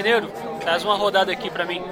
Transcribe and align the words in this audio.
Taverneiro, 0.00 0.32
traz 0.60 0.82
uma 0.82 0.96
rodada 0.96 1.30
aqui 1.30 1.50
pra 1.50 1.66
mim. 1.66 1.82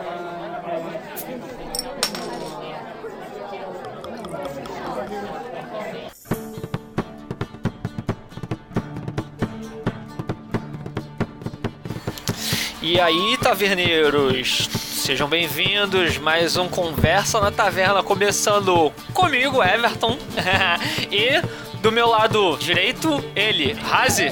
E 12.80 12.98
aí, 12.98 13.36
taverneiros, 13.42 14.70
sejam 14.72 15.28
bem-vindos. 15.28 16.16
Mais 16.16 16.56
um 16.56 16.66
Conversa 16.66 17.38
na 17.40 17.50
Taverna 17.50 18.02
começando 18.02 18.90
comigo, 19.12 19.62
Everton. 19.62 20.16
e 21.12 21.42
do 21.82 21.92
meu 21.92 22.08
lado 22.08 22.56
direito, 22.56 23.22
ele, 23.36 23.74
Razi. 23.74 24.30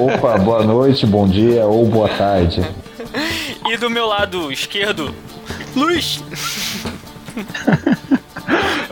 Opa, 0.00 0.38
boa 0.38 0.62
noite, 0.64 1.06
bom 1.06 1.26
dia 1.28 1.64
ou 1.66 1.86
boa 1.86 2.08
tarde. 2.08 2.62
e 3.70 3.76
do 3.76 3.88
meu 3.88 4.06
lado 4.06 4.50
esquerdo, 4.50 5.14
Luiz. 5.74 6.22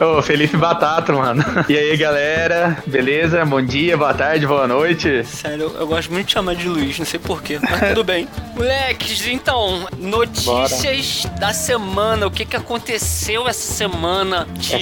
Ô, 0.03 0.21
Felipe 0.21 0.57
Batata, 0.57 1.13
mano. 1.13 1.45
E 1.69 1.79
aí, 1.79 1.97
galera? 1.97 2.77
Beleza? 2.85 3.45
Bom 3.45 3.63
dia, 3.63 3.97
boa 3.97 4.13
tarde, 4.13 4.45
boa 4.45 4.67
noite. 4.67 5.25
Sério, 5.25 5.73
eu 5.79 5.87
gosto 5.87 6.13
muito 6.13 6.27
de 6.27 6.33
chamar 6.33 6.57
de 6.57 6.69
Luiz, 6.69 6.99
não 6.99 7.07
sei 7.07 7.21
porquê, 7.21 7.61
mas 7.63 7.91
tudo 7.91 8.03
bem. 8.03 8.27
Moleques, 8.57 9.27
então, 9.29 9.87
notícias 9.97 11.23
Bora. 11.25 11.39
da 11.39 11.53
semana. 11.53 12.27
O 12.27 12.31
que, 12.31 12.45
que 12.45 12.57
aconteceu 12.57 13.47
essa 13.49 13.73
semana 13.73 14.47
de 14.55 14.77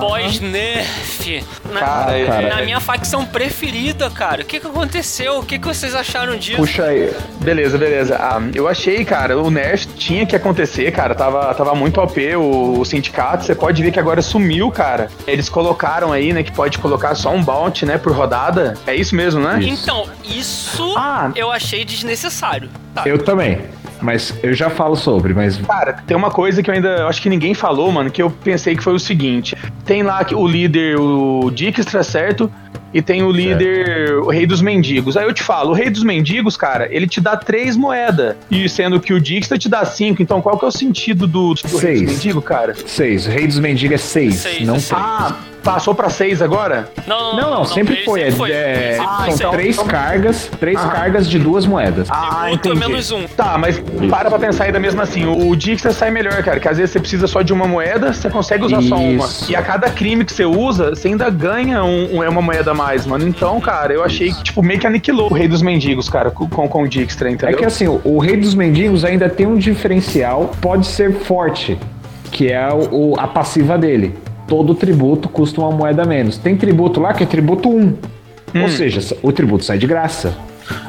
pós-nerf? 0.00 1.44
Na, 1.72 1.80
cara, 1.80 2.26
cara, 2.26 2.56
na 2.56 2.62
minha 2.62 2.80
facção 2.80 3.24
preferida, 3.24 4.08
cara. 4.10 4.42
O 4.42 4.44
que, 4.44 4.60
que 4.60 4.66
aconteceu? 4.66 5.38
O 5.38 5.44
que, 5.44 5.58
que 5.58 5.66
vocês 5.66 5.94
acharam 5.94 6.36
disso? 6.36 6.56
Puxa 6.56 6.84
aí. 6.84 7.12
Beleza, 7.40 7.76
beleza. 7.76 8.16
Ah, 8.16 8.40
eu 8.54 8.68
achei, 8.68 9.04
cara, 9.04 9.38
o 9.38 9.50
nerf 9.50 9.86
tinha 9.96 10.24
que 10.24 10.36
acontecer, 10.36 10.90
cara. 10.92 11.14
Tava, 11.14 11.52
tava 11.54 11.74
muito 11.74 12.00
OP 12.00 12.36
o, 12.36 12.80
o 12.80 12.84
sindicato. 12.84 13.44
Você 13.44 13.54
pode 13.54 13.82
ver 13.82 13.90
que 13.90 14.00
agora 14.00 14.22
sumiu, 14.22 14.51
cara. 14.70 15.08
Eles 15.26 15.48
colocaram 15.48 16.12
aí, 16.12 16.32
né, 16.32 16.42
que 16.42 16.52
pode 16.52 16.78
colocar 16.78 17.14
só 17.14 17.30
um 17.30 17.42
bounty, 17.42 17.86
né, 17.86 17.98
por 17.98 18.12
rodada. 18.12 18.74
É 18.86 18.94
isso 18.94 19.14
mesmo, 19.14 19.40
né? 19.40 19.60
Então, 19.62 20.06
isso 20.24 20.94
ah. 20.96 21.30
eu 21.34 21.50
achei 21.50 21.84
desnecessário. 21.84 22.68
Tá. 22.94 23.04
Eu 23.06 23.18
também. 23.18 23.60
Mas 24.02 24.34
eu 24.42 24.52
já 24.52 24.68
falo 24.68 24.96
sobre, 24.96 25.32
mas. 25.32 25.56
Cara, 25.58 25.94
tem 26.06 26.16
uma 26.16 26.30
coisa 26.30 26.62
que 26.62 26.68
eu 26.68 26.74
ainda 26.74 27.06
acho 27.06 27.22
que 27.22 27.28
ninguém 27.28 27.54
falou, 27.54 27.90
mano, 27.90 28.10
que 28.10 28.20
eu 28.20 28.30
pensei 28.30 28.76
que 28.76 28.82
foi 28.82 28.94
o 28.94 28.98
seguinte: 28.98 29.56
tem 29.84 30.02
lá 30.02 30.26
o 30.34 30.46
líder, 30.46 30.98
o 30.98 31.50
Dijkstra, 31.50 32.02
certo? 32.02 32.50
E 32.94 33.00
tem 33.00 33.22
o 33.22 33.30
líder, 33.30 33.86
certo. 33.86 34.26
o 34.26 34.30
Rei 34.30 34.46
dos 34.46 34.60
Mendigos. 34.60 35.16
Aí 35.16 35.24
eu 35.24 35.32
te 35.32 35.42
falo, 35.42 35.70
o 35.70 35.72
Rei 35.72 35.88
dos 35.88 36.02
Mendigos, 36.02 36.58
cara, 36.58 36.86
ele 36.90 37.06
te 37.06 37.22
dá 37.22 37.36
três 37.36 37.74
moedas. 37.74 38.36
E 38.50 38.68
sendo 38.68 39.00
que 39.00 39.14
o 39.14 39.20
Dijkstra 39.20 39.56
te 39.56 39.68
dá 39.68 39.84
cinco. 39.84 40.20
Então 40.20 40.42
qual 40.42 40.58
que 40.58 40.64
é 40.64 40.68
o 40.68 40.72
sentido 40.72 41.26
do, 41.26 41.54
do 41.54 41.78
Rei 41.78 42.04
dos 42.04 42.12
Mendigos, 42.12 42.44
cara? 42.44 42.74
Seis. 42.86 43.26
O 43.26 43.30
Rei 43.30 43.46
dos 43.46 43.58
Mendigos 43.58 43.94
é 43.94 43.98
seis, 43.98 44.34
seis 44.34 44.66
não 44.66 44.74
é 44.74 44.78
seis. 44.78 45.00
Ah, 45.02 45.36
Passou 45.62 45.94
pra 45.94 46.10
seis 46.10 46.42
agora? 46.42 46.90
Não, 47.06 47.34
não, 47.34 47.36
não, 47.36 47.50
não 47.58 47.64
sempre, 47.64 48.04
foi. 48.04 48.20
Sempre 48.20 48.36
foi. 48.36 48.50
É, 48.50 48.98
ah, 49.00 49.24
são 49.26 49.34
então, 49.34 49.50
três 49.52 49.76
então... 49.76 49.86
cargas, 49.86 50.50
três 50.58 50.78
ah. 50.78 50.88
cargas 50.88 51.30
de 51.30 51.38
duas 51.38 51.64
moedas. 51.66 52.08
Ah, 52.10 52.48
entendi. 52.50 52.78
menos 52.78 53.10
um. 53.12 53.26
Tá, 53.28 53.56
mas 53.56 53.80
para 54.10 54.28
pra 54.28 54.38
pensar 54.38 54.64
ainda 54.64 54.80
mesmo 54.80 55.00
assim. 55.00 55.24
O 55.24 55.54
Dixter 55.54 55.92
sai 55.92 56.10
melhor, 56.10 56.42
cara, 56.42 56.58
que 56.58 56.68
às 56.68 56.78
vezes 56.78 56.92
você 56.92 57.00
precisa 57.00 57.26
só 57.26 57.42
de 57.42 57.52
uma 57.52 57.66
moeda, 57.66 58.12
você 58.12 58.28
consegue 58.28 58.64
usar 58.64 58.80
Isso. 58.80 58.88
só 58.88 58.96
uma. 58.96 59.28
E 59.48 59.54
a 59.54 59.62
cada 59.62 59.88
crime 59.88 60.24
que 60.24 60.32
você 60.32 60.44
usa, 60.44 60.90
você 60.90 61.08
ainda 61.08 61.30
ganha 61.30 61.84
um, 61.84 62.16
um, 62.16 62.28
uma 62.28 62.42
moeda 62.42 62.72
a 62.72 62.74
mais, 62.74 63.06
mano. 63.06 63.26
Então, 63.26 63.60
cara, 63.60 63.92
eu 63.92 64.02
achei 64.02 64.32
que, 64.32 64.42
tipo, 64.42 64.62
meio 64.62 64.80
que 64.80 64.86
aniquilou 64.86 65.30
o 65.30 65.34
Rei 65.34 65.46
dos 65.46 65.62
Mendigos, 65.62 66.08
cara, 66.08 66.30
com, 66.30 66.48
com 66.48 66.82
o 66.82 66.88
Dijkstra, 66.88 67.30
entendeu? 67.30 67.54
É 67.54 67.58
que 67.58 67.64
assim, 67.64 67.86
o 67.86 68.18
Rei 68.18 68.36
dos 68.36 68.54
Mendigos 68.54 69.04
ainda 69.04 69.28
tem 69.28 69.46
um 69.46 69.56
diferencial, 69.56 70.50
pode 70.60 70.86
ser 70.86 71.12
forte, 71.12 71.78
que 72.32 72.50
é 72.50 72.68
o, 72.72 73.14
a 73.18 73.28
passiva 73.28 73.78
dele 73.78 74.14
todo 74.52 74.74
tributo 74.74 75.30
custa 75.30 75.62
uma 75.62 75.70
moeda 75.70 76.04
menos. 76.04 76.36
Tem 76.36 76.54
tributo 76.54 77.00
lá 77.00 77.14
que 77.14 77.22
é 77.22 77.26
tributo 77.26 77.70
1. 77.70 77.72
Hum. 77.74 77.94
Ou 78.60 78.68
seja, 78.68 79.16
o 79.22 79.32
tributo 79.32 79.64
sai 79.64 79.78
de 79.78 79.86
graça. 79.86 80.36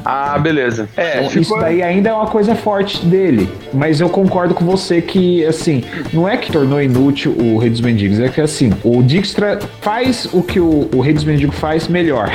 Ah, 0.04 0.38
beleza. 0.38 0.88
É, 0.96 1.18
então, 1.18 1.30
ficou... 1.30 1.42
isso 1.42 1.56
daí 1.56 1.82
ainda 1.82 2.10
é 2.10 2.12
uma 2.12 2.26
coisa 2.26 2.54
forte 2.54 3.04
dele. 3.04 3.48
Mas 3.72 4.00
eu 4.00 4.08
concordo 4.08 4.54
com 4.54 4.64
você 4.64 5.00
que, 5.00 5.44
assim, 5.46 5.84
não 6.12 6.28
é 6.28 6.36
que 6.36 6.50
tornou 6.52 6.80
inútil 6.80 7.36
o 7.38 7.58
Rei 7.58 7.70
dos 7.70 7.80
Mendigos, 7.80 8.20
é 8.20 8.28
que, 8.28 8.40
assim, 8.40 8.72
o 8.82 9.02
Dijkstra 9.02 9.58
faz 9.80 10.28
o 10.32 10.42
que 10.42 10.60
o, 10.60 10.88
o 10.94 11.00
Rei 11.00 11.14
dos 11.14 11.24
Mendigos 11.24 11.56
faz 11.56 11.88
melhor. 11.88 12.30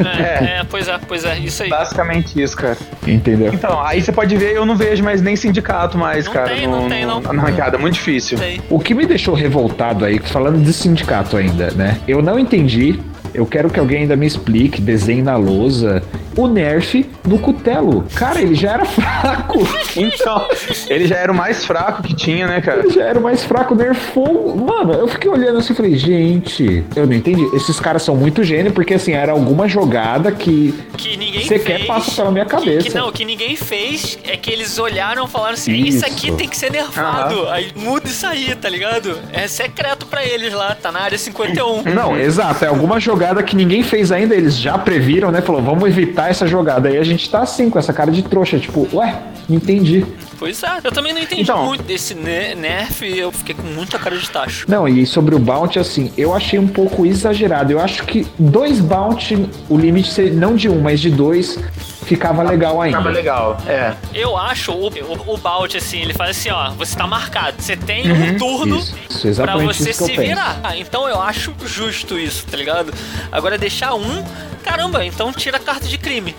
É, 0.00 0.60
é, 0.60 0.64
pois 0.68 0.88
é, 0.88 0.98
pois 1.06 1.24
é, 1.24 1.38
isso 1.38 1.62
aí. 1.62 1.70
Basicamente 1.70 2.40
isso, 2.40 2.56
cara. 2.56 2.76
Entendeu? 3.06 3.52
Então, 3.52 3.80
aí 3.80 4.00
você 4.00 4.12
pode 4.12 4.36
ver, 4.36 4.54
eu 4.54 4.66
não 4.66 4.76
vejo 4.76 5.02
mais 5.02 5.20
nem 5.20 5.36
sindicato 5.36 5.98
mais, 5.98 6.26
não 6.26 6.32
cara. 6.32 6.50
Tem, 6.50 6.66
no, 6.66 6.82
não 6.82 6.88
tem, 6.88 7.06
não. 7.06 7.20
Na 7.20 7.42
arrancada, 7.42 7.78
muito 7.78 7.94
difícil. 7.94 8.38
O 8.68 8.78
que 8.78 8.94
me 8.94 9.06
deixou 9.06 9.34
revoltado 9.34 10.04
aí, 10.04 10.18
falando 10.18 10.62
de 10.62 10.72
sindicato 10.72 11.36
ainda, 11.36 11.70
né? 11.72 11.98
Eu 12.06 12.22
não 12.22 12.38
entendi 12.38 13.00
eu 13.34 13.44
quero 13.44 13.68
que 13.68 13.80
alguém 13.80 14.02
ainda 14.02 14.16
me 14.16 14.26
explique, 14.26 14.80
desenhe 14.80 15.20
na 15.22 15.36
lousa, 15.36 16.02
o 16.36 16.46
nerf 16.46 17.04
no 17.26 17.38
cutelo. 17.38 18.04
Cara, 18.14 18.40
ele 18.40 18.54
já 18.54 18.72
era 18.72 18.84
fraco. 18.86 19.58
então, 19.96 20.46
ele 20.88 21.06
já 21.06 21.16
era 21.16 21.32
o 21.32 21.34
mais 21.34 21.64
fraco 21.64 22.02
que 22.02 22.14
tinha, 22.14 22.46
né, 22.46 22.60
cara? 22.60 22.80
Ele 22.80 22.90
já 22.90 23.04
era 23.04 23.18
o 23.18 23.22
mais 23.22 23.44
fraco, 23.44 23.74
nerfou. 23.74 24.56
Mano, 24.56 24.92
eu 24.92 25.08
fiquei 25.08 25.30
olhando 25.30 25.58
assim 25.58 25.72
e 25.72 25.76
falei, 25.76 25.96
gente, 25.96 26.84
eu 26.94 27.06
não 27.06 27.12
entendi. 27.14 27.44
Esses 27.54 27.80
caras 27.80 28.02
são 28.02 28.16
muito 28.16 28.44
gênios, 28.44 28.72
porque 28.72 28.94
assim, 28.94 29.12
era 29.12 29.32
alguma 29.32 29.66
jogada 29.68 30.30
que. 30.30 30.74
Que 30.96 31.16
ninguém 31.16 31.46
Você 31.46 31.58
quer 31.58 31.86
passa 31.86 32.10
pela 32.14 32.30
minha 32.30 32.46
cabeça. 32.46 32.82
Que, 32.82 32.90
que, 32.90 32.96
não, 32.96 33.10
que 33.10 33.24
ninguém 33.24 33.56
fez 33.56 34.18
é 34.24 34.36
que 34.36 34.50
eles 34.50 34.78
olharam 34.78 35.24
e 35.24 35.28
falaram 35.28 35.54
assim: 35.54 35.72
isso, 35.72 35.98
isso 35.98 36.06
aqui 36.06 36.32
tem 36.32 36.48
que 36.48 36.56
ser 36.56 36.70
nerfado. 36.70 37.42
Uhum. 37.42 37.50
Aí 37.50 37.72
muda 37.74 38.06
isso 38.06 38.26
aí, 38.26 38.54
tá 38.54 38.68
ligado? 38.68 39.18
É 39.32 39.48
secreto 39.48 40.06
pra 40.06 40.24
eles 40.24 40.52
lá, 40.52 40.74
tá 40.74 40.92
na 40.92 41.00
área 41.00 41.18
51. 41.18 41.82
Não, 41.94 42.18
exato. 42.18 42.64
É 42.64 42.68
alguma 42.68 43.00
jogada 43.00 43.24
jogada 43.24 43.42
que 43.42 43.56
ninguém 43.56 43.82
fez 43.82 44.12
ainda, 44.12 44.34
eles 44.34 44.56
já 44.56 44.76
previram, 44.76 45.30
né? 45.30 45.40
Falou, 45.40 45.62
vamos 45.62 45.88
evitar 45.88 46.30
essa 46.30 46.46
jogada. 46.46 46.88
Aí 46.88 46.98
a 46.98 47.02
gente 47.02 47.30
tá 47.30 47.40
assim, 47.40 47.70
com 47.70 47.78
essa 47.78 47.92
cara 47.92 48.10
de 48.10 48.22
trouxa, 48.22 48.58
tipo, 48.58 48.88
ué, 48.92 49.16
entendi. 49.48 50.04
Pois 50.38 50.62
é, 50.62 50.80
eu 50.82 50.92
também 50.92 51.12
não 51.12 51.20
entendi 51.20 51.42
então, 51.42 51.64
muito 51.66 51.82
desse 51.82 52.14
nerf, 52.14 53.02
eu 53.06 53.30
fiquei 53.32 53.54
com 53.54 53.62
muita 53.62 53.98
cara 53.98 54.16
de 54.16 54.28
tacho. 54.28 54.66
Não, 54.68 54.88
e 54.88 55.06
sobre 55.06 55.34
o 55.34 55.38
bounty, 55.38 55.78
assim, 55.78 56.12
eu 56.16 56.34
achei 56.34 56.58
um 56.58 56.68
pouco 56.68 57.06
exagerado. 57.06 57.72
Eu 57.72 57.80
acho 57.80 58.04
que 58.04 58.26
dois 58.38 58.80
bounty, 58.80 59.48
o 59.68 59.76
limite 59.76 60.10
seria 60.10 60.32
não 60.32 60.56
de 60.56 60.68
um, 60.68 60.80
mas 60.80 61.00
de 61.00 61.10
dois, 61.10 61.58
ficava 62.04 62.42
legal 62.42 62.80
ainda. 62.80 62.98
Ficava 62.98 63.14
legal, 63.14 63.58
é. 63.66 63.94
Eu 64.14 64.36
acho 64.36 64.72
o, 64.72 64.88
o, 64.88 65.34
o 65.34 65.36
Bout, 65.36 65.76
assim, 65.76 66.00
ele 66.00 66.14
faz 66.14 66.30
assim, 66.36 66.50
ó, 66.50 66.70
você 66.70 66.96
tá 66.96 67.06
marcado, 67.06 67.60
você 67.60 67.76
tem 67.76 68.10
uhum. 68.10 68.30
um 68.30 68.38
turno 68.38 68.78
isso, 68.78 69.28
isso 69.28 69.42
pra 69.42 69.56
você 69.56 69.92
se 69.92 70.16
virar. 70.16 70.60
Ah, 70.62 70.76
então 70.76 71.08
eu 71.08 71.20
acho 71.20 71.52
justo 71.64 72.18
isso, 72.18 72.46
tá 72.46 72.56
ligado? 72.56 72.92
Agora 73.32 73.58
deixar 73.58 73.94
um, 73.94 74.24
caramba, 74.62 75.04
então 75.04 75.32
tira 75.32 75.56
a 75.56 75.60
carta 75.60 75.86
de 75.86 75.98
crime. 75.98 76.34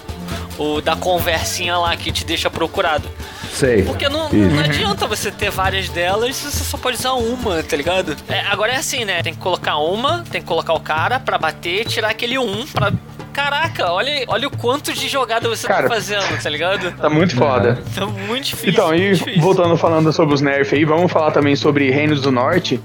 O 0.57 0.79
da 0.79 0.95
conversinha 0.95 1.77
lá 1.77 1.95
que 1.97 2.11
te 2.11 2.23
deixa 2.23 2.49
procurado. 2.49 3.09
Sei. 3.55 3.83
Porque 3.83 4.09
não, 4.09 4.29
não 4.29 4.59
adianta 4.59 5.07
você 5.07 5.31
ter 5.31 5.49
várias 5.49 5.87
delas 5.87 6.35
se 6.35 6.51
você 6.51 6.63
só 6.63 6.77
pode 6.77 6.97
usar 6.97 7.13
uma, 7.13 7.63
tá 7.63 7.77
ligado? 7.77 8.15
É, 8.27 8.41
agora 8.41 8.73
é 8.73 8.75
assim, 8.75 9.05
né? 9.05 9.23
Tem 9.23 9.33
que 9.33 9.39
colocar 9.39 9.77
uma, 9.77 10.25
tem 10.29 10.41
que 10.41 10.47
colocar 10.47 10.73
o 10.73 10.79
cara 10.79 11.21
pra 11.21 11.37
bater, 11.37 11.85
tirar 11.85 12.09
aquele 12.09 12.37
um 12.37 12.65
pra 12.67 12.91
Caraca, 13.35 13.91
olha, 13.91 14.23
olha 14.27 14.47
o 14.47 14.51
quanto 14.57 14.93
de 14.93 15.09
jogada 15.09 15.49
você 15.49 15.67
tá 15.67 15.73
Cara, 15.73 15.89
tá 15.89 15.93
fazendo, 15.93 16.41
tá 16.41 16.49
ligado? 16.49 16.89
Tá 16.95 17.09
muito 17.09 17.35
foda. 17.35 17.77
Tá 17.93 18.05
muito 18.05 18.45
difícil. 18.45 18.69
Então, 18.69 18.95
e 18.95 19.11
difícil. 19.11 19.41
voltando 19.41 19.75
falando 19.75 20.13
sobre 20.13 20.33
os 20.33 20.39
nerfs 20.39 20.71
aí, 20.71 20.85
vamos 20.85 21.11
falar 21.11 21.31
também 21.31 21.53
sobre 21.53 21.91
Reinos 21.91 22.21
do 22.21 22.31
Norte. 22.31 22.79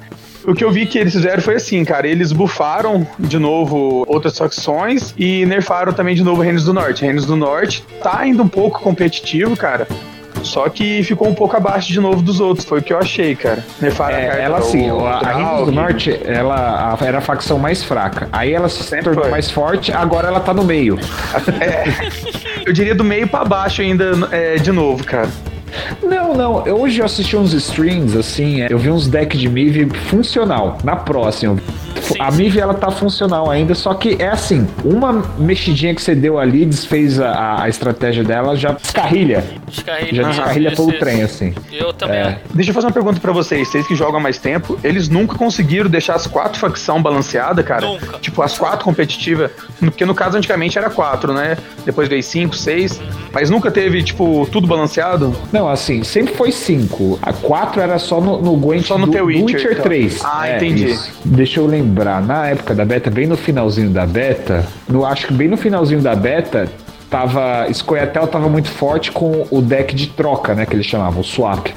O 0.44 0.52
que 0.52 0.64
eu 0.64 0.72
vi 0.72 0.86
que 0.86 0.98
eles 0.98 1.12
fizeram 1.12 1.40
foi 1.40 1.54
assim, 1.54 1.84
cara, 1.84 2.08
eles 2.08 2.32
bufaram 2.32 3.06
de 3.16 3.38
novo 3.38 4.04
outras 4.08 4.36
facções 4.36 5.14
e 5.16 5.46
nerfaram 5.46 5.92
também 5.92 6.16
de 6.16 6.24
novo 6.24 6.42
Reinos 6.42 6.64
do 6.64 6.72
Norte. 6.72 7.04
Reinos 7.04 7.26
do 7.26 7.36
Norte 7.36 7.84
tá 8.02 8.26
indo 8.26 8.42
um 8.42 8.48
pouco 8.48 8.80
competitivo, 8.80 9.56
cara. 9.56 9.86
Só 10.42 10.68
que 10.68 11.02
ficou 11.02 11.28
um 11.28 11.34
pouco 11.34 11.56
abaixo 11.56 11.92
de 11.92 12.00
novo 12.00 12.22
dos 12.22 12.40
outros, 12.40 12.66
foi 12.66 12.80
o 12.80 12.82
que 12.82 12.92
eu 12.92 12.98
achei, 12.98 13.34
cara. 13.34 13.64
Nefaram 13.80 14.16
é, 14.16 14.24
a 14.24 14.28
carta 14.28 14.42
ela 14.42 14.62
sim, 14.62 14.88
a, 14.88 14.94
a 14.94 15.32
Rindos 15.32 15.66
do 15.66 15.72
Norte, 15.72 16.20
ela 16.24 16.96
a, 17.00 17.04
era 17.04 17.18
a 17.18 17.20
facção 17.20 17.58
mais 17.58 17.82
fraca. 17.82 18.28
Aí 18.32 18.52
ela 18.52 18.68
se 18.68 18.82
Sempre 18.82 19.04
tornou 19.04 19.24
foi. 19.24 19.30
mais 19.30 19.50
forte, 19.50 19.92
agora 19.92 20.28
ela 20.28 20.40
tá 20.40 20.52
no 20.54 20.64
meio. 20.64 20.98
É, 21.60 21.84
eu 22.66 22.72
diria 22.72 22.94
do 22.94 23.04
meio 23.04 23.28
para 23.28 23.44
baixo 23.44 23.82
ainda 23.82 24.12
é, 24.30 24.54
de 24.56 24.72
novo, 24.72 25.04
cara. 25.04 25.28
Não, 26.02 26.34
não. 26.34 26.66
Eu, 26.66 26.80
hoje 26.80 27.00
eu 27.00 27.04
assisti 27.04 27.36
uns 27.36 27.52
streams, 27.52 28.16
assim, 28.16 28.62
é, 28.62 28.68
eu 28.70 28.78
vi 28.78 28.90
uns 28.90 29.06
decks 29.06 29.38
de 29.38 29.48
Mive 29.48 29.88
funcional, 30.08 30.78
na 30.82 30.96
próxima 30.96 31.56
a 32.18 32.30
MIV 32.30 32.60
ela 32.60 32.74
tá 32.74 32.90
funcional 32.90 33.50
ainda, 33.50 33.74
só 33.74 33.94
que 33.94 34.16
é 34.18 34.28
assim, 34.28 34.66
uma 34.84 35.12
mexidinha 35.38 35.94
que 35.94 36.02
você 36.02 36.14
deu 36.14 36.38
ali, 36.38 36.64
desfez 36.64 37.20
a, 37.20 37.62
a 37.62 37.68
estratégia 37.68 38.24
dela, 38.24 38.56
já 38.56 38.72
descarrilha. 38.72 39.44
Descarrilha. 39.66 40.22
Já 40.22 40.28
descarrilha 40.28 40.74
todo 40.74 40.90
o 40.90 40.98
trem, 40.98 41.22
assim. 41.22 41.54
Eu 41.72 41.92
também. 41.92 42.18
É. 42.18 42.40
Deixa 42.52 42.70
eu 42.70 42.74
fazer 42.74 42.86
uma 42.86 42.92
pergunta 42.92 43.20
para 43.20 43.32
vocês. 43.32 43.68
Vocês 43.68 43.86
que 43.86 43.94
jogam 43.94 44.18
há 44.18 44.22
mais 44.22 44.38
tempo, 44.38 44.78
eles 44.82 45.08
nunca 45.08 45.36
conseguiram 45.36 45.88
deixar 45.88 46.14
as 46.14 46.26
quatro 46.26 46.58
facções 46.58 47.02
balanceadas, 47.02 47.64
cara? 47.64 47.86
Nunca. 47.86 48.18
Tipo, 48.18 48.42
as 48.42 48.58
quatro 48.58 48.84
competitivas. 48.84 49.50
Porque 49.78 50.04
no 50.04 50.14
caso, 50.14 50.36
antigamente 50.36 50.78
era 50.78 50.90
quatro, 50.90 51.32
né? 51.32 51.56
Depois 51.84 52.08
veio 52.08 52.22
cinco, 52.22 52.56
seis. 52.56 52.98
Uhum. 52.98 53.06
Mas 53.32 53.50
nunca 53.50 53.70
teve, 53.70 54.02
tipo, 54.02 54.46
tudo 54.50 54.66
balanceado? 54.66 55.34
Não, 55.52 55.68
assim, 55.68 56.02
sempre 56.02 56.34
foi 56.34 56.50
cinco. 56.52 57.18
A 57.22 57.32
quatro 57.32 57.80
era 57.80 57.98
só 57.98 58.20
no, 58.20 58.40
no 58.40 58.56
Gwent 58.56 58.86
só 58.86 58.98
no 58.98 59.06
do, 59.06 59.24
Witcher, 59.24 59.44
do 59.44 59.46
Witcher 59.46 59.72
então. 59.72 59.82
3. 59.84 60.20
Ah, 60.24 60.48
é, 60.48 60.56
entendi. 60.56 60.86
Isso. 60.90 61.12
Deixa 61.24 61.60
eu 61.60 61.66
lembrar, 61.66 61.99
na 62.04 62.46
época 62.46 62.74
da 62.74 62.84
beta, 62.84 63.10
bem 63.10 63.26
no 63.26 63.36
finalzinho 63.36 63.90
da 63.90 64.06
beta, 64.06 64.64
no, 64.88 65.04
acho 65.04 65.26
que 65.26 65.32
bem 65.32 65.48
no 65.48 65.56
finalzinho 65.56 66.00
da 66.00 66.14
beta, 66.14 66.68
tava. 67.10 67.66
Scoia'tael 67.72 68.26
tava 68.26 68.48
muito 68.48 68.68
forte 68.70 69.10
com 69.10 69.46
o 69.50 69.60
deck 69.60 69.94
de 69.94 70.06
troca, 70.08 70.54
né? 70.54 70.64
Que 70.64 70.74
eles 70.74 70.86
chamavam, 70.86 71.20
o 71.20 71.24
swap. 71.24 71.68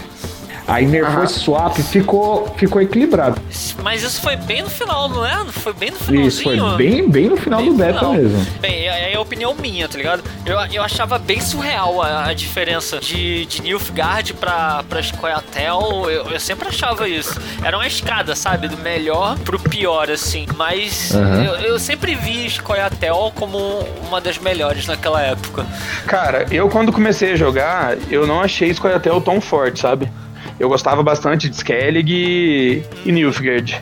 Aí 0.68 0.86
nerfou 0.86 1.18
uhum. 1.18 1.24
esse 1.24 1.40
swap 1.40 1.78
ficou, 1.78 2.48
ficou 2.56 2.82
equilibrado. 2.82 3.40
Mas 3.82 4.02
isso 4.02 4.22
foi 4.22 4.36
bem 4.36 4.62
no 4.62 4.70
final, 4.70 5.10
não 5.10 5.26
é? 5.26 5.46
Foi 5.52 5.74
bem 5.74 5.92
no 5.92 5.98
finalzinho. 5.98 6.28
Isso, 6.28 6.44
foi 6.44 6.78
bem, 6.78 7.10
bem 7.10 7.30
no 7.30 7.38
final 7.38 7.60
bem 7.62 7.72
do 7.72 7.78
beta 7.78 8.00
final. 8.00 8.14
mesmo. 8.14 8.48
Bem, 8.62 8.88
é, 8.88 9.12
é 9.12 9.16
a 9.16 9.22
opinião 9.22 9.54
minha, 9.56 9.88
tá 9.88 9.98
ligado? 9.98 10.24
Eu, 10.46 10.58
eu 10.72 10.82
achava 10.82 11.20
bem 11.20 11.42
surreal 11.42 12.02
a, 12.02 12.28
a 12.28 12.34
diferença 12.34 13.00
de, 13.00 13.46
de 13.46 13.62
Nilfgaard 13.62 14.34
pra, 14.36 14.84
pra 14.88 15.04
Scoia'tael. 15.04 16.10
Eu, 16.10 16.30
eu 16.30 16.40
sempre 16.40 16.70
achava 16.70 17.08
isso. 17.10 17.40
Era 17.64 17.78
uma 17.78 17.88
escada, 17.88 18.36
sabe? 18.36 18.68
Do 18.68 18.78
melhor 18.78 19.38
pro 19.40 19.60
pior, 19.60 20.10
assim. 20.10 20.46
Mas 20.56 21.12
uhum. 21.12 21.44
eu, 21.44 21.54
eu 21.56 21.80
sempre 21.80 22.16
vi 22.16 22.50
Scoia'tael 22.50 23.34
como 23.36 23.58
uma 24.08 24.22
das 24.22 24.38
melhores 24.38 24.88
naquela 24.88 25.22
época. 25.22 25.66
Cara, 26.08 26.46
eu 26.52 26.70
quando 26.70 26.92
comecei 26.92 27.34
a 27.34 27.36
jogar, 27.36 27.98
eu 28.10 28.26
não 28.26 28.40
achei 28.40 28.74
Scoia'tael 28.74 29.20
tão 29.20 29.42
forte, 29.42 29.82
sabe? 29.82 30.10
Eu 30.60 30.70
gostava 30.70 31.02
bastante 31.04 31.50
de 31.50 31.56
Skellig 31.56 32.12
e, 33.06 33.12
Nilfgaard. 33.12 33.82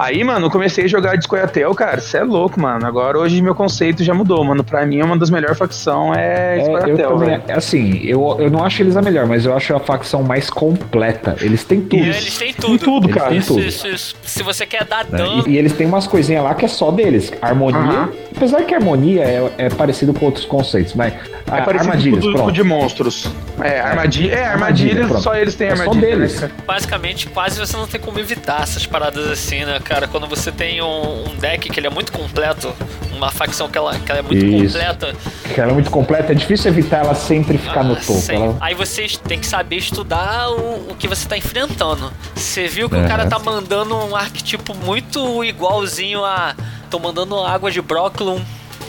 Aí, 0.00 0.24
mano, 0.24 0.46
eu 0.46 0.50
comecei 0.50 0.86
a 0.86 0.88
jogar 0.88 1.14
de 1.16 1.24
Scoia'tael, 1.24 1.74
cara, 1.74 2.00
você 2.00 2.16
é 2.16 2.24
louco, 2.24 2.58
mano. 2.58 2.86
Agora 2.86 3.18
hoje 3.18 3.42
meu 3.42 3.54
conceito 3.54 4.02
já 4.02 4.14
mudou, 4.14 4.42
mano. 4.42 4.64
Pra 4.64 4.86
mim, 4.86 5.02
uma 5.02 5.14
das 5.14 5.28
melhores 5.28 5.58
facções 5.58 6.16
é 6.16 6.62
Scoia'tael, 6.64 7.18
velho. 7.18 7.42
Assim, 7.50 8.00
eu, 8.02 8.34
eu 8.38 8.50
não 8.50 8.64
acho 8.64 8.80
eles 8.80 8.96
a 8.96 9.02
melhor, 9.02 9.26
mas 9.26 9.44
eu 9.44 9.54
acho 9.54 9.74
a 9.74 9.78
facção 9.78 10.22
mais 10.22 10.48
completa. 10.48 11.36
Eles 11.42 11.64
têm 11.64 11.82
tudo. 11.82 12.02
É, 12.02 12.16
eles 12.16 12.38
têm 12.38 12.54
tudo. 12.54 12.68
Tem 12.68 12.78
tudo, 12.78 13.06
eles 13.08 13.14
cara. 13.14 13.30
Têm 13.30 13.42
tudo. 13.42 13.60
Isso, 13.60 13.88
isso. 13.88 14.16
Se 14.22 14.42
você 14.42 14.64
quer 14.64 14.86
dar 14.86 15.04
né? 15.04 15.18
dano... 15.18 15.44
E, 15.46 15.50
e, 15.50 15.58
eles 15.58 15.74
têm 15.74 15.86
umas 15.86 16.06
coisinhas 16.06 16.44
lá 16.44 16.54
que 16.54 16.64
é 16.64 16.68
só 16.68 16.90
deles. 16.90 17.30
Harmonia. 17.42 18.08
Apesar 18.34 18.62
que 18.62 18.74
harmonia 18.74 19.22
é, 19.22 19.52
é, 19.58 19.68
parecido 19.68 20.14
com 20.14 20.24
outros 20.24 20.46
conceitos, 20.46 20.94
mas... 20.94 21.12
É 21.46 21.62
parecido 21.62 21.90
armadilhas, 21.90 22.24
com 22.24 22.44
o 22.44 22.52
de 22.52 22.62
monstros. 22.62 23.28
É, 23.60 23.80
armadilha, 23.80 24.34
é, 24.34 24.44
armadilha, 24.44 25.02
armadilha 25.02 25.20
só 25.20 25.34
eles 25.34 25.56
têm 25.56 25.66
é 25.66 25.72
armadilha. 25.72 25.94
Só 25.94 26.00
deles. 26.00 26.40
Né, 26.40 26.50
Basicamente, 26.64 27.26
quase 27.26 27.58
você 27.58 27.76
não 27.76 27.88
tem 27.88 28.00
como 28.00 28.20
evitar 28.20 28.62
essas 28.62 28.86
paradas 28.86 29.26
assim, 29.26 29.64
né, 29.64 29.80
cara? 29.90 30.06
Quando 30.06 30.28
você 30.28 30.52
tem 30.52 30.80
um, 30.80 31.24
um, 31.28 31.36
deck 31.36 31.68
que 31.68 31.80
ele 31.80 31.88
é 31.88 31.90
muito 31.90 32.12
completo, 32.12 32.72
uma 33.12 33.32
facção 33.32 33.68
que 33.68 33.76
ela, 33.76 33.98
que 33.98 34.10
ela 34.10 34.20
é 34.20 34.22
muito 34.22 34.44
Isso. 34.44 34.78
completa. 34.78 35.12
Que 35.52 35.60
ela 35.60 35.72
é 35.72 35.74
muito 35.74 35.90
completa, 35.90 36.30
é 36.30 36.34
difícil 36.34 36.70
evitar 36.70 37.04
ela 37.04 37.14
sempre 37.14 37.58
ficar 37.58 37.80
ah, 37.80 37.84
no 37.84 37.96
topo. 37.96 38.30
Ela... 38.30 38.56
Aí 38.60 38.74
você 38.74 39.06
tem 39.26 39.40
que 39.40 39.46
saber 39.46 39.76
estudar 39.76 40.48
o, 40.50 40.92
o 40.92 40.94
que 40.96 41.08
você 41.08 41.28
tá 41.28 41.36
enfrentando. 41.36 42.12
Você 42.36 42.68
viu 42.68 42.88
que 42.88 42.94
é. 42.94 43.04
o 43.04 43.08
cara 43.08 43.26
tá 43.26 43.38
mandando 43.40 43.96
um 43.96 44.14
arquetipo 44.14 44.74
muito 44.74 45.42
igualzinho 45.42 46.24
a. 46.24 46.54
Tô 46.88 46.98
mandando 46.98 47.40
água 47.42 47.70
de 47.70 47.80
Brocklum 47.80 48.40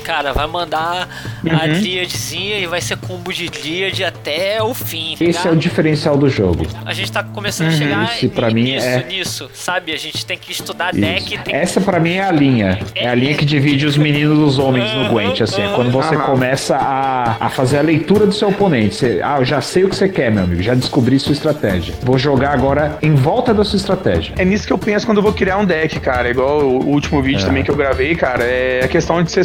cara, 0.01 0.33
vai 0.33 0.48
mandar 0.48 1.07
uhum. 1.44 1.56
a 1.56 1.68
Dríadezinha 1.68 2.59
e 2.59 2.65
vai 2.65 2.81
ser 2.81 2.98
combo 2.98 3.31
de 3.31 3.50
Dríade 3.50 4.03
até 4.03 4.62
o 4.62 4.74
fim. 4.74 5.15
Tá 5.18 5.25
Esse 5.25 5.48
é 5.48 5.51
o 5.51 5.56
diferencial 5.56 6.18
do 6.18 6.30
jogo. 6.30 6.68
A 6.86 6.94
gente 6.94 7.12
tá 7.12 7.24
começando 7.24 7.68
uhum. 7.68 7.74
a 7.74 7.77
chegar 7.77 8.15
Esse, 8.15 8.27
pra 8.30 8.50
mim 8.50 8.63
nisso, 8.63 8.88
é... 8.88 9.03
nisso, 9.03 9.50
sabe? 9.53 9.94
A 9.94 9.98
gente 9.98 10.25
tem 10.25 10.38
que 10.38 10.51
estudar 10.51 10.94
Isso. 10.94 11.01
deck. 11.01 11.39
Essa 11.51 11.80
pra 11.81 12.00
mim 12.00 12.13
é 12.13 12.24
a 12.24 12.31
linha. 12.31 12.80
É, 12.95 13.06
é 13.06 13.09
a 13.09 13.15
linha 13.15 13.36
que 13.36 13.45
divide 13.45 13.86
os 13.86 13.98
meninos 13.98 14.38
dos 14.38 14.59
homens 14.59 14.92
no 14.94 15.09
Gwent, 15.09 15.42
assim. 15.42 15.62
É 15.62 15.74
quando 15.75 15.92
você 15.92 16.15
começa 16.18 16.75
a, 16.75 17.45
a 17.45 17.50
fazer 17.50 17.80
a 17.80 17.81
leitura 17.81 18.25
do 18.25 18.33
seu 18.33 18.50
oponente. 18.50 18.95
Você, 18.95 19.21
ah, 19.24 19.38
eu 19.39 19.45
já 19.45 19.62
sei 19.62 19.83
o 19.83 19.89
que 19.89 19.95
você 19.95 20.09
quer, 20.09 20.31
meu 20.31 20.44
amigo. 20.44 20.62
Já 20.62 20.74
descobri 20.74 21.19
sua 21.19 21.33
estratégia. 21.33 21.94
Vou 22.01 22.18
jogar 22.18 22.53
agora 22.53 22.98
em 23.01 23.15
volta 23.15 23.53
da 23.53 23.63
sua 23.63 23.77
estratégia. 23.77 24.33
É 24.38 24.45
nisso 24.45 24.65
que 24.65 24.74
eu 24.74 24.77
penso 24.77 25.06
quando 25.06 25.18
eu 25.18 25.24
vou 25.24 25.33
criar 25.33 25.57
um 25.57 25.65
deck, 25.65 26.00
cara. 26.00 26.30
Igual 26.30 26.62
o 26.62 26.88
último 26.88 27.21
vídeo 27.21 27.44
é. 27.44 27.45
também 27.45 27.63
que 27.63 27.71
eu 27.71 27.75
gravei, 27.75 28.15
cara. 28.15 28.44
É 28.44 28.81
a 28.83 28.88
questão 28.88 29.21
de 29.24 29.31
você 29.31 29.44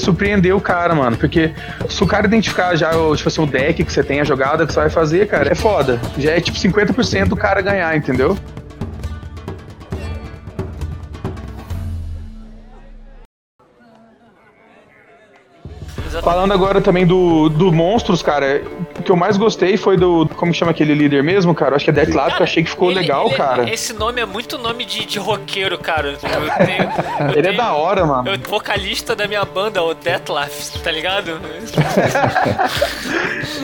o 0.53 0.61
cara, 0.61 0.95
mano. 0.95 1.17
Porque 1.17 1.53
se 1.89 2.03
o 2.03 2.07
cara 2.07 2.27
identificar 2.27 2.75
já 2.77 2.91
tipo 2.91 3.29
assim, 3.29 3.43
o 3.43 3.47
deck 3.47 3.85
que 3.85 3.93
você 3.93 4.03
tem, 4.03 4.21
a 4.21 4.25
jogada 4.25 4.67
que 4.67 4.73
você 4.73 4.81
vai 4.81 4.91
fazer, 4.91 5.27
cara, 5.27 5.51
é 5.51 5.55
foda. 5.55 6.01
Já 6.19 6.33
é 6.33 6.41
tipo 6.41 6.57
50% 6.57 7.29
do 7.29 7.37
cara 7.37 7.61
ganhar, 7.61 7.97
entendeu? 7.97 8.37
Falando 16.23 16.53
agora 16.53 16.81
também 16.81 17.07
do, 17.07 17.49
do 17.49 17.71
Monstros, 17.71 18.21
cara, 18.23 18.63
o 18.99 19.03
que 19.03 19.13
eu 19.13 19.17
mais 19.17 19.37
gostei 19.37 19.77
foi 19.77 19.97
do. 19.97 20.26
Como 20.37 20.55
chama 20.55 20.71
aquele 20.71 20.95
líder 20.95 21.23
mesmo, 21.23 21.55
cara? 21.55 21.77
Acho 21.77 21.85
que 21.85 21.91
é 21.91 21.95
Deathlock, 21.95 22.37
que 22.37 22.43
eu 22.43 22.45
achei 22.45 22.63
que 22.63 22.71
ficou 22.71 22.91
ele, 22.91 23.01
legal, 23.01 23.27
ele, 23.27 23.37
cara. 23.37 23.71
Esse 23.71 23.93
nome 23.93 24.21
é 24.21 24.27
muito 24.27 24.59
nome 24.59 24.85
de, 24.85 25.07
de 25.07 25.19
roqueiro, 25.19 25.79
cara. 25.79 26.09
Eu 26.09 26.17
tenho, 26.17 26.35
eu 26.35 26.43
ele 27.33 27.43
tenho, 27.43 27.55
é 27.55 27.57
da 27.57 27.73
hora, 27.73 28.05
mano. 28.05 28.31
Eu, 28.31 28.39
vocalista 28.49 29.17
da 29.17 29.27
minha 29.27 29.45
banda, 29.45 29.83
o 29.83 29.95
Deathlaf, 29.95 30.79
tá 30.83 30.91
ligado? 30.91 31.37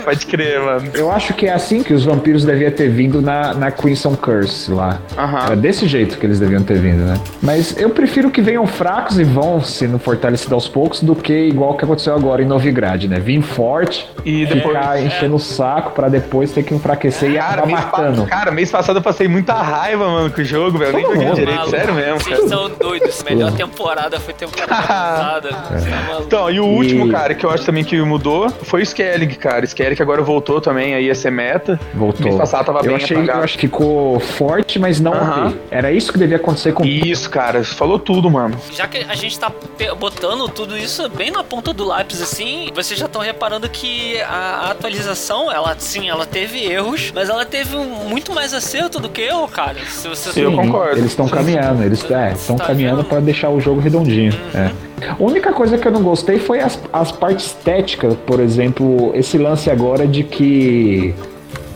Pode 0.04 0.26
crer, 0.26 0.60
mano. 0.60 0.90
Eu 0.94 1.10
acho 1.10 1.34
que 1.34 1.46
é 1.46 1.52
assim 1.52 1.82
que 1.82 1.92
os 1.92 2.04
vampiros 2.04 2.44
deviam 2.44 2.70
ter 2.70 2.90
vindo 2.90 3.20
na, 3.20 3.54
na 3.54 3.70
Crimson 3.70 4.16
Curse 4.16 4.70
lá. 4.70 5.00
Uhum. 5.16 5.38
Era 5.38 5.56
desse 5.56 5.86
jeito 5.86 6.18
que 6.18 6.26
eles 6.26 6.40
deviam 6.40 6.62
ter 6.62 6.78
vindo, 6.78 7.04
né? 7.04 7.14
Mas 7.40 7.76
eu 7.78 7.90
prefiro 7.90 8.30
que 8.30 8.40
venham 8.40 8.66
fracos 8.66 9.18
e 9.18 9.24
vão 9.24 9.60
sendo 9.60 9.98
fortalecidos 9.98 10.52
aos 10.52 10.68
poucos 10.68 11.02
do 11.02 11.14
que 11.14 11.32
igual 11.32 11.76
que 11.76 11.84
aconteceu 11.84 12.14
agora 12.14 12.42
em 12.42 12.46
Novigrad, 12.46 13.04
né? 13.04 13.18
Vim 13.18 13.42
forte 13.42 14.08
e 14.24 14.46
depois 14.46 14.76
ficar 14.76 14.98
é. 14.98 15.04
enchendo 15.04 15.36
o 15.36 15.38
saco 15.38 15.92
pra 15.92 16.08
depois 16.08 16.52
ter 16.52 16.61
que 16.62 16.74
enfraquecer 16.74 17.30
e 17.30 17.38
acabar 17.38 17.66
matando. 17.66 18.26
Cara, 18.26 18.50
mês 18.50 18.70
passado 18.70 18.98
eu 18.98 19.02
passei 19.02 19.28
muita 19.28 19.54
raiva, 19.54 20.08
mano, 20.08 20.30
com 20.30 20.40
o 20.40 20.44
jogo, 20.44 20.78
velho. 20.78 20.92
Nem 20.92 21.04
joguei 21.04 21.30
direito, 21.32 21.56
maluco. 21.56 21.70
sério 21.70 21.94
mesmo. 21.94 22.20
Vocês 22.20 22.36
cara. 22.36 22.48
são 22.48 22.70
doidos. 22.70 23.22
Melhor 23.22 23.52
temporada 23.52 24.20
foi 24.20 24.34
temporada 24.34 24.74
passada. 24.82 25.48
É. 25.48 26.22
Então, 26.22 26.50
e 26.50 26.60
o 26.60 26.66
último, 26.66 27.06
e... 27.06 27.10
cara, 27.10 27.34
que 27.34 27.44
eu 27.44 27.50
acho 27.50 27.64
também 27.64 27.84
que 27.84 28.00
mudou 28.02 28.50
foi 28.50 28.80
o 28.80 28.82
Skellig, 28.82 29.36
cara. 29.36 29.64
Skellig 29.64 30.00
agora 30.00 30.22
voltou 30.22 30.60
também 30.60 30.94
aí 30.94 31.10
a 31.10 31.14
ser 31.14 31.30
meta. 31.30 31.78
Voltou. 31.94 32.24
Mês 32.24 32.36
passado 32.36 32.66
tava 32.66 32.80
eu 32.80 32.84
bem 32.84 32.96
achei, 32.96 33.16
Eu 33.16 33.42
acho 33.42 33.58
que 33.58 33.66
ficou 33.66 34.20
forte, 34.20 34.78
mas 34.78 35.00
não 35.00 35.12
uh 35.12 35.16
-huh. 35.16 35.56
Era 35.70 35.90
isso 35.90 36.12
que 36.12 36.18
devia 36.18 36.36
acontecer 36.36 36.72
com 36.72 36.84
Isso, 36.84 37.28
cara. 37.30 37.64
Falou 37.64 37.98
tudo, 37.98 38.30
mano. 38.30 38.56
Já 38.70 38.86
que 38.86 38.98
a 39.08 39.14
gente 39.14 39.38
tá 39.38 39.50
botando 39.98 40.48
tudo 40.48 40.76
isso 40.76 41.08
bem 41.08 41.30
na 41.30 41.42
ponta 41.42 41.72
do 41.72 41.84
lápis, 41.84 42.20
assim, 42.20 42.70
vocês 42.74 42.98
já 42.98 43.06
estão 43.06 43.22
reparando 43.22 43.68
que 43.68 44.20
a 44.22 44.70
atualização, 44.70 45.50
ela 45.50 45.74
sim, 45.78 46.08
ela 46.08 46.26
teve 46.26 46.51
erros, 46.58 47.12
mas 47.14 47.28
ela 47.28 47.44
teve 47.44 47.76
muito 47.76 48.32
mais 48.32 48.52
acerto 48.54 48.98
do 48.98 49.08
que 49.08 49.20
eu, 49.20 49.46
cara. 49.48 49.76
Se 49.88 50.08
você 50.08 50.44
eu 50.44 50.52
concordo. 50.52 50.98
Eles 50.98 51.10
estão 51.10 51.28
caminhando, 51.28 51.82
eles 51.82 52.08
é, 52.10 52.32
estão 52.32 52.56
tá 52.56 52.66
caminhando 52.66 53.04
para 53.04 53.20
deixar 53.20 53.50
o 53.50 53.60
jogo 53.60 53.80
redondinho. 53.80 54.32
Uhum. 54.32 54.60
É. 54.60 54.72
A 55.08 55.16
única 55.18 55.52
coisa 55.52 55.76
que 55.76 55.86
eu 55.86 55.92
não 55.92 56.02
gostei 56.02 56.38
foi 56.38 56.60
as, 56.60 56.78
as 56.92 57.10
partes 57.12 57.46
estéticas, 57.46 58.14
por 58.26 58.40
exemplo, 58.40 59.12
esse 59.14 59.36
lance 59.36 59.70
agora 59.70 60.06
de 60.06 60.22
que 60.22 61.14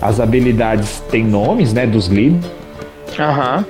as 0.00 0.20
habilidades 0.20 1.02
têm 1.10 1.24
nomes, 1.24 1.72
né, 1.72 1.86
dos 1.86 2.06
líderes. 2.06 2.50
Aham. 3.18 3.64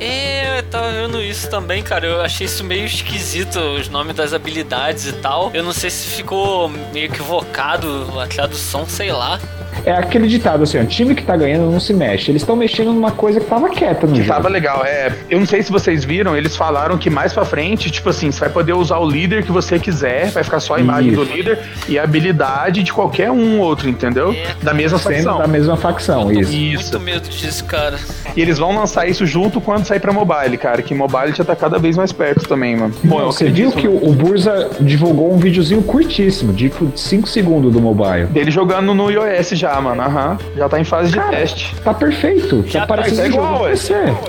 É, 0.00 0.58
eu 0.58 0.62
tava 0.64 0.90
vendo 0.90 1.22
isso 1.22 1.48
também, 1.48 1.82
cara. 1.82 2.06
Eu 2.06 2.20
achei 2.20 2.46
isso 2.46 2.64
meio 2.64 2.84
esquisito, 2.84 3.58
os 3.58 3.88
nomes 3.88 4.16
das 4.16 4.34
habilidades 4.34 5.06
e 5.06 5.12
tal. 5.12 5.50
Eu 5.54 5.62
não 5.62 5.72
sei 5.72 5.90
se 5.90 6.08
ficou 6.08 6.68
meio 6.68 7.06
equivocado 7.06 8.18
a 8.18 8.26
tradução, 8.26 8.84
sei 8.86 9.12
lá. 9.12 9.40
É 9.84 9.92
aquele 9.92 10.28
ditado 10.28 10.62
assim, 10.62 10.78
o 10.78 10.86
time 10.86 11.14
que 11.14 11.22
tá 11.22 11.36
ganhando 11.36 11.70
não 11.70 11.80
se 11.80 11.92
mexe. 11.92 12.30
Eles 12.30 12.42
estão 12.42 12.54
mexendo 12.54 12.92
numa 12.92 13.10
coisa 13.10 13.40
que 13.40 13.46
tava 13.46 13.68
quieta 13.68 14.06
no 14.06 14.12
que 14.12 14.22
jogo. 14.22 14.34
Tava 14.34 14.48
legal, 14.48 14.84
é. 14.84 15.12
Eu 15.28 15.40
não 15.40 15.46
sei 15.46 15.62
se 15.62 15.70
vocês 15.72 16.04
viram, 16.04 16.36
eles 16.36 16.56
falaram 16.56 16.96
que 16.98 17.10
mais 17.10 17.32
pra 17.32 17.44
frente, 17.44 17.90
tipo 17.90 18.08
assim, 18.08 18.30
você 18.30 18.40
vai 18.40 18.48
poder 18.50 18.72
usar 18.74 18.98
o 18.98 19.08
líder 19.08 19.44
que 19.44 19.52
você 19.52 19.78
quiser, 19.78 20.30
vai 20.30 20.44
ficar 20.44 20.60
só 20.60 20.74
a 20.74 20.80
imagem 20.80 21.12
isso. 21.12 21.24
do 21.24 21.32
líder 21.32 21.58
e 21.88 21.98
a 21.98 22.04
habilidade 22.04 22.82
de 22.82 22.92
qualquer 22.92 23.30
um 23.30 23.58
outro, 23.58 23.88
entendeu? 23.88 24.32
É, 24.32 24.54
da 24.62 24.72
mesma 24.72 24.98
facção. 24.98 25.38
Da 25.38 25.46
mesma 25.46 25.76
facção, 25.76 26.30
isso. 26.32 26.52
isso. 26.52 26.92
Muito 26.92 27.00
medo 27.00 27.28
disso, 27.28 27.64
cara. 27.64 27.98
E 28.36 28.40
eles 28.40 28.58
vão 28.58 28.74
lançar 28.74 29.08
isso 29.08 29.26
junto 29.26 29.60
quando 29.60 29.84
sair 29.84 30.00
pra 30.00 30.12
mobile, 30.12 30.56
cara, 30.56 30.82
que 30.82 30.94
mobile 30.94 31.32
já 31.34 31.44
tá 31.44 31.56
cada 31.56 31.78
vez 31.78 31.96
mais 31.96 32.12
perto 32.12 32.48
também, 32.48 32.76
mano. 32.76 32.94
Bom, 33.02 33.26
você 33.26 33.50
viu 33.50 33.72
que 33.72 33.88
o 33.88 34.12
Burza 34.12 34.70
divulgou 34.80 35.32
um 35.32 35.38
videozinho 35.38 35.82
curtíssimo, 35.82 36.52
de 36.52 36.72
5 36.94 37.28
segundos 37.28 37.72
do 37.72 37.80
mobile. 37.80 38.26
Dele 38.26 38.50
jogando 38.50 38.94
no 38.94 39.10
iOS 39.10 39.61
já, 39.62 39.80
mano. 39.80 40.02
Aham. 40.02 40.38
Já 40.56 40.68
tá 40.68 40.80
em 40.80 40.84
fase 40.84 41.12
Cara, 41.12 41.30
de 41.30 41.36
teste. 41.36 41.74
Tá 41.82 41.94
perfeito. 41.94 42.64
Já 42.66 42.80
tá 42.80 42.86
parecendo 42.88 43.28
igual, 43.28 43.68
é. 43.68 43.74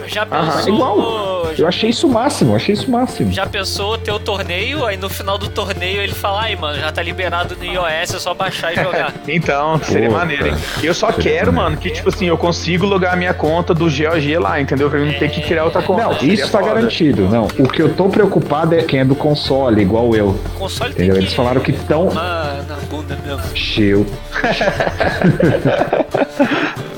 Já 0.08 0.26
pensou, 0.26 0.74
igual. 0.74 1.33
Hoje. 1.54 1.62
Eu 1.62 1.68
achei 1.68 1.90
isso 1.90 2.08
o 2.08 2.12
máximo, 2.12 2.56
achei 2.56 2.74
isso 2.74 2.88
o 2.88 2.92
máximo. 2.92 3.32
Já 3.32 3.46
pensou 3.46 3.98
ter 3.98 4.12
o 4.12 4.20
torneio, 4.20 4.86
aí 4.86 4.98
no 4.98 5.10
final 5.10 5.38
do 5.38 5.50
torneio 5.50 6.02
ele 6.02 6.14
fala, 6.14 6.44
ai, 6.44 6.56
mano, 6.56 6.80
já 6.80 6.92
tá 6.92 7.02
liberado 7.02 7.56
no 7.56 7.64
iOS, 7.64 8.14
é 8.14 8.20
só 8.20 8.34
baixar 8.34 8.74
e 8.74 8.76
jogar. 8.76 9.14
então, 9.28 9.80
seria 9.80 10.10
Pô, 10.10 10.16
maneiro, 10.16 10.48
hein? 10.48 10.56
Eu 10.82 10.94
só 10.94 11.12
quero, 11.12 11.54
mano, 11.54 11.78
que 11.78 11.92
tipo 11.92 12.10
assim, 12.10 12.26
eu 12.26 12.38
consigo 12.38 12.86
logar 12.86 13.14
a 13.14 13.16
minha 13.16 13.34
conta 13.34 13.74
do 13.74 13.86
GOG 13.86 14.38
lá, 14.38 14.60
entendeu? 14.60 14.90
Pra 14.90 15.00
eu 15.00 15.06
não 15.06 15.14
ter 15.14 15.30
que 15.30 15.42
criar 15.42 15.66
outra 15.66 15.82
conta. 15.82 16.04
Não, 16.04 16.12
isso 16.22 16.52
tá 16.52 16.60
foda. 16.60 16.74
garantido. 16.74 17.28
Não, 17.30 17.48
o 17.60 17.68
que 17.68 17.82
eu 17.82 17.94
tô 17.94 18.10
preocupado 18.10 18.76
é 18.76 18.84
quem 18.84 19.00
é 19.00 19.06
do 19.06 19.16
console, 19.16 19.82
igual 19.82 20.16
eu. 20.16 20.30
O 20.30 20.60
console 20.60 20.92
entendeu? 20.92 21.18
Eles 21.18 21.34
falaram 21.34 21.62
que 21.62 21.72
estão. 21.72 22.10
Ah, 22.16 22.62
na 22.68 22.76
bunda 22.90 23.18
mesmo. 23.26 23.44
Chill. 23.56 24.06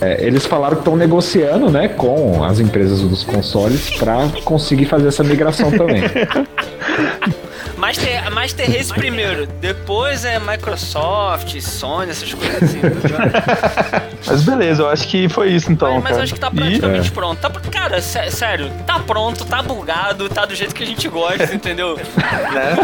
É, 0.00 0.24
eles 0.24 0.46
falaram 0.46 0.76
que 0.76 0.82
estão 0.82 0.96
negociando, 0.96 1.70
né, 1.70 1.88
com 1.88 2.44
as 2.44 2.60
empresas 2.60 3.00
dos 3.00 3.24
consoles 3.24 3.90
para 3.98 4.28
conseguir 4.44 4.84
fazer 4.84 5.08
essa 5.08 5.24
migração 5.24 5.70
também. 5.70 6.02
Master, 7.76 8.30
Master 8.32 8.70
Race 8.70 8.92
primeiro, 8.92 9.46
depois 9.60 10.24
é 10.24 10.38
Microsoft, 10.38 11.60
Sony, 11.60 12.10
essas 12.10 12.32
coisas 12.32 12.62
assim. 12.62 12.80
mas 14.26 14.42
beleza, 14.42 14.82
eu 14.82 14.88
acho 14.88 15.06
que 15.08 15.28
foi 15.28 15.50
isso 15.50 15.70
então. 15.70 15.94
Mas, 15.94 16.04
mas 16.04 16.16
eu 16.16 16.22
acho 16.24 16.34
que 16.34 16.40
tá 16.40 16.50
praticamente 16.50 17.08
e... 17.08 17.12
pronto. 17.12 17.40
Tá, 17.40 17.50
cara, 17.70 18.00
sério, 18.00 18.70
tá 18.86 18.98
pronto, 18.98 19.44
tá 19.44 19.62
bugado, 19.62 20.28
tá 20.28 20.44
do 20.44 20.54
jeito 20.54 20.74
que 20.74 20.82
a 20.82 20.86
gente 20.86 21.08
gosta, 21.08 21.54
entendeu? 21.54 21.96
né? 21.96 22.76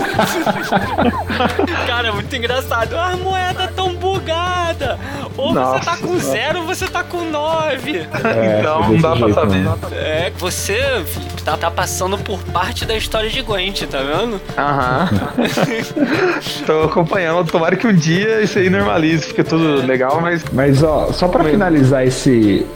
cara, 1.86 2.08
é 2.08 2.12
muito 2.12 2.34
engraçado. 2.34 2.96
A 2.96 3.16
moeda 3.16 3.68
tão 3.74 3.94
bugada. 3.94 4.98
Ou 5.36 5.52
Nossa, 5.52 5.78
você 5.78 5.84
tá 5.84 5.96
com 5.96 6.18
zero 6.18 6.60
ou 6.60 6.66
você 6.66 6.86
tá 6.86 7.02
com 7.02 7.24
nove. 7.24 7.98
É, 7.98 8.60
então 8.60 8.88
não 8.88 9.00
dá 9.00 9.16
pra 9.16 9.34
saber. 9.34 9.64
É, 9.92 10.32
você 10.38 11.04
tá, 11.44 11.56
tá 11.56 11.70
passando 11.70 12.16
por 12.18 12.38
parte 12.44 12.84
da 12.84 12.96
história 12.96 13.28
de 13.28 13.42
Gwent, 13.42 13.82
tá 13.82 13.98
vendo? 13.98 14.40
Aham. 14.56 14.73
Tô 16.66 16.82
acompanhando. 16.82 17.50
Tomara 17.50 17.76
que 17.76 17.86
um 17.86 17.94
dia 17.94 18.40
isso 18.42 18.58
aí 18.58 18.68
normalize, 18.70 19.26
fique 19.26 19.44
tudo 19.44 19.86
legal, 19.86 20.20
mas. 20.20 20.44
Mas 20.52 20.82
ó, 20.82 21.12
só 21.12 21.28
pra 21.28 21.44
finalizar 21.44 22.06
esse. 22.06 22.66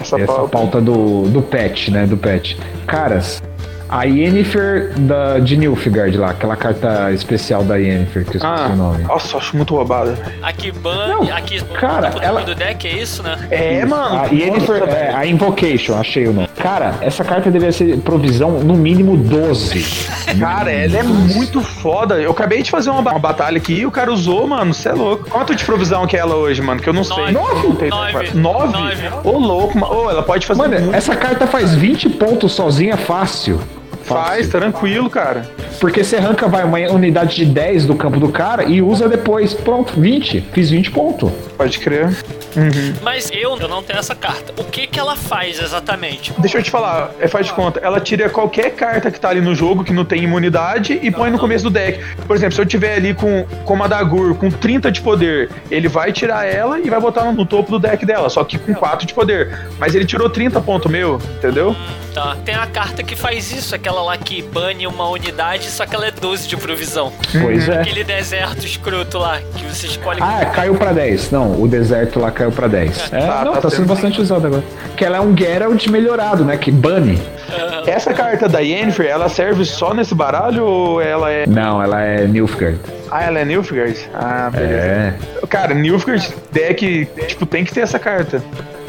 Essa, 0.00 0.16
essa 0.16 0.26
pauta, 0.26 0.48
pauta 0.48 0.80
do, 0.80 1.22
do 1.28 1.42
pet, 1.42 1.90
né? 1.90 2.06
Do 2.06 2.16
pet. 2.16 2.58
Caras, 2.86 3.42
a 3.88 4.04
Yennefer 4.04 4.92
da, 4.98 5.38
de 5.38 5.56
Nilfgaard 5.56 6.16
lá, 6.16 6.30
aquela 6.30 6.56
carta 6.56 7.12
especial 7.12 7.64
da 7.64 7.76
Yennefer, 7.76 8.24
que 8.24 8.36
eu 8.36 8.40
esqueci 8.40 8.46
ah, 8.46 8.70
o 8.72 8.76
nome. 8.76 9.04
Nossa, 9.04 9.36
acho 9.36 9.56
muito 9.56 9.74
roubada. 9.74 10.18
Aqui 10.42 10.72
ban, 10.72 11.20
aqui 11.32 11.62
cara, 11.74 12.12
ela 12.20 12.42
do 12.42 12.54
deck, 12.54 12.86
é 12.86 12.98
isso, 12.98 13.22
né? 13.22 13.36
É, 13.50 13.84
mano. 13.84 14.20
A 14.20 14.26
Yennefer, 14.26 14.82
é, 14.88 15.14
a 15.14 15.26
Invocation, 15.26 15.94
achei 15.98 16.26
o 16.26 16.32
nome. 16.32 16.48
Cara, 16.56 16.94
essa 17.00 17.24
carta 17.24 17.50
deveria 17.50 17.72
ser 17.72 17.98
provisão 17.98 18.60
no 18.60 18.74
mínimo 18.74 19.16
12. 19.16 19.84
cara, 20.40 20.72
ela 20.72 20.98
é 20.98 21.02
muito 21.02 21.60
foda. 21.60 22.20
Eu 22.20 22.32
acabei 22.32 22.62
de 22.62 22.70
fazer 22.70 22.90
uma, 22.90 23.00
uma 23.00 23.18
batalha 23.18 23.58
aqui 23.58 23.74
e 23.74 23.86
o 23.86 23.90
cara 23.90 24.12
usou, 24.12 24.46
mano, 24.46 24.74
você 24.74 24.88
é 24.88 24.92
louco. 24.92 25.28
Quanto 25.30 25.54
de 25.54 25.64
provisão 25.64 26.06
que 26.06 26.16
é 26.16 26.20
ela 26.20 26.34
hoje, 26.36 26.60
mano? 26.62 26.80
Que 26.80 26.88
eu 26.88 26.94
não 26.94 27.04
sei. 27.04 27.30
Nove? 27.30 27.90
Nove? 28.34 28.34
Nove? 28.34 29.08
Ô, 29.22 29.38
louco, 29.38 29.78
mano. 29.78 29.94
Ô, 29.94 30.10
ela 30.10 30.22
pode 30.22 30.46
fazer 30.46 30.60
Mano, 30.60 30.80
muito. 30.80 30.94
essa 30.94 31.14
carta 31.14 31.46
faz 31.46 31.74
20 31.74 32.10
pontos 32.10 32.52
sozinha 32.52 32.96
fácil. 32.96 33.60
Faz, 34.06 34.48
tranquilo, 34.48 35.10
cara. 35.10 35.50
Porque 35.80 36.04
você 36.04 36.16
arranca 36.16 36.46
vai, 36.46 36.64
uma 36.64 36.78
unidade 36.92 37.36
de 37.36 37.44
10 37.44 37.86
do 37.86 37.94
campo 37.96 38.20
do 38.20 38.28
cara 38.28 38.64
e 38.64 38.80
usa 38.80 39.08
depois. 39.08 39.52
Pronto, 39.52 40.00
20. 40.00 40.40
Fiz 40.52 40.70
20 40.70 40.90
pontos. 40.90 41.30
Pode 41.56 41.78
crer. 41.80 42.16
Uhum. 42.56 42.94
Mas 43.02 43.30
eu, 43.30 43.56
eu 43.58 43.68
não 43.68 43.82
tenho 43.82 43.98
essa 43.98 44.14
carta. 44.14 44.52
O 44.56 44.64
que 44.64 44.86
que 44.86 44.98
ela 44.98 45.14
faz 45.14 45.60
exatamente? 45.60 46.32
Deixa 46.38 46.58
eu 46.58 46.62
te 46.62 46.70
falar, 46.70 47.10
é, 47.20 47.28
faz 47.28 47.46
de 47.46 47.52
conta. 47.52 47.80
Ela 47.80 48.00
tira 48.00 48.28
qualquer 48.30 48.70
carta 48.70 49.10
que 49.10 49.20
tá 49.20 49.28
ali 49.28 49.40
no 49.40 49.54
jogo 49.54 49.84
que 49.84 49.92
não 49.92 50.04
tem 50.04 50.22
imunidade 50.22 50.98
e 51.02 51.10
põe 51.10 51.30
no 51.30 51.38
começo 51.38 51.64
do 51.64 51.70
deck. 51.70 52.02
Por 52.26 52.34
exemplo, 52.34 52.54
se 52.54 52.60
eu 52.60 52.66
tiver 52.66 52.94
ali 52.94 53.14
com, 53.14 53.44
com 53.64 53.74
uma 53.74 53.88
Dagur 53.88 54.34
com 54.34 54.50
30 54.50 54.90
de 54.90 55.00
poder, 55.00 55.50
ele 55.70 55.88
vai 55.88 56.12
tirar 56.12 56.46
ela 56.46 56.78
e 56.80 56.88
vai 56.88 57.00
botar 57.00 57.24
no, 57.24 57.32
no 57.32 57.46
topo 57.46 57.70
do 57.70 57.78
deck 57.78 58.04
dela, 58.06 58.28
só 58.30 58.42
que 58.44 58.58
com 58.58 58.74
4 58.74 59.06
de 59.06 59.14
poder. 59.14 59.58
Mas 59.78 59.94
ele 59.94 60.06
tirou 60.06 60.30
30 60.30 60.60
ponto 60.60 60.88
meu, 60.88 61.20
entendeu? 61.36 61.70
Hum, 61.70 62.12
tá. 62.14 62.36
Tem 62.44 62.54
a 62.54 62.66
carta 62.66 63.02
que 63.02 63.14
faz 63.14 63.52
isso, 63.52 63.74
aquela 63.74 64.02
lá 64.02 64.16
que 64.16 64.42
bane 64.42 64.86
uma 64.86 65.08
unidade, 65.08 65.66
só 65.66 65.86
que 65.86 65.94
ela 65.94 66.06
é 66.06 66.10
12 66.10 66.48
de 66.48 66.56
provisão. 66.56 67.12
Pois 67.40 67.68
é. 67.68 67.80
Aquele 67.80 68.04
deserto 68.04 68.64
escroto 68.64 69.18
lá, 69.18 69.40
que 69.56 69.64
você 69.64 69.86
escolhe. 69.86 70.20
Ah, 70.22 70.46
caiu 70.46 70.74
pra 70.74 70.92
10. 70.92 71.30
Não, 71.30 71.60
o 71.60 71.68
deserto 71.68 72.18
lá 72.18 72.30
caiu 72.30 72.45
caiu 72.46 72.52
pra 72.52 72.68
10. 72.68 73.12
É, 73.12 73.26
tá, 73.26 73.44
não, 73.44 73.52
tá, 73.54 73.62
tá 73.62 73.70
sendo 73.70 73.86
bastante 73.86 74.20
usado 74.20 74.46
agora. 74.46 74.64
Que 74.96 75.04
ela 75.04 75.18
é 75.18 75.20
um 75.20 75.36
Geralt 75.36 75.86
melhorado, 75.88 76.44
né? 76.44 76.56
Que 76.56 76.70
bane. 76.70 77.20
Essa 77.86 78.12
carta 78.12 78.48
da 78.48 78.60
Yennefer, 78.60 79.06
ela 79.06 79.28
serve 79.28 79.64
só 79.64 79.94
nesse 79.94 80.14
baralho 80.14 80.64
ou 80.64 81.00
ela 81.00 81.30
é. 81.30 81.46
Não, 81.46 81.82
ela 81.82 82.02
é 82.02 82.26
Nilfgaard. 82.26 82.78
Ah, 83.10 83.24
ela 83.24 83.38
é 83.38 83.44
Nilfgaard? 83.44 84.10
Ah, 84.14 84.50
beleza. 84.50 84.74
É. 84.74 85.14
Cara, 85.48 85.74
Nilfgaard 85.74 86.34
deck, 86.50 87.08
tipo, 87.28 87.46
tem 87.46 87.64
que 87.64 87.72
ter 87.72 87.80
essa 87.80 87.98
carta. 87.98 88.42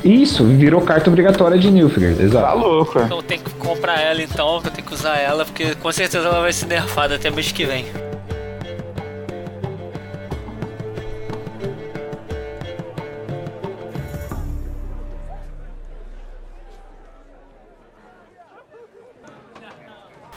Isso, 0.04 0.44
virou 0.44 0.82
carta 0.82 1.10
obrigatória 1.10 1.58
de 1.58 1.70
Nilfgaard, 1.70 2.22
exato. 2.22 2.46
Tá 2.46 2.54
louco. 2.54 3.00
Então 3.00 3.22
tem 3.22 3.40
que 3.40 3.50
comprar 3.52 4.00
ela 4.00 4.22
então, 4.22 4.62
eu 4.64 4.72
tenho 4.72 4.88
que 4.88 4.94
usar 4.94 5.18
ela, 5.18 5.46
porque 5.46 5.76
com 5.76 5.92
certeza 5.92 6.28
ela 6.28 6.42
vai 6.42 6.54
ser 6.54 6.68
nerfada 6.68 7.16
até 7.16 7.30
mês 7.30 7.52
que 7.52 7.66
vem. 7.66 7.86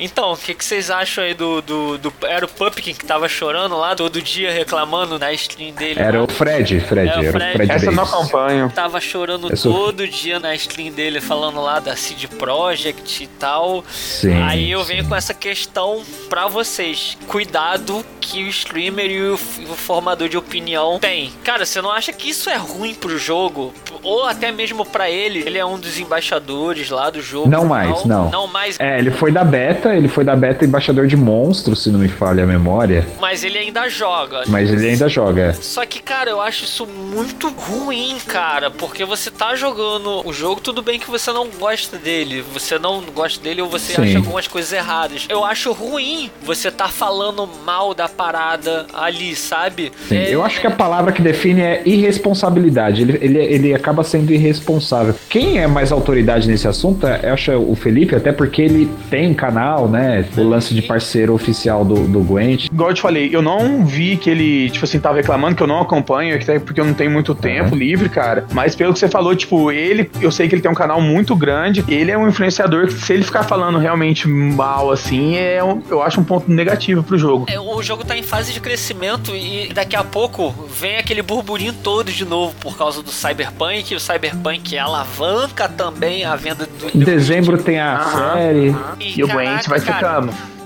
Então, 0.00 0.32
o 0.32 0.36
que, 0.36 0.54
que, 0.54 0.64
vocês 0.64 0.90
acham 0.90 1.22
aí 1.22 1.34
do, 1.34 1.60
do, 1.60 1.98
do, 1.98 2.12
Era 2.22 2.44
o 2.44 2.48
Pumpkin 2.48 2.94
que 2.94 3.04
tava 3.04 3.28
chorando 3.28 3.76
lá 3.76 3.94
todo 3.94 4.20
dia 4.22 4.50
reclamando 4.50 5.18
na 5.18 5.32
stream 5.32 5.72
dele? 5.74 6.00
Era 6.00 6.18
lá. 6.18 6.24
o 6.24 6.28
Fred, 6.28 6.80
Fred, 6.80 7.08
é, 7.08 7.12
era 7.12 7.28
o 7.28 7.32
Fred. 7.32 7.52
Fred 7.52 7.72
Essa 7.72 7.86
eu 7.86 7.92
não 7.92 8.04
acompanho. 8.04 8.72
Tava 8.74 9.00
chorando 9.00 9.50
todo 9.62 10.08
dia 10.08 10.40
na 10.40 10.54
stream 10.54 10.92
dele, 10.92 11.20
falando 11.20 11.60
lá 11.60 11.78
da 11.78 11.94
Seed 11.94 12.24
Project 12.38 13.22
e 13.22 13.26
tal. 13.26 13.84
Sim. 13.90 14.42
Aí 14.42 14.70
eu 14.70 14.82
venho 14.82 15.02
sim. 15.02 15.08
com 15.08 15.14
essa 15.14 15.34
questão 15.34 16.02
pra 16.28 16.48
vocês. 16.48 17.18
Cuidado 17.26 18.04
que 18.20 18.44
o 18.44 18.48
streamer 18.48 19.10
e 19.10 19.22
o, 19.22 19.34
o 19.34 19.74
formador 19.74 20.28
de 20.28 20.36
opinião 20.36 20.98
tem. 20.98 21.32
Cara, 21.44 21.66
você 21.66 21.82
não 21.82 21.90
acha 21.90 22.12
que 22.12 22.30
isso 22.30 22.48
é 22.48 22.56
ruim 22.56 22.94
pro 22.94 23.18
jogo? 23.18 23.74
Ou 24.02 24.24
até 24.26 24.50
mesmo 24.50 24.84
pra 24.84 25.10
ele? 25.10 25.40
Ele 25.40 25.58
é 25.58 25.64
um 25.64 25.78
dos 25.78 25.98
embaixadores 25.98 26.88
lá 26.90 27.10
do 27.10 27.20
jogo. 27.20 27.48
Não 27.48 27.64
mais, 27.64 28.04
não. 28.04 28.30
Não 28.30 28.46
mais. 28.46 28.78
É, 28.80 28.98
ele 28.98 29.10
foi 29.10 29.30
da 29.30 29.44
beta 29.44 29.89
ele 29.96 30.08
foi 30.08 30.24
da 30.24 30.34
beta 30.36 30.64
embaixador 30.64 31.06
de 31.06 31.16
monstros, 31.16 31.82
se 31.82 31.90
não 31.90 31.98
me 31.98 32.08
falha 32.08 32.44
a 32.44 32.46
memória. 32.46 33.06
Mas 33.20 33.44
ele 33.44 33.58
ainda 33.58 33.88
joga. 33.88 34.42
Mas 34.46 34.70
ele 34.70 34.88
ainda 34.88 35.08
joga. 35.08 35.42
É. 35.42 35.52
Só 35.52 35.84
que, 35.86 36.00
cara, 36.00 36.30
eu 36.30 36.40
acho 36.40 36.64
isso 36.64 36.86
muito 36.86 37.48
ruim, 37.48 38.16
cara, 38.26 38.70
porque 38.70 39.04
você 39.04 39.30
tá 39.30 39.54
jogando 39.54 40.26
o 40.26 40.32
jogo, 40.32 40.60
tudo 40.60 40.82
bem 40.82 40.98
que 40.98 41.10
você 41.10 41.32
não 41.32 41.48
gosta 41.48 41.96
dele, 41.96 42.42
você 42.52 42.78
não 42.78 43.02
gosta 43.14 43.42
dele 43.42 43.62
ou 43.62 43.68
você 43.68 43.94
Sim. 43.94 44.02
acha 44.02 44.18
algumas 44.18 44.46
coisas 44.46 44.72
erradas. 44.72 45.26
Eu 45.28 45.44
acho 45.44 45.72
ruim 45.72 46.30
você 46.42 46.70
tá 46.70 46.88
falando 46.88 47.48
mal 47.64 47.94
da 47.94 48.08
parada 48.08 48.86
ali, 48.92 49.34
sabe? 49.34 49.92
Sim, 50.08 50.16
é... 50.16 50.34
eu 50.34 50.42
acho 50.44 50.60
que 50.60 50.66
a 50.66 50.70
palavra 50.70 51.12
que 51.12 51.22
define 51.22 51.60
é 51.60 51.82
irresponsabilidade. 51.84 53.02
Ele, 53.02 53.18
ele, 53.20 53.38
ele 53.38 53.74
acaba 53.74 54.02
sendo 54.02 54.32
irresponsável. 54.32 55.14
Quem 55.28 55.58
é 55.58 55.66
mais 55.66 55.92
autoridade 55.92 56.48
nesse 56.48 56.66
assunto, 56.68 57.06
é, 57.06 57.20
eu 57.24 57.34
acho 57.34 57.52
o 57.52 57.74
Felipe, 57.74 58.14
até 58.14 58.32
porque 58.32 58.62
ele 58.62 58.90
tem 59.10 59.32
canal 59.34 59.79
né? 59.88 60.24
O 60.36 60.42
lance 60.42 60.74
de 60.74 60.82
parceiro 60.82 61.34
oficial 61.34 61.84
do, 61.84 62.06
do 62.06 62.20
Gwent. 62.20 62.66
Igual 62.66 62.90
eu 62.90 62.94
te 62.94 63.02
falei, 63.02 63.30
eu 63.32 63.42
não 63.42 63.84
vi 63.84 64.16
que 64.16 64.30
ele, 64.30 64.70
tipo 64.70 64.84
assim, 64.84 64.98
tava 64.98 65.16
reclamando 65.16 65.56
que 65.56 65.62
eu 65.62 65.66
não 65.66 65.80
acompanho, 65.80 66.34
até 66.36 66.58
porque 66.58 66.80
eu 66.80 66.84
não 66.84 66.94
tenho 66.94 67.10
muito 67.10 67.34
tempo 67.34 67.72
uhum. 67.72 67.78
livre, 67.78 68.08
cara. 68.08 68.46
Mas 68.52 68.74
pelo 68.74 68.92
que 68.92 68.98
você 68.98 69.08
falou, 69.08 69.34
tipo, 69.34 69.70
ele, 69.70 70.10
eu 70.20 70.30
sei 70.30 70.48
que 70.48 70.54
ele 70.54 70.62
tem 70.62 70.70
um 70.70 70.74
canal 70.74 71.00
muito 71.00 71.34
grande, 71.34 71.84
ele 71.88 72.10
é 72.10 72.18
um 72.18 72.28
influenciador 72.28 72.86
que 72.86 72.94
se 72.94 73.12
ele 73.12 73.22
ficar 73.22 73.44
falando 73.44 73.78
realmente 73.78 74.28
mal, 74.28 74.90
assim, 74.90 75.36
é 75.36 75.62
um, 75.62 75.82
eu 75.88 76.02
acho 76.02 76.20
um 76.20 76.24
ponto 76.24 76.50
negativo 76.50 77.02
pro 77.02 77.18
jogo. 77.18 77.46
É, 77.48 77.58
o 77.58 77.82
jogo 77.82 78.04
tá 78.04 78.16
em 78.16 78.22
fase 78.22 78.52
de 78.52 78.60
crescimento 78.60 79.34
e 79.34 79.70
daqui 79.72 79.96
a 79.96 80.04
pouco 80.04 80.54
vem 80.68 80.96
aquele 80.96 81.22
burburinho 81.22 81.72
todo 81.72 82.10
de 82.10 82.24
novo 82.24 82.54
por 82.60 82.76
causa 82.76 83.02
do 83.02 83.10
Cyberpunk, 83.10 83.94
o 83.94 84.00
Cyberpunk 84.00 84.76
alavanca 84.78 85.68
também 85.68 86.24
a 86.24 86.36
venda 86.36 86.66
do... 86.66 86.96
Em 86.96 87.04
dezembro 87.04 87.58
tem 87.58 87.78
a 87.78 88.00
série. 88.00 88.74
E, 88.98 89.20
e 89.20 89.24
o 89.24 89.28
Gwent 89.28 89.66
vai 89.70 89.80
ficando. 89.80 90.32
E 90.32 90.59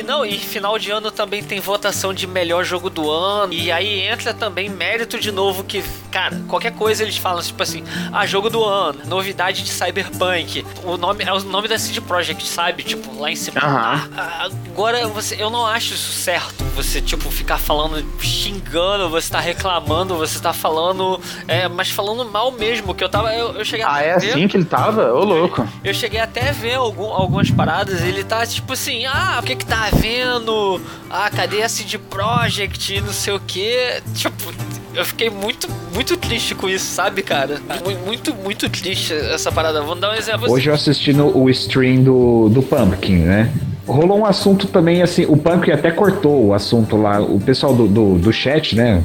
E 0.00 0.02
não, 0.02 0.24
e 0.24 0.38
final 0.38 0.78
de 0.78 0.90
ano 0.90 1.10
também 1.10 1.42
tem 1.42 1.60
votação 1.60 2.14
de 2.14 2.26
melhor 2.26 2.64
jogo 2.64 2.88
do 2.88 3.10
ano. 3.10 3.52
E 3.52 3.70
aí 3.70 4.00
entra 4.00 4.32
também 4.32 4.66
mérito 4.66 5.20
de 5.20 5.30
novo 5.30 5.62
que, 5.62 5.84
cara, 6.10 6.40
qualquer 6.48 6.72
coisa 6.72 7.02
eles 7.02 7.18
falam 7.18 7.42
tipo 7.42 7.62
assim: 7.62 7.84
"Ah, 8.10 8.24
jogo 8.24 8.48
do 8.48 8.64
ano, 8.64 9.00
novidade 9.04 9.62
de 9.62 9.70
Cyberpunk". 9.70 10.64
O 10.84 10.96
nome 10.96 11.22
é 11.24 11.30
o 11.30 11.40
nome 11.40 11.68
da 11.68 11.78
CD 11.78 12.00
Projekt, 12.00 12.46
sabe? 12.46 12.82
Tipo, 12.82 13.20
lá 13.20 13.30
em 13.30 13.36
cima. 13.36 13.60
Uhum. 13.62 14.10
Ah, 14.16 14.48
agora 14.72 15.06
você 15.08 15.36
eu 15.38 15.50
não 15.50 15.66
acho 15.66 15.92
isso 15.92 16.12
certo. 16.12 16.64
Você 16.76 17.02
tipo 17.02 17.30
ficar 17.30 17.58
falando 17.58 18.02
xingando, 18.22 19.10
você 19.10 19.30
tá 19.30 19.38
reclamando, 19.40 20.16
você 20.16 20.40
tá 20.40 20.54
falando, 20.54 21.20
é, 21.46 21.68
mas 21.68 21.90
falando 21.90 22.24
mal 22.24 22.50
mesmo, 22.52 22.94
que 22.94 23.04
eu 23.04 23.08
tava 23.10 23.34
eu, 23.34 23.52
eu 23.52 23.64
cheguei 23.66 23.84
Ah, 23.86 24.00
é 24.00 24.18
ver, 24.18 24.30
assim 24.30 24.48
que 24.48 24.56
ele 24.56 24.64
tava? 24.64 25.12
Ô 25.12 25.24
louco. 25.24 25.68
Eu 25.84 25.92
cheguei 25.92 26.20
até 26.20 26.48
a 26.48 26.52
ver 26.52 26.76
algum, 26.76 27.12
algumas 27.12 27.50
paradas, 27.50 28.00
ele 28.02 28.24
tá 28.24 28.46
tipo 28.46 28.72
assim: 28.72 29.04
"Ah, 29.04 29.38
o 29.40 29.42
que 29.44 29.54
que 29.56 29.66
tá 29.66 29.89
vendo? 29.96 30.80
Ah, 31.08 31.30
cadê 31.30 31.62
a 31.62 31.68
CD 31.68 31.98
Projekt? 31.98 33.00
Não 33.00 33.12
sei 33.12 33.32
o 33.34 33.40
que. 33.40 34.00
Tipo, 34.14 34.52
eu 34.94 35.04
fiquei 35.04 35.30
muito, 35.30 35.68
muito 35.94 36.16
triste 36.16 36.54
com 36.54 36.68
isso, 36.68 36.86
sabe, 36.86 37.22
cara? 37.22 37.60
Muito, 38.04 38.34
muito 38.34 38.68
triste 38.68 39.14
essa 39.14 39.52
parada. 39.52 39.80
Vamos 39.80 40.00
dar 40.00 40.10
um 40.10 40.14
exemplo. 40.14 40.50
Hoje 40.50 40.68
eu 40.68 40.74
assisti 40.74 41.12
no, 41.12 41.36
o 41.36 41.48
stream 41.50 42.02
do, 42.02 42.48
do 42.48 42.62
Pumpkin, 42.62 43.18
né? 43.18 43.52
Rolou 43.86 44.18
um 44.18 44.26
assunto 44.26 44.68
também, 44.68 45.02
assim, 45.02 45.24
o 45.26 45.36
Pumpkin 45.36 45.72
até 45.72 45.90
cortou 45.90 46.46
o 46.46 46.54
assunto 46.54 46.96
lá. 46.96 47.20
O 47.20 47.40
pessoal 47.40 47.74
do, 47.74 47.88
do, 47.88 48.18
do 48.18 48.32
chat, 48.32 48.76
né? 48.76 49.02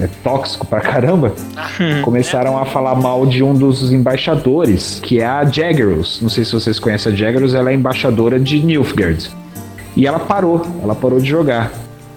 É 0.00 0.06
tóxico 0.22 0.66
pra 0.66 0.80
caramba, 0.80 1.34
ah, 1.54 1.68
começaram 2.02 2.56
a 2.56 2.64
falar 2.64 2.94
mal 2.94 3.26
de 3.26 3.42
um 3.42 3.52
dos 3.54 3.92
embaixadores, 3.92 5.00
que 5.02 5.20
é 5.20 5.26
a 5.26 5.44
Jaggeros. 5.44 6.20
Não 6.22 6.30
sei 6.30 6.44
se 6.46 6.52
vocês 6.52 6.78
conhecem 6.78 7.12
a 7.12 7.16
Jaggeros, 7.16 7.54
ela 7.54 7.70
é 7.70 7.74
embaixadora 7.74 8.40
de 8.40 8.58
Nilfgaard. 8.62 9.30
E 9.96 10.06
ela 10.06 10.18
parou, 10.18 10.62
ela 10.82 10.94
parou 10.94 11.18
de 11.18 11.28
jogar. 11.28 11.72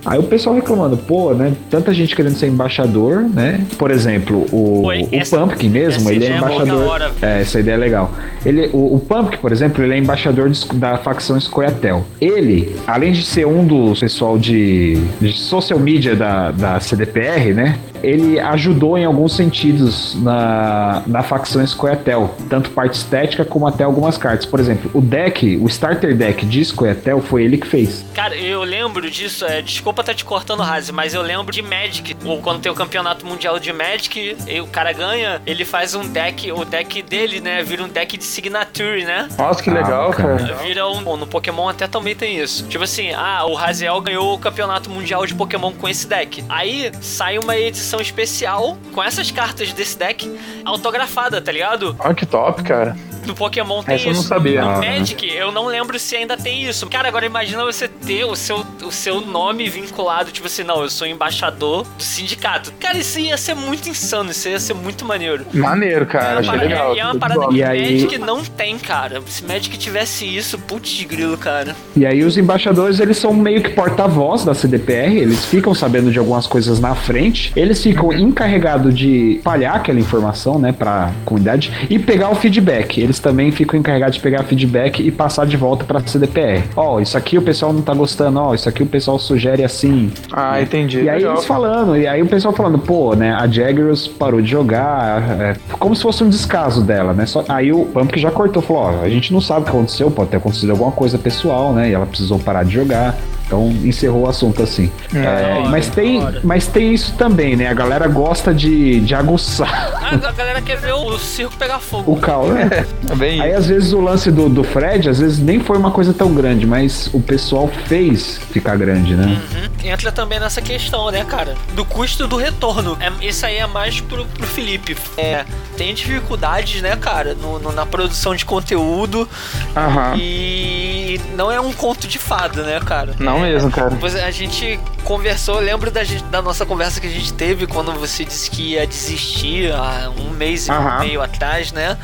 Aí 0.05 0.19
o 0.19 0.24
pessoal 0.24 0.55
reclamando, 0.55 0.97
pô, 0.97 1.33
né? 1.33 1.53
Tanta 1.69 1.93
gente 1.93 2.15
querendo 2.15 2.35
ser 2.35 2.47
embaixador, 2.47 3.21
né? 3.21 3.65
Por 3.77 3.91
exemplo, 3.91 4.45
o, 4.51 4.85
Oi, 4.85 5.03
o 5.03 5.15
essa, 5.15 5.38
Pumpkin 5.38 5.69
mesmo, 5.69 6.09
ele 6.09 6.25
é, 6.25 6.29
é 6.29 6.38
embaixador. 6.38 7.12
É, 7.21 7.41
essa 7.41 7.59
ideia 7.59 7.75
é 7.75 7.77
legal. 7.77 8.12
Ele, 8.45 8.69
o, 8.71 8.95
o 8.95 9.00
Pumpkin, 9.00 9.38
por 9.38 9.51
exemplo, 9.51 9.83
ele 9.83 9.93
é 9.93 9.97
embaixador 9.97 10.50
de, 10.50 10.67
da 10.75 10.97
facção 10.97 11.39
Scoia'tael. 11.39 12.05
Ele, 12.21 12.75
além 12.85 13.12
de 13.12 13.24
ser 13.24 13.47
um 13.47 13.65
dos 13.65 14.00
pessoal 14.00 14.38
de, 14.38 15.01
de 15.19 15.33
social 15.33 15.79
media 15.79 16.15
da, 16.15 16.51
da 16.51 16.79
CDPR, 16.79 17.53
né? 17.53 17.79
ele 18.05 18.39
ajudou 18.39 18.97
em 18.97 19.05
alguns 19.05 19.35
sentidos 19.35 20.15
na, 20.21 21.01
na 21.07 21.24
facção 21.24 21.65
Scoia'tael, 21.65 22.35
tanto 22.50 22.69
parte 22.69 22.93
estética 22.93 23.43
como 23.43 23.67
até 23.67 23.83
algumas 23.83 24.15
cartas. 24.17 24.45
Por 24.45 24.59
exemplo, 24.59 24.91
o 24.93 25.01
deck, 25.01 25.57
o 25.57 25.65
starter 25.67 26.15
deck 26.15 26.45
de 26.45 26.63
Scoia'tael 26.63 27.19
foi 27.21 27.43
ele 27.43 27.57
que 27.57 27.65
fez. 27.65 28.05
Cara, 28.13 28.35
eu 28.35 28.63
lembro 28.63 29.09
disso, 29.09 29.43
é, 29.45 29.62
desculpa 29.62 29.94
estar 30.01 30.13
tá 30.13 30.17
te 30.17 30.25
cortando, 30.25 30.61
Razi, 30.61 30.91
mas 30.91 31.13
eu 31.13 31.21
lembro 31.21 31.51
de 31.51 31.61
Magic, 31.61 32.15
ou 32.25 32.41
quando 32.41 32.61
tem 32.61 32.71
o 32.71 32.75
campeonato 32.75 33.25
mundial 33.25 33.59
de 33.59 33.71
Magic, 33.71 34.37
e 34.47 34.61
o 34.61 34.67
cara 34.67 34.91
ganha, 34.91 35.41
ele 35.45 35.65
faz 35.65 35.95
um 35.95 36.07
deck, 36.07 36.51
o 36.51 36.65
deck 36.65 37.01
dele, 37.01 37.39
né, 37.39 37.63
vira 37.63 37.83
um 37.83 37.89
deck 37.89 38.17
de 38.17 38.23
signature, 38.23 39.05
né? 39.05 39.29
Nossa, 39.37 39.63
que 39.63 39.69
legal, 39.69 40.11
ah, 40.11 40.13
cara. 40.13 40.53
Vira 40.55 40.87
um, 40.87 41.17
no 41.17 41.27
Pokémon 41.27 41.69
até 41.69 41.87
também 41.87 42.15
tem 42.15 42.39
isso. 42.39 42.67
Tipo 42.67 42.83
assim, 42.83 43.13
ah, 43.13 43.45
o 43.45 43.53
Raziel 43.53 43.99
ganhou 44.01 44.33
o 44.33 44.39
campeonato 44.39 44.89
mundial 44.89 45.25
de 45.25 45.33
Pokémon 45.33 45.71
com 45.71 45.87
esse 45.87 46.07
deck. 46.07 46.43
Aí 46.49 46.91
sai 47.01 47.37
uma 47.37 47.55
edição 47.57 47.85
edição 47.95 48.01
especial 48.01 48.77
com 48.93 49.03
essas 49.03 49.31
cartas 49.31 49.71
desse 49.71 49.97
deck 49.97 50.39
autografada, 50.63 51.41
tá 51.41 51.51
ligado? 51.51 51.95
Ah, 51.99 52.13
que 52.13 52.25
top, 52.25 52.63
cara. 52.63 52.95
No 53.25 53.36
Pokémon 53.36 53.84
tem 53.84 53.96
Essa 53.96 54.10
isso. 54.10 54.10
Eu 54.10 54.15
não 54.15 54.24
sabia. 54.24 54.62
No 54.62 54.79
Magic, 54.79 55.27
eu 55.27 55.51
não 55.51 55.65
lembro 55.65 55.98
se 56.00 56.15
ainda 56.15 56.38
tem 56.38 56.63
isso. 56.63 56.88
Cara, 56.88 57.08
agora 57.08 57.25
imagina 57.25 57.63
você 57.63 57.88
ter 57.88 58.24
o 58.25 58.36
seu, 58.36 58.65
o 58.84 58.91
seu 58.91 59.22
nome 59.22 59.70
vinculado, 59.70 60.32
tipo 60.32 60.48
assim, 60.48 60.63
não, 60.63 60.82
eu 60.82 60.89
sou 60.89 61.08
embaixador 61.08 61.84
do 61.98 62.03
sindicato. 62.03 62.72
Cara, 62.79 62.98
isso 62.98 63.20
ia 63.20 63.38
ser 63.38 63.55
muito 63.55 63.89
insano, 63.89 64.32
isso 64.32 64.48
ia 64.48 64.60
ser 64.60 64.74
muito 64.74 65.05
maneiro. 65.05 65.46
Maneiro, 65.53 66.05
cara, 66.05 66.36
é 66.36 66.39
achei 66.39 66.51
parada, 66.51 66.67
legal. 66.67 66.96
É, 66.96 67.00
é 67.00 67.05
uma 67.05 67.15
parada 67.15 67.48
que 67.48 67.63
aí... 67.63 67.94
Magic 67.94 68.17
não 68.20 68.44
tem, 68.44 68.77
cara. 68.77 69.22
Se 69.27 69.44
Magic 69.44 69.77
tivesse 69.77 70.25
isso, 70.25 70.58
putz 70.60 70.89
de 70.89 71.05
grilo, 71.05 71.38
cara. 71.38 71.75
E 71.96 72.05
aí 72.05 72.24
os 72.24 72.38
embaixadores, 72.38 73.00
eles 73.00 73.17
são 73.17 73.34
meio 73.34 73.62
que 73.62 73.70
porta-voz 73.70 74.44
da 74.44 74.53
CDPR, 74.53 75.17
eles 75.17 75.46
ficam 75.46 75.74
sabendo 75.74 76.12
de 76.12 76.20
algumas 76.20 76.48
coisas 76.48 76.79
na 76.79 76.96
frente, 76.96 77.51
eles 77.55 77.82
ficam 77.82 78.12
encarregados 78.13 78.98
de 78.98 79.38
espalhar 79.38 79.75
aquela 79.75 80.00
informação, 80.00 80.60
né, 80.60 80.72
pra 80.72 81.12
comunidade 81.24 81.72
e 81.89 81.98
pegar 81.98 82.29
o 82.29 82.36
feedback. 82.36 83.00
Eles 83.00 83.14
também 83.19 83.51
ficam 83.51 83.79
encarregados 83.79 84.15
de 84.15 84.22
pegar 84.22 84.43
feedback 84.43 85.05
e 85.05 85.12
passar 85.12 85.45
de 85.45 85.57
volta 85.57 85.84
pra 85.84 86.00
CDPR. 86.05 86.63
Ó, 86.75 86.95
oh, 86.95 87.00
isso 87.00 87.17
aqui 87.17 87.38
o 87.38 87.41
pessoal 87.41 87.74
não 87.74 87.81
tá 87.81 87.93
gostando, 87.93 88.39
ó, 88.39 88.50
oh, 88.50 88.55
isso 88.55 88.67
aqui 88.67 88.84
o 88.84 88.86
pessoal 88.86 89.19
sugere 89.19 89.63
assim. 89.63 90.12
Ah, 90.31 90.62
entendi. 90.62 91.03
E 91.03 91.10
aí 91.10 91.17
Legal. 91.17 91.34
eles 91.34 91.45
falando, 91.45 91.98
e 91.98 92.07
aí 92.07 92.22
o 92.22 92.27
pessoal 92.27 92.53
falando, 92.53 92.79
pô, 92.79 93.15
né, 93.15 93.34
a 93.34 93.48
Jaggers 93.48 94.07
parou 94.07 94.42
de 94.42 94.50
jogar, 94.50 95.42
é, 95.42 95.55
como 95.79 95.96
se 95.96 96.01
fosse 96.01 96.24
um 96.24 96.29
descaso 96.29 96.81
dela, 96.81 97.13
né? 97.13 97.25
Só, 97.25 97.44
aí 97.48 97.72
o 97.72 97.85
Pump 97.85 98.18
já 98.18 98.31
cortou, 98.31 98.61
falou, 98.61 98.83
ó, 98.83 99.03
a 99.03 99.09
gente 99.09 99.33
não 99.33 99.42
sabe 99.42 99.61
o 99.61 99.63
que 99.63 99.70
aconteceu, 99.70 100.11
pode 100.11 100.29
ter 100.29 100.37
acontecido 100.37 100.72
alguma 100.72 100.92
coisa 100.92 101.18
pessoal, 101.18 101.74
né? 101.74 101.89
E 101.89 101.94
ela 101.94 102.05
precisou 102.05 102.39
parar 102.39 102.63
de 102.63 102.72
jogar. 102.72 103.16
Então 103.46 103.70
encerrou 103.84 104.24
o 104.24 104.29
assunto 104.29 104.64
assim. 104.64 104.92
É, 105.14 105.20
é, 105.20 105.70
mas, 105.70 105.88
tem, 105.88 106.22
mas 106.44 106.68
tem 106.68 106.94
isso 106.94 107.14
também, 107.14 107.55
né? 107.55 107.68
A 107.68 107.74
galera 107.74 108.08
gosta 108.08 108.53
de, 108.53 109.00
de 109.01 109.14
aguçar. 109.14 109.94
Ah, 110.01 110.16
a 110.16 110.31
galera 110.31 110.62
quer 110.62 110.77
ver 110.77 110.94
o 110.94 111.18
circo 111.18 111.55
pegar 111.58 111.79
fogo. 111.79 112.12
O 112.12 112.18
caos, 112.18 112.53
né? 112.53 112.70
É, 113.10 113.16
bem 113.16 113.42
Aí 113.42 113.53
às 113.53 113.68
vezes 113.68 113.94
o 113.94 114.01
lance 114.01 114.31
do, 114.31 114.50
do 114.50 114.64
Fred, 114.64 115.10
às 115.10 115.20
vezes 115.20 115.40
nem 115.40 115.60
foi 115.60 115.77
uma 115.77 115.92
coisa 115.92 116.14
tão 116.14 116.34
grande, 116.34 116.66
mas 116.66 117.10
o 117.14 117.22
pessoal 117.22 117.70
fez 117.86 118.40
ficar 118.51 118.75
grande, 118.77 119.16
né? 119.16 119.25
Uhum. 119.25 119.90
Entra 119.90 120.12
também 120.12 120.40
nessa 120.40 120.62
questão, 120.62 121.12
né, 121.12 121.24
cara? 121.24 121.55
Do 121.75 121.86
custo 121.86 122.27
do 122.27 122.38
retorno. 122.38 122.98
É, 123.00 123.25
isso 123.25 123.46
aí 123.46 123.58
é 123.58 123.68
mais 123.68 124.01
pro, 124.01 124.25
pro 124.25 124.48
Felipe. 124.48 124.98
É, 125.18 125.46
tem 125.77 125.94
dificuldades, 125.94 126.81
né, 126.81 126.96
cara, 126.96 127.36
no, 127.36 127.60
no, 127.60 127.72
na 127.72 127.86
produção 127.86 128.36
de 128.36 128.46
conteúdo. 128.46 129.27
Uhum. 129.75 130.18
E 130.18 131.04
não 131.35 131.51
é 131.51 131.59
um 131.59 131.71
conto 131.71 132.07
de 132.07 132.17
fada, 132.17 132.63
né, 132.63 132.79
cara? 132.79 133.15
Não 133.19 133.35
não 133.35 133.41
mesmo, 133.41 133.69
cara. 133.69 133.93
A 134.25 134.31
gente 134.31 134.79
conversou, 135.03 135.59
lembro 135.59 135.91
da, 135.91 136.01
da, 136.31 136.41
nossa 136.41 136.65
conversa 136.65 136.99
que 137.01 137.07
a 137.07 137.11
gente 137.11 137.33
teve 137.33 137.67
quando 137.67 137.91
você 137.93 138.23
disse 138.23 138.49
que 138.49 138.73
ia 138.73 138.87
desistir 138.87 139.71
há 139.73 140.09
um 140.09 140.29
mês 140.31 140.67
e 140.67 140.71
meio 140.99 141.21
atrás, 141.21 141.71
né? 141.71 141.97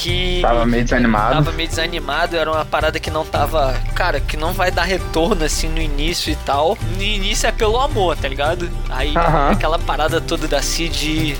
Que. 0.00 0.40
Tava 0.40 0.64
meio 0.64 0.82
desanimado. 0.82 1.34
Tava 1.34 1.52
meio 1.52 1.68
desanimado, 1.68 2.34
era 2.34 2.50
uma 2.50 2.64
parada 2.64 2.98
que 2.98 3.10
não 3.10 3.24
tava. 3.24 3.74
Cara, 3.94 4.18
que 4.18 4.34
não 4.34 4.54
vai 4.54 4.70
dar 4.70 4.84
retorno 4.84 5.44
assim 5.44 5.68
no 5.68 5.80
início 5.80 6.32
e 6.32 6.36
tal. 6.36 6.78
No 6.96 7.02
início 7.02 7.46
é 7.46 7.52
pelo 7.52 7.78
amor, 7.78 8.16
tá 8.16 8.26
ligado? 8.26 8.70
Aí 8.88 9.12
aquela 9.50 9.78
parada 9.78 10.18
toda 10.18 10.48
da 10.48 10.62
Cid 10.62 11.36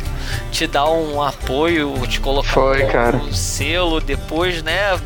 te 0.52 0.66
dar 0.66 0.90
um 0.90 1.22
apoio, 1.22 1.94
te 2.06 2.20
colocar 2.20 2.52
foi, 2.52 2.84
um, 2.84 2.88
cara. 2.88 3.16
um 3.16 3.32
selo 3.32 3.98
depois, 3.98 4.62
né? 4.62 4.98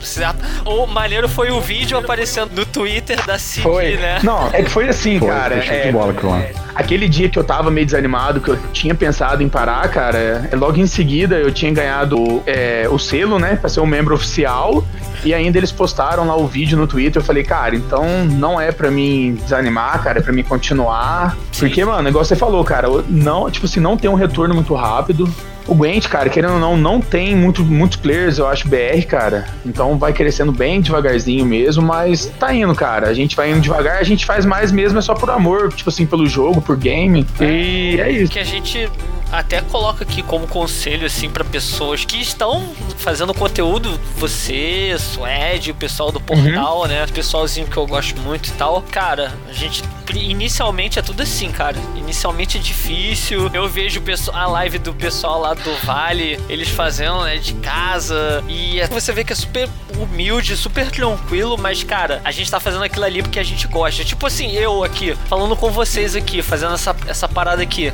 O 0.64 0.86
maneiro 0.86 1.28
foi 1.28 1.52
o 1.52 1.60
vídeo 1.60 1.96
aparecendo 1.96 2.50
no 2.52 2.66
Twitter 2.66 3.24
da 3.24 3.38
Cid, 3.38 3.62
foi. 3.62 3.96
né? 3.96 4.18
Não, 4.24 4.48
é 4.48 4.64
que 4.64 4.70
foi 4.70 4.88
assim, 4.88 5.20
foi, 5.20 5.28
cara. 5.28 5.62
Foi 5.62 5.76
é, 5.76 5.86
de 5.86 5.92
bola 5.92 6.14
lá. 6.24 6.63
Aquele 6.74 7.08
dia 7.08 7.28
que 7.28 7.38
eu 7.38 7.44
tava 7.44 7.70
meio 7.70 7.86
desanimado, 7.86 8.40
que 8.40 8.48
eu 8.48 8.58
tinha 8.72 8.94
pensado 8.94 9.42
em 9.42 9.48
parar, 9.48 9.88
cara, 9.88 10.18
é, 10.50 10.56
logo 10.56 10.76
em 10.78 10.86
seguida 10.86 11.36
eu 11.36 11.52
tinha 11.52 11.72
ganhado 11.72 12.42
é, 12.46 12.88
o 12.90 12.98
selo, 12.98 13.38
né, 13.38 13.56
pra 13.56 13.68
ser 13.68 13.80
um 13.80 13.86
membro 13.86 14.14
oficial. 14.14 14.84
E 15.24 15.32
ainda 15.32 15.56
eles 15.56 15.72
postaram 15.72 16.26
lá 16.26 16.36
o 16.36 16.46
vídeo 16.46 16.76
no 16.76 16.86
Twitter. 16.86 17.22
Eu 17.22 17.24
falei, 17.24 17.42
cara, 17.42 17.74
então 17.74 18.04
não 18.24 18.60
é 18.60 18.70
pra 18.72 18.90
mim 18.90 19.38
desanimar, 19.42 20.02
cara, 20.02 20.18
é 20.18 20.22
pra 20.22 20.32
mim 20.32 20.42
continuar. 20.42 21.36
Porque, 21.58 21.84
mano, 21.84 22.02
negócio 22.02 22.34
você 22.34 22.36
falou, 22.36 22.62
cara, 22.64 22.88
não, 23.08 23.50
tipo 23.50 23.66
assim, 23.66 23.80
não 23.80 23.96
tem 23.96 24.10
um 24.10 24.14
retorno 24.14 24.54
muito 24.54 24.74
rápido. 24.74 25.32
O 25.66 25.74
Gwent, 25.74 26.08
cara, 26.08 26.28
querendo 26.28 26.54
ou 26.54 26.60
não, 26.60 26.76
não 26.76 27.00
tem 27.00 27.34
muito, 27.34 27.64
muitos 27.64 27.96
players, 27.96 28.38
eu 28.38 28.46
acho, 28.46 28.68
BR, 28.68 29.04
cara. 29.08 29.46
Então 29.64 29.98
vai 29.98 30.12
crescendo 30.12 30.52
bem 30.52 30.80
devagarzinho 30.80 31.44
mesmo, 31.44 31.82
mas 31.82 32.26
tá 32.38 32.54
indo, 32.54 32.74
cara. 32.74 33.08
A 33.08 33.14
gente 33.14 33.34
vai 33.34 33.50
indo 33.50 33.60
devagar, 33.60 33.98
a 33.98 34.04
gente 34.04 34.26
faz 34.26 34.44
mais 34.44 34.70
mesmo, 34.70 34.98
é 34.98 35.02
só 35.02 35.14
por 35.14 35.30
amor, 35.30 35.72
tipo 35.72 35.88
assim, 35.88 36.06
pelo 36.06 36.26
jogo, 36.26 36.60
por 36.60 36.76
game. 36.76 37.26
E 37.40 37.98
é 38.00 38.10
isso. 38.10 38.32
Que 38.32 38.38
a 38.38 38.44
gente 38.44 38.90
até 39.32 39.60
coloca 39.60 40.04
aqui 40.04 40.22
como 40.22 40.46
conselho 40.46 41.06
assim 41.06 41.28
para 41.28 41.44
pessoas 41.44 42.04
que 42.04 42.20
estão 42.20 42.72
fazendo 42.98 43.34
conteúdo, 43.34 43.98
você, 44.16 44.94
Suede, 44.98 45.72
o 45.72 45.74
pessoal 45.74 46.12
do 46.12 46.20
portal, 46.20 46.82
uhum. 46.82 46.86
né? 46.86 47.04
O 47.04 47.12
pessoalzinho 47.12 47.66
que 47.66 47.76
eu 47.76 47.86
gosto 47.86 48.20
muito 48.20 48.48
e 48.48 48.52
tal. 48.52 48.82
Cara, 48.90 49.32
a 49.48 49.52
gente 49.52 49.82
inicialmente 50.12 50.98
é 50.98 51.02
tudo 51.02 51.22
assim, 51.22 51.50
cara. 51.50 51.76
Inicialmente 51.96 52.58
é 52.58 52.60
difícil. 52.60 53.50
Eu 53.52 53.68
vejo 53.68 54.02
a 54.32 54.46
live 54.46 54.78
do 54.78 54.92
pessoal 54.92 55.40
lá 55.40 55.54
do 55.54 55.74
Vale, 55.84 56.38
eles 56.48 56.68
fazendo, 56.68 57.22
né, 57.24 57.36
de 57.36 57.54
casa. 57.54 58.42
E 58.48 58.80
você 58.90 59.12
vê 59.12 59.24
que 59.24 59.32
é 59.32 59.36
super 59.36 59.68
humilde, 59.98 60.56
super 60.56 60.90
tranquilo, 60.90 61.56
mas, 61.56 61.82
cara, 61.82 62.20
a 62.24 62.30
gente 62.30 62.50
tá 62.50 62.60
fazendo 62.60 62.84
aquilo 62.84 63.04
ali 63.04 63.22
porque 63.22 63.38
a 63.38 63.44
gente 63.44 63.66
gosta. 63.66 64.04
Tipo 64.04 64.26
assim, 64.26 64.52
eu 64.52 64.84
aqui, 64.84 65.16
falando 65.28 65.56
com 65.56 65.70
vocês 65.70 66.14
aqui, 66.14 66.42
fazendo 66.42 66.74
essa, 66.74 66.94
essa 67.06 67.28
parada 67.28 67.62
aqui 67.62 67.92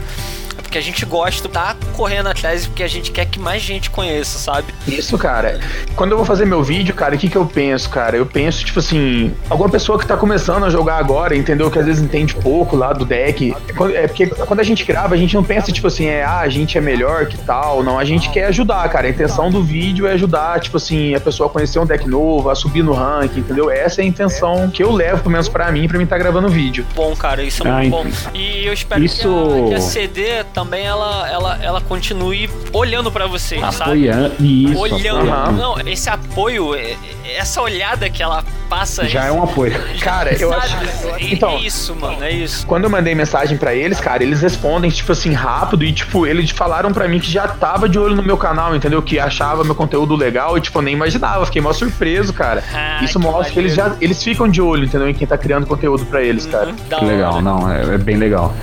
porque 0.71 0.79
a 0.79 0.81
gente 0.81 1.05
gosta, 1.05 1.49
tá 1.49 1.75
correndo 1.97 2.29
atrás 2.29 2.65
porque 2.65 2.85
a 2.85 2.89
gente 2.89 3.11
quer 3.11 3.25
que 3.25 3.41
mais 3.41 3.61
gente 3.61 3.91
conheça, 3.91 4.39
sabe? 4.39 4.73
Isso, 4.87 5.19
cara. 5.19 5.59
Quando 5.97 6.13
eu 6.13 6.17
vou 6.17 6.25
fazer 6.25 6.45
meu 6.45 6.63
vídeo, 6.63 6.95
cara, 6.95 7.17
o 7.17 7.19
que 7.19 7.29
que 7.29 7.37
eu 7.37 7.45
penso, 7.45 7.91
cara? 7.91 8.17
Eu 8.17 8.25
penso, 8.25 8.65
tipo 8.65 8.79
assim, 8.79 9.35
alguma 9.49 9.69
pessoa 9.69 9.99
que 9.99 10.07
tá 10.07 10.17
começando 10.17 10.65
a 10.65 10.71
jogar 10.71 10.99
agora, 10.99 11.37
entendeu? 11.37 11.69
Que 11.73 11.79
às 11.81 11.87
vezes 11.87 12.00
entende 12.01 12.35
pouco 12.37 12.77
lá 12.77 12.93
do 12.93 13.05
deck. 13.05 13.55
É 13.95 14.07
porque 14.07 14.27
quando 14.27 14.61
a 14.61 14.65
gente 14.65 14.85
grava, 14.85 15.15
a 15.15 15.19
gente 15.19 15.35
não 15.35 15.45
pensa, 15.45 15.73
tipo 15.73 15.87
assim, 15.87 16.07
é, 16.07 16.25
ah, 16.25 16.41
a 16.41 16.49
gente 16.49 16.77
é 16.77 16.81
melhor 16.81 17.27
que 17.27 17.37
tal. 17.39 17.83
Não, 17.83 17.99
a 17.99 18.05
gente 18.05 18.31
quer 18.31 18.47
ajudar, 18.47 18.89
cara. 18.89 19.07
A 19.07 19.11
intenção 19.11 19.51
do 19.51 19.63
vídeo 19.63 20.07
é 20.07 20.13
ajudar, 20.13 20.61
tipo 20.61 20.77
assim, 20.77 21.15
a 21.15 21.21
pessoa 21.21 21.49
a 21.49 21.53
conhecer 21.53 21.79
um 21.79 21.87
deck 21.87 22.09
novo, 22.09 22.51
a 22.51 22.55
subir 22.55 22.83
no 22.83 22.93
ranking, 22.93 23.41
entendeu? 23.41 23.71
Essa 23.71 24.01
é 24.01 24.05
a 24.05 24.07
intenção 24.07 24.71
que 24.71 24.83
eu 24.83 24.93
levo, 24.93 25.19
pelo 25.19 25.31
menos 25.31 25.49
pra 25.49 25.71
mim, 25.71 25.87
pra 25.89 25.99
mim 25.99 26.05
estar 26.05 26.17
tá 26.17 26.23
gravando 26.23 26.49
vídeo. 26.49 26.87
Bom, 26.95 27.15
cara, 27.17 27.43
isso 27.43 27.67
é 27.67 27.71
muito 27.71 27.97
ah, 27.97 28.03
bom. 28.03 28.11
E 28.35 28.67
eu 28.67 28.73
espero 28.73 29.05
isso... 29.05 29.29
que, 29.29 29.65
a, 29.65 29.69
que 29.69 29.75
a 29.75 29.81
CD 29.81 30.45
também 30.53 30.87
ela, 30.87 31.29
ela, 31.29 31.59
ela 31.63 31.81
continue 31.81 32.49
olhando 32.73 33.11
para 33.11 33.27
vocês, 33.27 33.63
Apoiando, 33.63 34.31
sabe? 34.31 34.65
Isso, 34.65 34.79
olhando. 34.79 35.31
Apoiando. 35.31 35.53
Não, 35.53 35.81
esse 35.89 36.09
apoio, 36.09 36.75
é, 36.75 36.97
essa 37.37 37.61
olhada 37.61 38.09
que 38.09 38.23
ela 38.23 38.45
passa. 38.69 39.09
Já 39.09 39.27
é 39.27 39.33
um 39.33 39.43
apoio. 39.43 39.73
Cara, 40.01 40.33
eu 40.35 40.53
acho. 40.53 40.77
Então, 41.19 41.57
é 41.57 41.61
isso, 41.91 41.97
mano, 41.97 42.25
é 42.25 42.31
isso. 42.31 42.67
Quando 42.67 42.85
eu 42.85 42.91
mandei 42.91 43.15
mensagem 43.15 43.57
para 43.57 43.75
eles, 43.75 44.01
cara, 44.01 44.23
eles 44.23 44.41
respondem, 44.41 44.91
tipo 44.91 45.13
assim, 45.13 45.33
rápido 45.33 45.85
e, 45.85 45.93
tipo, 45.93 46.27
eles 46.27 46.51
falaram 46.51 46.93
para 46.93 47.09
mim 47.09 47.19
que 47.19 47.31
já 47.31 47.49
tava 47.49 47.89
de 47.89 47.99
olho 47.99 48.15
no 48.15 48.23
meu 48.23 48.37
canal, 48.37 48.75
entendeu? 48.75 49.03
Que 49.03 49.19
achava 49.19 49.65
meu 49.65 49.75
conteúdo 49.75 50.15
legal 50.15 50.57
e, 50.57 50.61
tipo, 50.61 50.79
eu 50.79 50.83
nem 50.83 50.95
imaginava. 50.95 51.45
Fiquei 51.47 51.61
mó 51.61 51.73
surpreso, 51.73 52.33
cara. 52.33 52.63
Ah, 52.73 53.03
isso 53.03 53.19
que 53.19 53.25
mostra 53.25 53.43
valeu. 53.43 53.53
que 53.53 53.59
eles 53.59 53.75
já 53.75 53.97
eles 54.01 54.23
ficam 54.23 54.49
de 54.49 54.63
olho, 54.63 54.85
entendeu? 54.85 55.09
Em 55.09 55.15
quem 55.15 55.27
tá 55.27 55.37
criando 55.37 55.67
conteúdo 55.67 56.07
para 56.07 56.23
eles, 56.23 56.45
uhum, 56.45 56.53
cara. 56.53 56.73
Que 56.73 57.05
legal, 57.05 57.43
não, 57.43 57.71
é, 57.71 57.95
é 57.95 57.99
bem 57.99 58.17
legal. 58.17 58.55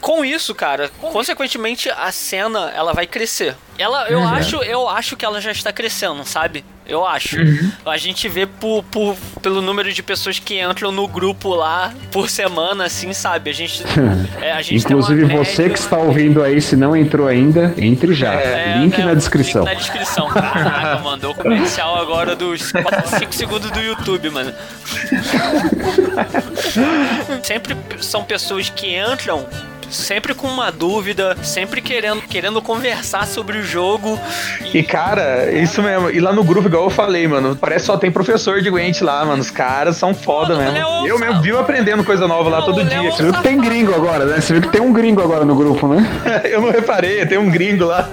com 0.00 0.24
isso, 0.24 0.54
cara, 0.54 0.88
consequentemente 1.00 1.90
a 1.90 2.12
cena 2.12 2.70
ela 2.76 2.92
vai 2.92 3.08
crescer. 3.08 3.56
Ela, 3.76 4.08
eu 4.08 4.20
uhum. 4.20 4.28
acho, 4.28 4.56
eu 4.62 4.88
acho 4.88 5.16
que 5.16 5.24
ela 5.24 5.40
já 5.40 5.50
está 5.50 5.72
crescendo, 5.72 6.24
sabe? 6.24 6.64
Eu 6.88 7.04
acho. 7.04 7.38
Uhum. 7.38 7.72
A 7.84 7.96
gente 7.96 8.28
vê 8.28 8.46
por, 8.46 8.84
por, 8.84 9.16
pelo 9.42 9.60
número 9.60 9.92
de 9.92 10.02
pessoas 10.02 10.38
que 10.38 10.60
entram 10.60 10.92
no 10.92 11.08
grupo 11.08 11.54
lá 11.54 11.92
por 12.12 12.30
semana, 12.30 12.84
assim, 12.84 13.12
sabe? 13.12 13.50
A 13.50 13.52
gente. 13.52 13.84
É, 14.40 14.52
a 14.52 14.62
gente 14.62 14.84
Inclusive 14.84 15.24
você 15.24 15.62
média... 15.62 15.70
que 15.70 15.78
está 15.78 15.96
ouvindo 15.96 16.42
aí, 16.42 16.60
se 16.60 16.76
não 16.76 16.94
entrou 16.94 17.26
ainda, 17.26 17.74
entre 17.78 18.14
já. 18.14 18.34
É, 18.34 18.78
link 18.78 19.00
é, 19.00 19.04
na 19.04 19.14
descrição. 19.14 19.64
Link 19.64 19.72
na 19.72 19.80
descrição. 19.80 20.28
Caraca, 20.28 21.02
mandou 21.02 21.32
o 21.32 21.34
comercial 21.34 21.98
agora 21.98 22.36
dos 22.36 22.72
5 23.18 23.34
segundos 23.34 23.70
do 23.70 23.80
YouTube, 23.80 24.30
mano. 24.30 24.52
Sempre 27.42 27.76
são 28.00 28.24
pessoas 28.24 28.68
que 28.68 28.96
entram 28.96 29.46
sempre 29.90 30.34
com 30.34 30.46
uma 30.46 30.70
dúvida, 30.70 31.36
sempre 31.42 31.80
querendo, 31.80 32.22
querendo 32.22 32.60
conversar 32.62 33.26
sobre 33.26 33.58
o 33.58 33.62
jogo. 33.62 34.18
E... 34.60 34.78
e, 34.78 34.82
cara, 34.82 35.50
isso 35.52 35.82
mesmo. 35.82 36.10
E 36.10 36.20
lá 36.20 36.32
no 36.32 36.44
grupo, 36.44 36.68
igual 36.68 36.84
eu 36.84 36.90
falei, 36.90 37.26
mano, 37.26 37.56
parece 37.56 37.86
só 37.86 37.96
tem 37.96 38.10
professor 38.10 38.60
de 38.60 38.70
Gwent 38.70 39.00
lá, 39.00 39.24
mano. 39.24 39.40
Os 39.40 39.50
caras 39.50 39.96
são 39.96 40.14
foda 40.14 40.54
mano, 40.54 40.72
mesmo. 40.72 41.02
Leo, 41.02 41.06
eu 41.06 41.18
mesmo 41.18 41.42
vivo 41.42 41.58
aprendendo 41.58 42.04
coisa 42.04 42.26
nova 42.26 42.48
lá 42.48 42.62
todo 42.62 42.84
dia. 42.84 43.10
Você 43.10 43.22
viu 43.22 43.32
que 43.32 43.42
tem 43.42 43.60
gringo 43.60 43.94
agora, 43.94 44.24
né? 44.24 44.40
Você 44.40 44.52
viu 44.52 44.62
que 44.62 44.68
tem 44.68 44.80
um 44.80 44.92
gringo 44.92 45.22
agora 45.22 45.44
no 45.44 45.54
grupo, 45.54 45.86
né? 45.88 46.06
eu 46.44 46.60
não 46.60 46.70
reparei, 46.70 47.24
tem 47.26 47.38
um 47.38 47.50
gringo 47.50 47.84
lá. 47.84 48.08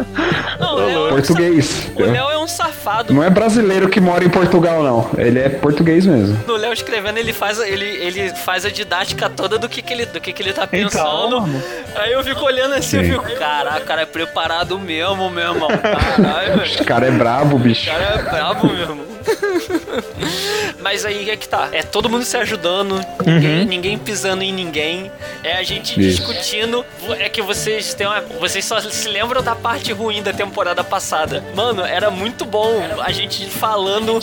Não, 0.60 1.08
é 1.08 1.10
português. 1.10 1.92
O 1.96 2.02
Léo 2.02 2.30
é 2.30 2.38
um 2.38 2.48
safado. 2.48 3.14
Não 3.14 3.24
é 3.24 3.30
brasileiro 3.30 3.90
que 3.90 4.00
mora 4.00 4.24
em 4.24 4.30
Portugal, 4.30 4.84
não. 4.84 5.10
Ele 5.18 5.40
é 5.40 5.50
português 5.50 6.06
mesmo. 6.06 6.38
O 6.48 6.56
Léo 6.56 6.74
escrevendo, 6.74 7.18
ele 7.18 7.34
faz, 7.34 7.60
ele, 7.60 7.86
ele 7.86 8.30
faz 8.36 8.66
a 8.66 8.70
didática 8.70 9.30
toda 9.30 9.58
do 9.58 9.70
que, 9.70 9.82
que, 9.82 9.94
ele, 9.94 10.06
do 10.06 10.20
que, 10.20 10.34
que 10.34 10.42
ele 10.42 10.54
tá 10.54 10.68
então, 10.72 10.84
pensando. 10.84 11.38
Então, 11.38 11.63
Aí 11.96 12.12
eu 12.12 12.24
fico 12.24 12.44
olhando 12.46 12.74
assim, 12.74 13.04
Sim. 13.04 13.12
eu 13.12 13.22
fico, 13.24 13.40
caraca, 13.40 13.82
o 13.82 13.86
cara 13.86 14.02
é 14.02 14.06
preparado 14.06 14.80
mesmo, 14.80 15.30
meu 15.30 15.54
irmão. 15.54 15.70
Caralho, 15.70 16.58
velho. 16.60 16.82
O 16.82 16.86
cara 16.86 17.08
é 17.08 17.12
brabo, 17.12 17.60
bicho. 17.60 17.90
O 17.90 17.94
cara 17.94 18.04
é 18.04 18.22
brabo, 18.24 18.68
meu 18.68 18.82
irmão. 18.82 19.13
Mas 20.82 21.06
aí 21.06 21.30
é 21.30 21.36
que 21.36 21.48
tá. 21.48 21.70
É 21.72 21.82
todo 21.82 22.10
mundo 22.10 22.24
se 22.26 22.36
ajudando, 22.38 23.00
ninguém, 23.26 23.60
uhum. 23.60 23.66
ninguém 23.66 23.98
pisando 23.98 24.44
em 24.44 24.52
ninguém. 24.54 25.12
É 25.44 25.58
a 25.58 25.64
gente 25.64 26.00
Isso. 26.00 26.20
discutindo. 26.20 26.86
É 27.20 27.30
que 27.30 27.42
vocês 27.42 27.94
têm 27.94 28.08
uma, 28.08 28.22
Vocês 28.40 28.66
só 28.66 28.80
se 28.80 29.08
lembram 29.08 29.42
da 29.42 29.56
parte 29.56 29.92
ruim 29.92 30.22
da 30.22 30.34
temporada 30.34 30.84
passada. 30.84 31.44
Mano, 31.56 31.84
era 31.84 32.10
muito 32.10 32.46
bom 32.46 32.82
a 33.02 33.12
gente 33.12 33.50
falando 33.50 34.20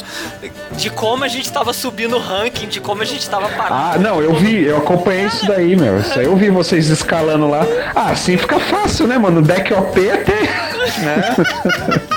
de 0.73 0.91
como 0.91 1.25
a 1.25 1.29
gente 1.29 1.51
tava 1.53 1.73
subindo 1.73 2.17
o 2.17 2.21
ranking, 2.21 2.67
de 2.67 2.81
como 2.81 3.03
a 3.03 3.05
gente 3.05 3.29
tava 3.29 3.49
parado. 3.49 3.97
Ah, 3.97 3.99
não, 3.99 4.21
eu 4.21 4.35
vi, 4.35 4.65
eu 4.65 4.79
acompanhei 4.79 5.27
isso 5.27 5.47
daí, 5.47 5.77
meu. 5.77 5.99
Isso 5.99 6.19
aí 6.19 6.27
eu 6.27 6.37
vi 6.37 6.51
vocês 6.51 6.89
escalando 6.89 7.49
lá. 7.49 7.67
Ah, 7.95 8.11
assim 8.11 8.37
fica 8.37 8.59
fácil, 8.59 9.07
né, 9.07 9.19
mano? 9.19 9.43
Deck 9.43 9.73
OP 9.73 10.11
até. 10.11 10.41
Né? 11.01 12.01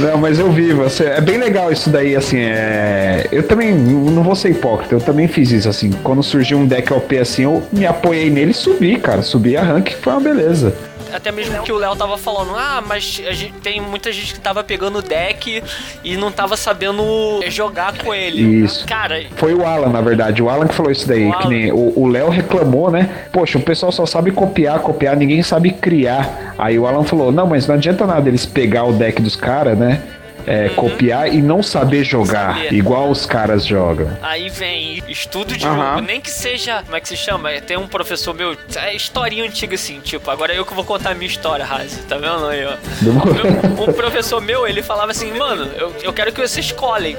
Não, 0.00 0.18
mas 0.18 0.38
eu 0.38 0.50
vi, 0.50 0.72
você. 0.72 1.04
É 1.04 1.20
bem 1.20 1.38
legal 1.38 1.72
isso 1.72 1.90
daí, 1.90 2.16
assim. 2.16 2.38
É... 2.38 3.26
Eu 3.30 3.42
também 3.42 3.74
não 3.74 4.22
vou 4.22 4.34
ser 4.34 4.50
hipócrita, 4.50 4.94
eu 4.94 5.00
também 5.00 5.28
fiz 5.28 5.50
isso, 5.50 5.68
assim. 5.68 5.90
Quando 6.02 6.22
surgiu 6.22 6.58
um 6.58 6.66
deck 6.66 6.92
OP 6.92 7.18
assim, 7.18 7.42
eu 7.42 7.62
me 7.72 7.86
apoiei 7.86 8.30
nele 8.30 8.50
e 8.50 8.54
subi, 8.54 8.96
cara. 8.96 9.22
Subi 9.22 9.56
a 9.56 9.62
rank, 9.62 9.92
foi 10.00 10.12
uma 10.12 10.20
beleza 10.20 10.72
até 11.12 11.32
mesmo 11.32 11.62
que 11.62 11.72
o 11.72 11.76
Léo 11.76 11.96
tava 11.96 12.16
falando, 12.18 12.54
ah, 12.56 12.82
mas 12.86 13.04
gente, 13.04 13.52
tem 13.62 13.80
muita 13.80 14.12
gente 14.12 14.34
que 14.34 14.40
tava 14.40 14.62
pegando 14.62 14.98
o 14.98 15.02
deck 15.02 15.62
e 16.04 16.16
não 16.16 16.30
tava 16.30 16.56
sabendo 16.56 17.02
jogar 17.48 17.96
com 17.98 18.14
ele. 18.14 18.64
Isso. 18.64 18.86
Cara. 18.86 19.24
Foi 19.36 19.54
o 19.54 19.66
Alan, 19.66 19.88
na 19.88 20.00
verdade. 20.00 20.42
O 20.42 20.48
Alan 20.48 20.66
que 20.66 20.74
falou 20.74 20.92
isso 20.92 21.06
daí. 21.06 21.28
O 21.28 21.38
que 21.38 21.48
nem 21.48 21.72
o 21.72 22.06
Léo 22.06 22.28
reclamou, 22.28 22.90
né? 22.90 23.08
Poxa, 23.32 23.58
o 23.58 23.60
pessoal 23.62 23.92
só 23.92 24.06
sabe 24.06 24.30
copiar, 24.30 24.80
copiar, 24.80 25.16
ninguém 25.16 25.42
sabe 25.42 25.70
criar. 25.70 26.54
Aí 26.58 26.78
o 26.78 26.86
Alan 26.86 27.04
falou: 27.04 27.32
não, 27.32 27.46
mas 27.46 27.66
não 27.66 27.74
adianta 27.74 28.06
nada 28.06 28.28
eles 28.28 28.46
pegar 28.46 28.84
o 28.84 28.92
deck 28.92 29.20
dos 29.20 29.36
caras, 29.36 29.78
né? 29.78 30.02
É, 30.46 30.68
copiar 30.70 31.32
e 31.32 31.42
não 31.42 31.62
saber 31.62 32.04
jogar 32.04 32.72
igual 32.72 33.10
os 33.10 33.26
caras 33.26 33.66
jogam. 33.66 34.16
Aí 34.22 34.48
vem 34.48 35.02
estudo 35.08 35.56
de 35.56 35.66
uhum. 35.66 35.74
jogo, 35.74 36.00
nem 36.00 36.20
que 36.20 36.30
seja, 36.30 36.82
como 36.82 36.96
é 36.96 37.00
que 37.00 37.08
se 37.08 37.16
chama? 37.16 37.50
Tem 37.60 37.76
um 37.76 37.86
professor 37.88 38.34
meu, 38.34 38.56
é 38.76 38.94
historinha 38.94 39.44
antiga 39.44 39.74
assim, 39.74 40.00
tipo, 40.00 40.30
agora 40.30 40.54
eu 40.54 40.64
que 40.64 40.74
vou 40.74 40.84
contar 40.84 41.10
a 41.10 41.14
minha 41.14 41.28
história, 41.28 41.64
Razi, 41.64 41.98
tá 42.02 42.16
vendo 42.16 42.46
aí, 42.46 42.64
ó? 42.64 42.74
um 43.88 43.92
professor 43.92 44.40
meu, 44.40 44.66
ele 44.66 44.82
falava 44.82 45.10
assim, 45.10 45.32
mano, 45.32 45.68
eu, 45.76 45.92
eu 46.02 46.12
quero 46.12 46.32
que 46.32 46.40
vocês 46.40 46.70
colhem, 46.72 47.16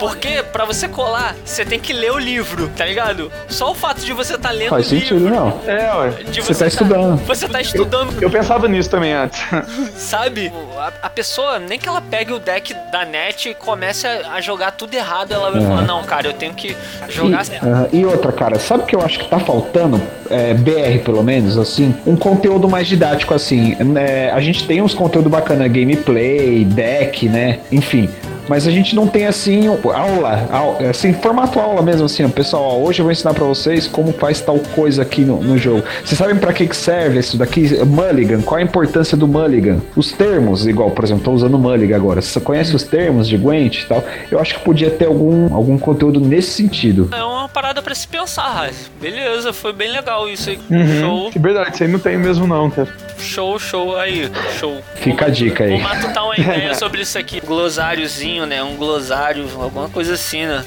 porque 0.00 0.42
para 0.42 0.64
você 0.64 0.88
colar, 0.88 1.36
você 1.44 1.62
tem 1.62 1.78
que 1.78 1.92
ler 1.92 2.10
o 2.10 2.18
livro, 2.18 2.68
tá 2.68 2.86
ligado? 2.86 3.30
Só 3.48 3.70
o 3.70 3.74
fato 3.74 4.00
de 4.00 4.14
você 4.14 4.38
tá 4.38 4.50
lendo 4.50 4.70
Faz 4.70 4.90
o 4.90 4.94
livro. 4.94 5.08
Sentido, 5.08 5.30
não. 5.30 5.60
É, 5.66 5.94
ué. 5.94 6.10
De 6.30 6.40
você, 6.40 6.54
você 6.54 6.54
tá, 6.54 6.58
tá 6.60 6.66
estudando. 6.66 7.16
Você 7.26 7.48
tá 7.48 7.60
estudando. 7.60 8.14
Eu, 8.14 8.22
eu 8.22 8.30
pensava 8.30 8.66
nisso 8.66 8.88
também 8.88 9.12
antes. 9.12 9.42
Sabe? 9.96 10.50
A, 10.78 10.92
a 11.02 11.10
pessoa, 11.10 11.58
nem 11.58 11.78
que 11.78 11.86
ela 11.86 12.00
pegue 12.00 12.32
o 12.32 12.38
deck 12.38 12.69
da 12.90 13.04
net 13.04 13.48
e 13.48 13.54
comece 13.54 14.06
a, 14.06 14.40
jogar 14.40 14.72
tudo 14.72 14.94
errado, 14.94 15.32
ela 15.32 15.50
vai 15.50 15.62
é. 15.62 15.66
falar, 15.66 15.82
não, 15.82 16.02
cara, 16.02 16.28
eu 16.28 16.32
tenho 16.32 16.54
que 16.54 16.76
jogar 17.08 17.44
e, 17.46 17.50
uh, 17.50 17.88
e 17.92 18.04
outra, 18.04 18.32
cara, 18.32 18.58
sabe 18.58 18.84
o 18.84 18.86
que 18.86 18.94
eu 18.94 19.02
acho 19.02 19.18
que 19.18 19.28
tá 19.28 19.38
faltando? 19.38 20.00
É, 20.28 20.54
BR, 20.54 21.02
pelo 21.04 21.22
menos, 21.22 21.58
assim, 21.58 21.94
um 22.06 22.16
conteúdo 22.16 22.68
mais 22.68 22.86
didático, 22.86 23.34
assim. 23.34 23.74
Né? 23.76 24.30
A 24.30 24.40
gente 24.40 24.66
tem 24.66 24.80
uns 24.80 24.94
conteúdos 24.94 25.30
bacana, 25.30 25.66
gameplay, 25.66 26.64
deck, 26.64 27.28
né? 27.28 27.58
Enfim 27.72 28.08
mas 28.50 28.66
a 28.66 28.70
gente 28.72 28.96
não 28.96 29.06
tem 29.06 29.28
assim 29.28 29.68
aula, 29.68 30.48
aula 30.50 30.90
assim, 30.90 31.12
formato 31.12 31.60
aula 31.60 31.82
mesmo 31.82 32.06
assim, 32.06 32.28
pessoal, 32.28 32.82
hoje 32.82 32.98
eu 32.98 33.04
vou 33.04 33.12
ensinar 33.12 33.32
para 33.32 33.44
vocês 33.44 33.86
como 33.86 34.12
faz 34.12 34.40
tal 34.40 34.58
coisa 34.74 35.02
aqui 35.02 35.20
no, 35.20 35.40
no 35.40 35.56
jogo. 35.56 35.84
Vocês 36.04 36.18
sabem 36.18 36.34
para 36.34 36.52
que, 36.52 36.66
que 36.66 36.76
serve 36.76 37.20
isso 37.20 37.38
daqui? 37.38 37.78
Mulligan, 37.84 38.42
qual 38.42 38.58
a 38.58 38.62
importância 38.62 39.16
do 39.16 39.28
Mulligan? 39.28 39.78
Os 39.94 40.10
termos, 40.10 40.66
igual, 40.66 40.90
por 40.90 41.04
exemplo, 41.04 41.22
tô 41.22 41.30
usando 41.30 41.56
Mulligan 41.56 41.94
agora. 41.94 42.20
Você 42.20 42.40
conhece 42.40 42.74
os 42.74 42.82
termos 42.82 43.28
de 43.28 43.36
Gwent 43.36 43.82
e 43.82 43.86
tal? 43.86 44.02
Eu 44.28 44.40
acho 44.40 44.58
que 44.58 44.64
podia 44.64 44.90
ter 44.90 45.06
algum, 45.06 45.54
algum 45.54 45.78
conteúdo 45.78 46.18
nesse 46.18 46.50
sentido. 46.50 47.08
É 47.12 47.22
uma 47.40 47.48
parada 47.48 47.82
para 47.82 47.94
se 47.94 48.06
pensar, 48.06 48.70
beleza, 49.00 49.52
foi 49.52 49.72
bem 49.72 49.90
legal 49.90 50.28
isso 50.28 50.50
aí. 50.50 50.58
Uhum. 50.70 51.00
Show. 51.00 51.32
É 51.34 51.38
verdade, 51.38 51.74
isso 51.74 51.82
aí 51.82 51.88
não 51.88 51.98
tem 51.98 52.16
mesmo 52.16 52.46
não, 52.46 52.70
cara. 52.70 52.88
Show, 53.18 53.58
show 53.58 53.96
aí, 53.96 54.30
show. 54.58 54.82
Fica 54.96 55.26
a 55.26 55.28
dica 55.28 55.64
aí. 55.64 55.70
Vou 55.70 55.80
matutar 55.80 56.24
uma 56.24 56.36
ideia 56.36 56.74
sobre 56.76 57.02
isso 57.02 57.18
aqui. 57.18 57.40
Glosáriozinho, 57.40 58.46
né? 58.46 58.62
Um 58.62 58.76
glossário, 58.76 59.46
alguma 59.60 59.88
coisa 59.88 60.14
assim, 60.14 60.46
né? 60.46 60.64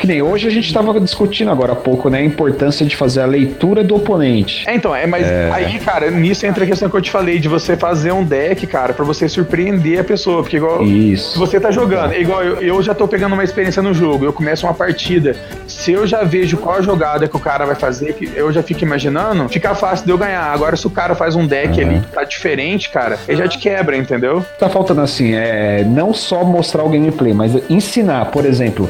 Que 0.00 0.06
nem 0.06 0.22
hoje 0.22 0.48
a 0.48 0.50
gente 0.50 0.64
estava 0.64 0.98
discutindo 0.98 1.50
agora 1.50 1.74
há 1.74 1.76
pouco, 1.76 2.08
né? 2.08 2.20
A 2.20 2.24
importância 2.24 2.86
de 2.86 2.96
fazer 2.96 3.20
a 3.20 3.26
leitura 3.26 3.84
do 3.84 3.96
oponente. 3.96 4.66
É, 4.66 4.74
então, 4.74 4.96
é, 4.96 5.06
mas 5.06 5.26
é... 5.26 5.50
aí, 5.52 5.78
cara, 5.78 6.10
nisso 6.10 6.46
entra 6.46 6.64
a 6.64 6.66
questão 6.66 6.88
que 6.88 6.96
eu 6.96 7.02
te 7.02 7.10
falei, 7.10 7.38
de 7.38 7.48
você 7.48 7.76
fazer 7.76 8.10
um 8.10 8.24
deck, 8.24 8.66
cara, 8.66 8.94
para 8.94 9.04
você 9.04 9.28
surpreender 9.28 10.00
a 10.00 10.04
pessoa. 10.04 10.42
Porque 10.42 10.56
igual 10.56 10.82
Isso. 10.82 11.38
você 11.38 11.60
tá 11.60 11.70
jogando, 11.70 12.14
igual 12.14 12.42
eu, 12.42 12.62
eu 12.62 12.82
já 12.82 12.94
tô 12.94 13.06
pegando 13.06 13.34
uma 13.34 13.44
experiência 13.44 13.82
no 13.82 13.92
jogo, 13.92 14.24
eu 14.24 14.32
começo 14.32 14.66
uma 14.66 14.72
partida. 14.72 15.36
Se 15.66 15.92
eu 15.92 16.06
já 16.06 16.22
vejo 16.22 16.56
qual 16.56 16.76
a 16.76 16.80
jogada 16.80 17.28
que 17.28 17.36
o 17.36 17.40
cara 17.40 17.66
vai 17.66 17.74
fazer, 17.74 18.16
eu 18.34 18.50
já 18.50 18.62
fico 18.62 18.82
imaginando, 18.82 19.50
fica 19.50 19.74
fácil 19.74 20.06
de 20.06 20.12
eu 20.12 20.16
ganhar. 20.16 20.44
Agora, 20.44 20.78
se 20.78 20.86
o 20.86 20.90
cara 20.90 21.14
faz 21.14 21.36
um 21.36 21.46
deck 21.46 21.78
uhum. 21.78 21.86
ali 21.86 22.00
que 22.00 22.10
tá 22.10 22.24
diferente, 22.24 22.88
cara, 22.88 23.18
ele 23.28 23.36
já 23.36 23.46
te 23.46 23.58
quebra, 23.58 23.98
entendeu? 23.98 24.42
Tá 24.58 24.70
faltando 24.70 25.02
assim, 25.02 25.34
é 25.34 25.84
não 25.86 26.14
só 26.14 26.42
mostrar 26.42 26.84
o 26.84 26.88
gameplay, 26.88 27.34
mas 27.34 27.52
ensinar, 27.68 28.30
por 28.30 28.46
exemplo, 28.46 28.88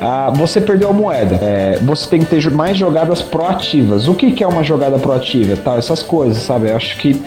ah, 0.00 0.32
você 0.34 0.60
perdeu 0.60 0.88
a 0.88 0.92
moeda. 0.92 1.36
É, 1.42 1.78
você 1.82 2.08
tem 2.08 2.20
que 2.20 2.26
ter 2.26 2.50
mais 2.50 2.76
jogadas 2.76 3.20
proativas. 3.20 4.08
O 4.08 4.14
que, 4.14 4.32
que 4.32 4.42
é 4.42 4.46
uma 4.46 4.64
jogada 4.64 4.98
proativa? 4.98 5.56
Tal, 5.56 5.78
essas 5.78 6.02
coisas, 6.02 6.42
sabe? 6.42 6.70
Eu 6.70 6.76
acho 6.76 6.96
que 6.96 7.20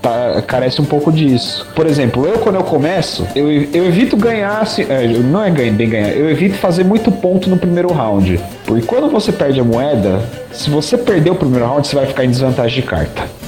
tá, 0.00 0.42
carece 0.46 0.80
um 0.80 0.84
pouco 0.84 1.12
disso. 1.12 1.66
Por 1.74 1.86
exemplo, 1.86 2.26
eu 2.26 2.38
quando 2.38 2.56
eu 2.56 2.64
começo, 2.64 3.26
eu, 3.34 3.50
eu 3.50 3.86
evito 3.86 4.16
ganhar, 4.16 4.60
assim, 4.60 4.86
é, 4.88 5.06
não 5.06 5.42
é 5.42 5.50
bem 5.50 5.88
ganhar, 5.88 6.10
eu 6.10 6.30
evito 6.30 6.56
fazer 6.56 6.84
muito 6.84 7.10
ponto 7.10 7.48
no 7.50 7.56
primeiro 7.56 7.92
round. 7.92 8.40
Porque 8.64 8.86
quando 8.86 9.10
você 9.10 9.32
perde 9.32 9.60
a 9.60 9.64
moeda, 9.64 10.22
se 10.52 10.70
você 10.70 10.96
perder 10.96 11.30
o 11.30 11.34
primeiro 11.34 11.66
round, 11.66 11.86
você 11.86 11.96
vai 11.96 12.06
ficar 12.06 12.24
em 12.24 12.30
desvantagem 12.30 12.80
de 12.80 12.86
carta. 12.86 13.39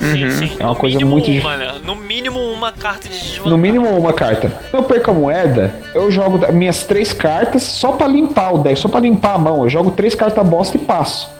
Uhum. 0.00 0.30
Sim, 0.30 0.56
É 0.58 0.64
uma 0.64 0.74
coisa 0.74 0.98
muito 1.04 1.30
uma, 1.30 1.56
né? 1.56 1.74
No 1.84 1.94
mínimo 1.94 2.38
uma 2.40 2.72
carta 2.72 3.08
de 3.08 3.14
desvantagem. 3.14 3.50
No 3.50 3.58
mínimo 3.58 3.88
uma 3.88 4.12
carta. 4.12 4.50
Eu 4.72 4.82
perco 4.82 5.10
a 5.10 5.14
moeda, 5.14 5.74
eu 5.94 6.10
jogo 6.10 6.50
minhas 6.52 6.84
três 6.84 7.12
cartas 7.12 7.62
só 7.62 7.92
para 7.92 8.06
limpar 8.06 8.54
o 8.54 8.58
deck, 8.58 8.78
só 8.78 8.88
para 8.88 9.00
limpar 9.00 9.34
a 9.34 9.38
mão. 9.38 9.62
Eu 9.62 9.68
jogo 9.68 9.90
três 9.90 10.14
cartas 10.14 10.46
bosta 10.46 10.76
e 10.76 10.80
passo. 10.80 11.30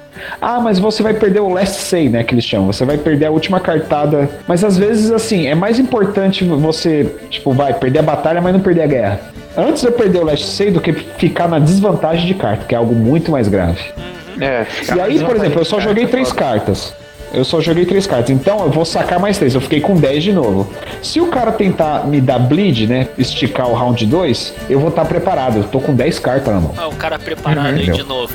Ah, 0.40 0.60
mas 0.60 0.78
você 0.78 1.02
vai 1.02 1.14
perder 1.14 1.40
o 1.40 1.48
last 1.48 1.80
say, 1.82 2.08
né, 2.08 2.22
que 2.22 2.34
eles 2.34 2.44
chamam. 2.44 2.72
Você 2.72 2.84
vai 2.84 2.98
perder 2.98 3.26
a 3.26 3.30
última 3.30 3.58
cartada. 3.60 4.28
Mas 4.46 4.62
às 4.62 4.76
vezes, 4.76 5.10
assim, 5.10 5.46
é 5.46 5.54
mais 5.54 5.78
importante 5.78 6.44
você, 6.44 7.14
tipo, 7.30 7.52
vai 7.52 7.72
perder 7.72 8.00
a 8.00 8.02
batalha, 8.02 8.40
mas 8.40 8.52
não 8.52 8.60
perder 8.60 8.82
a 8.82 8.86
guerra. 8.86 9.20
Antes 9.56 9.82
eu 9.82 9.92
perder 9.92 10.18
o 10.18 10.24
last 10.24 10.46
say 10.46 10.70
do 10.70 10.80
que 10.80 10.92
ficar 10.92 11.48
na 11.48 11.58
desvantagem 11.58 12.26
de 12.26 12.34
carta, 12.34 12.64
que 12.66 12.74
é 12.74 12.78
algo 12.78 12.94
muito 12.94 13.30
mais 13.32 13.48
grave. 13.48 13.80
É, 14.40 14.66
e 14.94 15.00
aí, 15.00 15.18
por 15.20 15.36
exemplo, 15.36 15.60
eu 15.60 15.64
só 15.64 15.80
joguei 15.80 16.06
três 16.06 16.32
cartas. 16.32 16.94
Eu 17.32 17.44
só 17.44 17.60
joguei 17.60 17.86
três 17.86 18.06
cartas, 18.06 18.30
então 18.30 18.60
eu 18.60 18.70
vou 18.70 18.84
sacar 18.84 19.20
mais 19.20 19.38
três. 19.38 19.54
Eu 19.54 19.60
fiquei 19.60 19.80
com 19.80 19.96
10 19.96 20.24
de 20.24 20.32
novo. 20.32 20.70
Se 21.00 21.20
o 21.20 21.28
cara 21.28 21.52
tentar 21.52 22.06
me 22.06 22.20
dar 22.20 22.38
bleed, 22.38 22.86
né? 22.86 23.08
Esticar 23.16 23.68
o 23.68 23.74
round 23.74 24.04
2, 24.04 24.54
eu 24.68 24.80
vou 24.80 24.88
estar 24.88 25.02
tá 25.02 25.08
preparado. 25.08 25.58
Eu 25.58 25.64
tô 25.64 25.80
com 25.80 25.94
10 25.94 26.18
cartas 26.18 26.52
na 26.52 26.60
mão. 26.60 26.74
Ah, 26.76 26.88
o 26.88 26.94
cara 26.96 27.18
preparado 27.18 27.66
uhum, 27.66 27.76
aí 27.76 27.90
de 27.90 28.02
novo. 28.02 28.34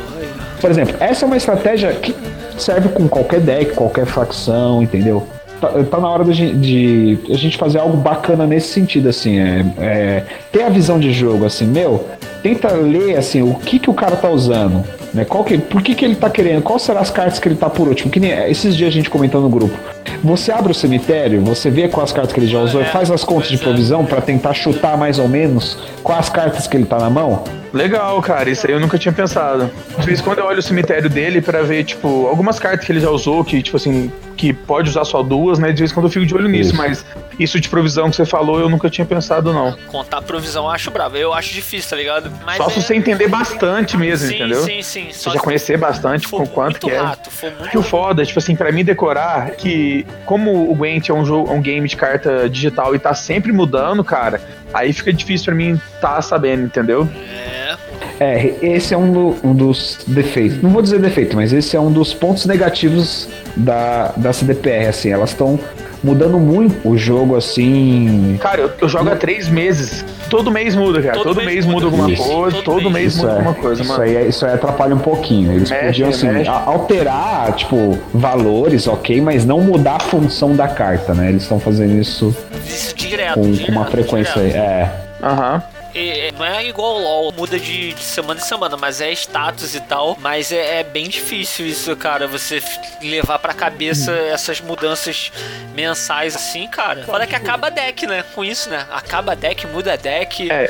Por 0.61 0.71
exemplo, 0.71 0.95
essa 0.99 1.25
é 1.25 1.27
uma 1.27 1.37
estratégia 1.37 1.93
que 1.93 2.15
serve 2.57 2.89
com 2.89 3.07
qualquer 3.07 3.41
deck, 3.41 3.73
qualquer 3.73 4.05
facção, 4.05 4.81
entendeu? 4.81 5.27
Tá, 5.59 5.69
tá 5.89 5.99
na 5.99 6.09
hora 6.09 6.23
de, 6.23 6.53
de, 6.53 7.17
a 7.29 7.37
gente 7.37 7.57
fazer 7.57 7.79
algo 7.79 7.97
bacana 7.97 8.47
nesse 8.47 8.69
sentido, 8.69 9.09
assim. 9.09 9.39
É, 9.39 9.65
é, 9.79 10.23
ter 10.51 10.63
a 10.63 10.69
visão 10.69 10.99
de 10.99 11.11
jogo, 11.11 11.45
assim, 11.45 11.65
meu, 11.65 12.07
tenta 12.41 12.71
ler, 12.71 13.17
assim, 13.17 13.41
o 13.41 13.55
que, 13.55 13.77
que 13.77 13.89
o 13.89 13.93
cara 13.93 14.15
tá 14.15 14.29
usando 14.29 14.83
né? 15.15 15.25
Qual 15.25 15.43
que, 15.43 15.57
por 15.57 15.81
que, 15.81 15.95
que 15.95 16.05
ele 16.05 16.15
tá 16.15 16.29
querendo? 16.29 16.61
Quais 16.61 16.81
serão 16.81 17.01
as 17.01 17.09
cartas 17.09 17.39
que 17.39 17.47
ele 17.47 17.55
tá 17.55 17.69
por 17.69 17.87
último? 17.87 18.11
Que 18.11 18.19
nem 18.19 18.31
esses 18.49 18.75
dias 18.75 18.89
a 18.89 18.91
gente 18.91 19.09
comentou 19.09 19.41
no 19.41 19.49
grupo. 19.49 19.75
Você 20.23 20.51
abre 20.51 20.71
o 20.71 20.75
cemitério, 20.75 21.41
você 21.41 21.69
vê 21.69 21.87
quais 21.87 22.11
cartas 22.11 22.33
que 22.33 22.39
ele 22.39 22.47
já 22.47 22.59
usou, 22.59 22.81
é, 22.81 22.85
faz 22.85 23.09
as 23.09 23.23
contas 23.23 23.49
de 23.49 23.57
provisão 23.57 24.05
para 24.05 24.21
tentar 24.21 24.53
chutar 24.53 24.97
mais 24.97 25.17
ou 25.19 25.27
menos 25.27 25.77
quais 26.03 26.29
cartas 26.29 26.67
que 26.67 26.77
ele 26.77 26.85
tá 26.85 26.97
na 26.97 27.09
mão. 27.09 27.43
Legal, 27.73 28.21
cara, 28.21 28.49
isso 28.49 28.65
aí 28.65 28.73
eu 28.73 28.79
nunca 28.79 28.97
tinha 28.97 29.11
pensado. 29.11 29.69
De 29.99 30.05
vez 30.05 30.19
em 30.19 30.23
quando 30.23 30.39
eu 30.39 30.45
olho 30.45 30.59
o 30.59 30.63
cemitério 30.63 31.09
dele 31.09 31.41
para 31.41 31.61
ver, 31.61 31.83
tipo, 31.83 32.27
algumas 32.27 32.57
cartas 32.57 32.85
que 32.85 32.91
ele 32.91 33.01
já 33.01 33.09
usou, 33.09 33.43
que, 33.43 33.61
tipo 33.61 33.75
assim, 33.75 34.11
que 34.45 34.53
pode 34.53 34.89
usar 34.89 35.05
só 35.05 35.23
duas, 35.23 35.57
né? 35.57 35.71
De 35.71 35.79
vez 35.79 35.91
em 35.91 35.93
quando 35.93 36.05
eu 36.05 36.11
fico 36.11 36.25
de 36.25 36.35
olho 36.35 36.47
nisso, 36.47 36.69
isso. 36.69 36.77
mas 36.77 37.05
isso 37.39 37.59
de 37.59 37.67
provisão 37.67 38.09
que 38.09 38.15
você 38.15 38.25
falou, 38.25 38.59
eu 38.59 38.69
nunca 38.69 38.89
tinha 38.89 39.05
pensado, 39.05 39.51
não. 39.51 39.75
Contar 39.87 40.21
provisão 40.21 40.65
eu 40.65 40.71
acho 40.71 40.91
bravo, 40.91 41.17
eu 41.17 41.33
acho 41.33 41.53
difícil, 41.53 41.89
tá 41.89 41.95
ligado? 41.95 42.31
Mas 42.45 42.57
só 42.57 42.67
é... 42.67 42.69
se 42.69 42.81
você 42.81 42.95
entender 42.95 43.27
bastante 43.27 43.97
mesmo, 43.97 44.27
sim, 44.27 44.35
entendeu? 44.35 44.61
Sim, 44.61 44.81
sim, 44.83 45.07
sim. 45.11 45.11
Você 45.11 45.31
já 45.31 45.39
conhecer 45.39 45.77
bastante 45.77 46.27
com 46.27 46.45
quanto 46.45 46.79
que 46.79 46.91
é. 46.91 46.99
Rato, 46.99 47.29
que 47.71 47.77
o 47.77 47.81
foda, 47.81 48.23
tipo 48.23 48.37
assim, 48.37 48.55
para 48.55 48.71
mim 48.71 48.83
decorar 48.83 49.51
que 49.51 50.05
como 50.25 50.69
o 50.71 50.75
Gwent 50.75 51.09
é 51.09 51.13
um 51.13 51.25
jogo, 51.25 51.51
um 51.51 51.61
game 51.61 51.87
de 51.87 51.95
carta 51.95 52.47
digital 52.47 52.93
e 52.93 52.99
tá 52.99 53.13
sempre 53.15 53.51
mudando, 53.51 54.03
cara, 54.03 54.39
aí 54.73 54.93
fica 54.93 55.11
difícil 55.11 55.45
para 55.45 55.55
mim 55.55 55.79
tá 55.99 56.21
sabendo, 56.21 56.65
entendeu? 56.65 57.09
É. 57.27 57.75
É, 58.19 58.53
esse 58.61 58.93
é 58.93 58.97
um, 58.97 59.11
do, 59.11 59.35
um, 59.43 59.53
dos 59.53 59.99
defeitos. 60.07 60.61
Não 60.61 60.69
vou 60.69 60.81
dizer 60.81 60.99
defeito, 60.99 61.35
mas 61.35 61.51
esse 61.51 61.75
é 61.75 61.79
um 61.79 61.91
dos 61.91 62.13
pontos 62.13 62.45
negativos 62.45 63.27
da, 63.55 64.13
da 64.15 64.31
CDPR, 64.31 64.87
assim. 64.87 65.09
Elas 65.09 65.31
estão 65.31 65.59
mudando 66.03 66.39
muito 66.39 66.87
o 66.87 66.97
jogo, 66.97 67.35
assim. 67.35 68.37
Cara, 68.39 68.61
eu, 68.61 68.71
eu 68.79 68.87
jogo 68.87 69.09
há 69.09 69.15
três 69.15 69.49
meses. 69.49 70.05
Todo 70.29 70.51
mês 70.51 70.75
muda, 70.75 71.01
cara. 71.01 71.13
Todo, 71.15 71.35
todo 71.35 71.37
mês, 71.37 71.47
mês, 71.47 71.65
muda 71.65 71.85
alguma 71.85 72.11
isso. 72.11 72.23
coisa. 72.23 72.57
Todo, 72.57 72.63
todo 72.63 72.91
mês, 72.91 72.93
mês 72.93 73.17
muda 73.17 73.29
é, 73.29 73.35
alguma 73.35 73.53
coisa, 73.53 73.81
isso 73.81 73.91
mano. 73.91 74.03
Aí, 74.03 74.15
é, 74.15 74.27
isso 74.27 74.45
aí 74.45 74.53
atrapalha 74.53 74.95
um 74.95 74.99
pouquinho. 74.99 75.51
Eles 75.51 75.69
mexe, 75.69 75.85
podiam, 75.85 76.09
assim, 76.09 76.27
mexe. 76.29 76.49
alterar, 76.49 77.53
tipo, 77.53 77.97
valores, 78.13 78.87
ok, 78.87 79.19
mas 79.19 79.45
não 79.45 79.59
mudar 79.59 79.95
a 79.95 79.99
função 79.99 80.55
da 80.55 80.67
carta, 80.67 81.13
né? 81.13 81.29
Eles 81.29 81.43
estão 81.43 81.59
fazendo 81.59 81.99
isso. 81.99 82.35
Isso 82.65 82.95
direto. 82.95 83.35
Com, 83.35 83.51
direto, 83.51 83.65
com 83.65 83.71
uma 83.73 83.85
frequência 83.85 84.41
direto. 84.41 84.55
aí. 84.55 84.61
É. 84.61 84.91
Aham. 85.21 85.55
Uhum 85.55 85.74
é, 85.95 86.31
não 86.31 86.45
é 86.45 86.65
igual 86.65 86.95
o 86.95 86.99
LoL, 86.99 87.31
muda 87.31 87.57
de, 87.57 87.93
de, 87.93 88.03
semana 88.03 88.39
em 88.39 88.43
semana, 88.43 88.75
mas 88.75 88.99
é 88.99 89.11
status 89.13 89.75
e 89.75 89.79
tal. 89.79 90.17
Mas 90.19 90.51
é, 90.51 90.81
é 90.81 90.83
bem 90.83 91.07
difícil 91.07 91.65
isso, 91.65 91.95
cara, 91.95 92.27
você 92.27 92.61
levar 93.01 93.39
pra 93.39 93.53
cabeça 93.53 94.11
hum. 94.11 94.33
essas 94.33 94.59
mudanças 94.59 95.31
mensais 95.73 96.35
assim, 96.35 96.67
cara. 96.67 97.03
Fala 97.03 97.25
que 97.25 97.35
acaba 97.35 97.71
deck, 97.71 98.05
né? 98.05 98.23
Com 98.33 98.43
isso, 98.43 98.69
né? 98.69 98.85
Acaba 98.91 99.35
deck, 99.35 99.65
muda 99.67 99.95
deck. 99.97 100.51
É. 100.51 100.69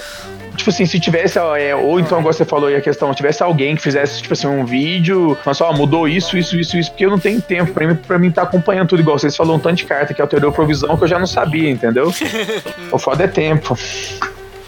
Tipo 0.55 0.69
assim, 0.69 0.85
se 0.85 0.99
tivesse, 0.99 1.37
é, 1.37 1.75
ou 1.75 1.99
então, 1.99 2.19
agora 2.19 2.33
você 2.33 2.45
falou 2.45 2.69
aí 2.69 2.75
a 2.75 2.81
questão, 2.81 3.13
tivesse 3.13 3.43
alguém 3.43 3.75
que 3.75 3.81
fizesse, 3.81 4.21
tipo 4.21 4.33
assim, 4.33 4.47
um 4.47 4.65
vídeo, 4.65 5.37
mas 5.45 5.57
só, 5.57 5.73
mudou 5.73 6.07
isso, 6.07 6.37
isso, 6.37 6.57
isso, 6.57 6.77
isso, 6.77 6.91
porque 6.91 7.05
eu 7.05 7.09
não 7.09 7.19
tenho 7.19 7.41
tempo 7.41 7.73
pra 7.73 7.85
mim, 7.85 7.95
pra 7.95 8.17
mim 8.17 8.31
tá 8.31 8.43
acompanhando 8.43 8.89
tudo 8.89 9.01
igual. 9.01 9.19
Vocês 9.19 9.35
falaram 9.35 9.57
um 9.57 9.59
tanto 9.59 9.75
de 9.77 9.85
carta 9.85 10.13
que 10.13 10.21
alterou 10.21 10.51
a 10.51 10.53
provisão 10.53 10.95
que 10.95 11.03
eu 11.03 11.07
já 11.07 11.19
não 11.19 11.27
sabia, 11.27 11.69
entendeu? 11.69 12.13
o 12.91 12.97
foda 12.97 13.25
é 13.25 13.27
tempo. 13.27 13.77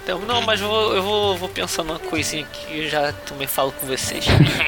Então, 0.08 0.22
não, 0.22 0.42
mas 0.42 0.62
eu 0.62 0.70
vou, 0.70 0.96
eu 0.96 1.04
vou, 1.04 1.36
vou 1.36 1.50
pensar 1.50 1.84
numa 1.84 2.00
coisinha 2.00 2.46
que 2.46 2.80
eu 2.80 2.88
já 2.88 3.12
também 3.26 3.46
falo 3.46 3.74
com 3.74 3.86
vocês. 3.88 4.26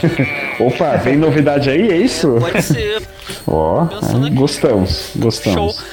Opa, 0.60 0.97
vem 0.97 1.15
novidade 1.15 1.69
aí, 1.69 1.89
é 1.89 1.95
isso? 1.95 2.36
É, 2.36 2.39
pode 2.41 2.62
ser. 2.62 3.08
Ó, 3.47 3.84
oh, 3.86 4.30
gostamos, 4.36 5.12
gostamos. 5.15 5.75
Show. 5.78 5.86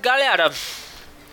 Galera, 0.00 0.52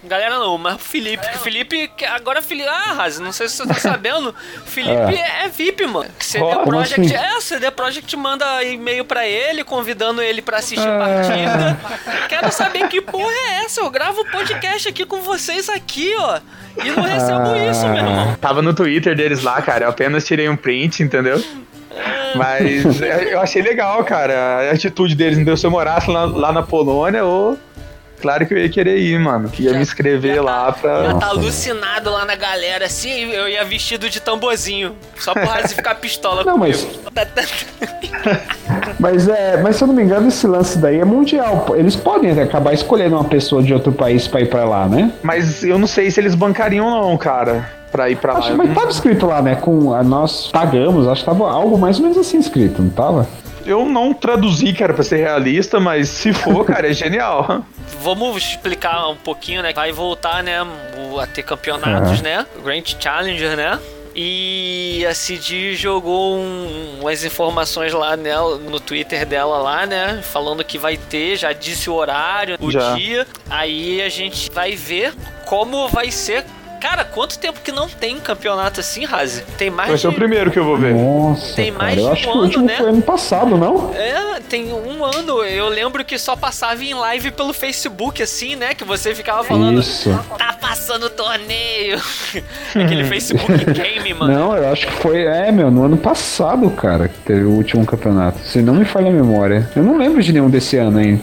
Galera 0.05 0.37
não, 0.37 0.57
mas 0.57 0.75
o 0.75 0.79
Felipe. 0.79 1.25
O 1.35 1.39
Felipe. 1.39 1.89
Agora 2.13 2.41
Felipe. 2.41 2.67
Ah, 2.67 2.93
Raz, 2.93 3.19
não 3.19 3.31
sei 3.31 3.47
se 3.47 3.55
você 3.55 3.67
tá 3.67 3.75
sabendo. 3.75 4.35
Felipe 4.65 5.15
é, 5.15 5.45
é 5.45 5.47
VIP, 5.47 5.87
mano. 5.87 6.09
CD 6.19 6.43
oh, 6.45 6.63
Project. 6.63 7.15
Assim? 7.15 7.15
É, 7.15 7.39
CD 7.39 7.71
Project 7.71 8.17
manda 8.17 8.63
e-mail 8.63 9.05
pra 9.05 9.25
ele, 9.25 9.63
convidando 9.63 10.21
ele 10.21 10.41
pra 10.41 10.57
assistir 10.57 10.87
ah. 10.87 10.99
partida. 10.99 11.79
Quero 12.27 12.51
saber 12.51 12.87
que 12.89 12.99
porra 13.01 13.31
é 13.31 13.63
essa. 13.63 13.79
Eu 13.79 13.89
gravo 13.89 14.25
podcast 14.29 14.89
aqui 14.89 15.05
com 15.05 15.21
vocês 15.21 15.69
aqui, 15.69 16.13
ó. 16.17 16.39
E 16.83 16.89
não 16.89 17.03
recebo 17.03 17.51
ah. 17.51 17.71
isso, 17.71 17.87
meu 17.87 17.97
irmão. 17.97 18.35
Tava 18.41 18.61
no 18.61 18.73
Twitter 18.73 19.15
deles 19.15 19.41
lá, 19.41 19.61
cara. 19.61 19.85
Eu 19.85 19.89
apenas 19.89 20.25
tirei 20.25 20.49
um 20.49 20.57
print, 20.57 21.01
entendeu? 21.01 21.41
É. 21.91 22.35
Mas 22.35 22.99
eu 23.31 23.39
achei 23.39 23.61
legal, 23.61 24.03
cara. 24.03 24.69
A 24.69 24.71
atitude 24.71 25.15
deles. 25.15 25.37
Então, 25.37 25.55
se 25.55 25.65
eu 25.65 25.71
morasse 25.71 26.09
lá, 26.09 26.25
lá 26.25 26.51
na 26.51 26.63
Polônia, 26.63 27.23
ou 27.23 27.57
claro 28.23 28.45
que 28.45 28.53
eu 28.53 28.57
ia 28.57 28.69
querer 28.69 28.97
ir, 28.97 29.19
mano. 29.19 29.51
Ia 29.59 29.71
já, 29.71 29.75
me 29.75 29.83
inscrever 29.83 30.41
lá 30.41 30.71
tá, 30.71 30.71
pra. 30.71 31.03
Ia 31.03 31.15
tá 31.15 31.27
alucinado 31.27 32.09
lá 32.09 32.23
na 32.23 32.35
galera, 32.35 32.85
assim, 32.85 33.09
eu 33.09 33.49
ia 33.49 33.63
vestido 33.65 34.09
de 34.09 34.21
tamborzinho. 34.21 34.95
Só 35.19 35.33
por 35.33 35.43
Razi 35.43 35.75
ficar 35.75 35.95
pistola 35.95 36.41
não, 36.45 36.57
comigo. 36.57 36.77
Mas... 37.13 37.65
mas 38.97 39.27
é. 39.27 39.61
Mas 39.61 39.75
se 39.75 39.83
eu 39.83 39.87
não 39.89 39.93
me 39.93 40.03
engano, 40.03 40.29
esse 40.29 40.47
lance 40.47 40.77
daí 40.77 41.01
é 41.01 41.05
mundial. 41.05 41.67
Eles 41.75 41.97
podem 41.97 42.31
acabar 42.39 42.73
escolhendo 42.73 43.15
uma 43.15 43.25
pessoa 43.25 43.61
de 43.61 43.73
outro 43.73 43.91
país 43.91 44.25
pra 44.25 44.39
ir 44.39 44.49
pra 44.49 44.63
lá, 44.63 44.87
né? 44.87 45.11
Mas 45.21 45.61
eu 45.61 45.77
não 45.77 45.87
sei 45.87 46.09
se 46.09 46.21
eles 46.21 46.33
bancariam, 46.33 46.89
não, 46.89 47.17
cara 47.17 47.69
pra 47.91 48.09
ir 48.09 48.15
pra 48.15 48.33
acho, 48.33 48.49
lá. 48.49 48.55
Mas 48.55 48.73
tava 48.73 48.89
escrito 48.89 49.27
lá, 49.27 49.39
né? 49.39 49.53
Com 49.53 49.93
a, 49.93 50.01
nós 50.01 50.47
pagamos, 50.47 51.07
acho 51.07 51.21
que 51.21 51.29
tava 51.29 51.51
algo 51.51 51.77
mais 51.77 51.97
ou 51.97 52.01
menos 52.01 52.17
assim 52.17 52.39
escrito, 52.39 52.81
não 52.81 52.89
tava? 52.89 53.27
Eu 53.65 53.85
não 53.85 54.13
traduzi, 54.13 54.73
cara, 54.73 54.93
pra 54.93 55.03
ser 55.03 55.17
realista, 55.17 55.79
mas 55.79 56.09
se 56.09 56.33
for, 56.33 56.65
cara, 56.67 56.89
é 56.89 56.93
genial. 56.93 57.65
Vamos 58.01 58.37
explicar 58.43 59.07
um 59.09 59.15
pouquinho, 59.15 59.61
né? 59.61 59.73
Vai 59.73 59.91
voltar, 59.91 60.43
né, 60.43 60.57
a 61.21 61.27
ter 61.27 61.43
campeonatos, 61.43 62.17
uhum. 62.17 62.23
né? 62.23 62.45
Grand 62.63 62.83
Challenger, 62.99 63.55
né? 63.55 63.79
E 64.15 65.03
a 65.09 65.13
CD 65.13 65.75
jogou 65.75 66.37
um, 66.37 66.99
umas 67.01 67.23
informações 67.23 67.93
lá 67.93 68.15
nela, 68.15 68.57
no 68.57 68.79
Twitter 68.79 69.25
dela 69.25 69.57
lá, 69.57 69.85
né? 69.87 70.21
Falando 70.21 70.63
que 70.63 70.77
vai 70.77 70.97
ter, 70.97 71.35
já 71.35 71.51
disse 71.51 71.89
o 71.89 71.93
horário, 71.93 72.57
o 72.61 72.69
já. 72.69 72.93
dia. 72.93 73.27
Aí 73.49 74.01
a 74.01 74.09
gente 74.09 74.51
vai 74.51 74.75
ver 74.75 75.13
como 75.45 75.87
vai 75.87 76.11
ser 76.11 76.45
Cara, 76.83 77.05
quanto 77.05 77.39
tempo 77.39 77.61
que 77.63 77.71
não 77.71 77.87
tem 77.87 78.19
campeonato 78.19 78.81
assim, 78.81 79.05
Razi? 79.05 79.41
Tem 79.57 79.69
mais 79.69 79.87
Vai 79.87 79.95
de... 79.95 80.01
ser 80.01 80.09
o 80.09 80.13
primeiro 80.13 80.51
que 80.51 80.59
eu 80.59 80.65
vou 80.65 80.77
ver. 80.77 80.93
Nossa, 80.93 81.55
tem 81.55 81.71
mais 81.71 81.95
cara, 81.95 82.01
eu 82.01 82.13
de 82.13 82.19
acho 82.19 82.29
um 82.29 82.31
que 82.33 82.37
o 82.37 82.41
último 82.41 82.65
né? 82.65 82.75
foi 82.75 82.89
ano 82.89 83.01
passado, 83.01 83.57
não? 83.57 83.93
É, 83.95 84.41
tem 84.49 84.73
um 84.73 85.05
ano. 85.05 85.45
Eu 85.45 85.69
lembro 85.69 86.03
que 86.03 86.17
só 86.17 86.35
passava 86.35 86.83
em 86.83 86.93
live 86.93 87.31
pelo 87.31 87.53
Facebook, 87.53 88.21
assim, 88.21 88.57
né? 88.57 88.73
Que 88.73 88.83
você 88.83 89.15
ficava 89.15 89.45
falando. 89.45 89.79
Isso. 89.79 90.09
Tá 90.37 90.51
passando 90.59 91.09
torneio. 91.09 92.01
Aquele 92.75 93.05
Facebook 93.05 93.63
Game, 93.71 94.13
mano. 94.13 94.33
Não, 94.33 94.57
eu 94.57 94.69
acho 94.69 94.85
que 94.85 94.93
foi. 94.93 95.21
É, 95.21 95.53
meu, 95.53 95.71
no 95.71 95.85
ano 95.85 95.95
passado, 95.95 96.69
cara, 96.71 97.07
que 97.07 97.17
teve 97.21 97.45
o 97.45 97.51
último 97.51 97.85
campeonato. 97.85 98.39
Se 98.39 98.61
não 98.61 98.73
me 98.73 98.83
falha 98.83 99.07
a 99.07 99.13
memória. 99.13 99.69
Eu 99.73 99.83
não 99.83 99.97
lembro 99.97 100.21
de 100.21 100.33
nenhum 100.33 100.49
desse 100.49 100.75
ano, 100.75 100.99
hein? 100.99 101.21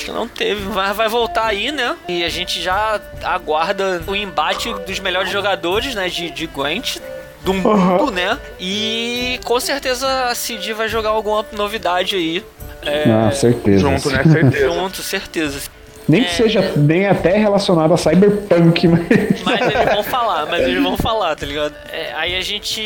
Acho 0.00 0.06
que 0.06 0.12
não 0.12 0.26
teve. 0.26 0.62
Vai, 0.62 0.92
vai 0.94 1.08
voltar 1.08 1.46
aí, 1.46 1.70
né? 1.70 1.94
E 2.08 2.24
a 2.24 2.28
gente 2.30 2.60
já 2.60 2.98
aguarda 3.22 4.02
o 4.06 4.16
embate 4.16 4.72
dos 4.86 4.98
melhores 4.98 5.30
jogadores, 5.30 5.94
né? 5.94 6.08
De, 6.08 6.30
de 6.30 6.46
Gwent 6.46 6.96
do 7.44 7.52
mundo, 7.52 8.04
uhum. 8.04 8.10
né? 8.10 8.38
E 8.58 9.38
com 9.44 9.60
certeza 9.60 10.28
a 10.28 10.34
CD 10.34 10.72
vai 10.72 10.88
jogar 10.88 11.10
alguma 11.10 11.44
novidade 11.52 12.16
aí. 12.16 12.44
É, 12.82 13.04
ah, 13.10 13.30
certeza. 13.30 13.80
Junto, 13.80 14.10
né? 14.10 14.22
Certeza. 14.22 14.66
Junto, 14.66 15.02
certeza. 15.02 15.70
Nem 16.10 16.24
que 16.24 16.30
é. 16.30 16.32
seja 16.32 16.72
nem 16.76 17.06
até 17.06 17.36
relacionado 17.38 17.94
a 17.94 17.96
Cyberpunk, 17.96 18.88
mas... 18.88 19.42
mas 19.44 19.60
eles 19.60 19.94
vão 19.94 20.02
falar, 20.02 20.46
mas 20.46 20.62
eles 20.62 20.82
vão 20.82 20.96
falar, 20.96 21.36
tá 21.36 21.46
ligado? 21.46 21.72
É, 21.92 22.12
aí 22.14 22.36
a 22.36 22.40
gente. 22.40 22.80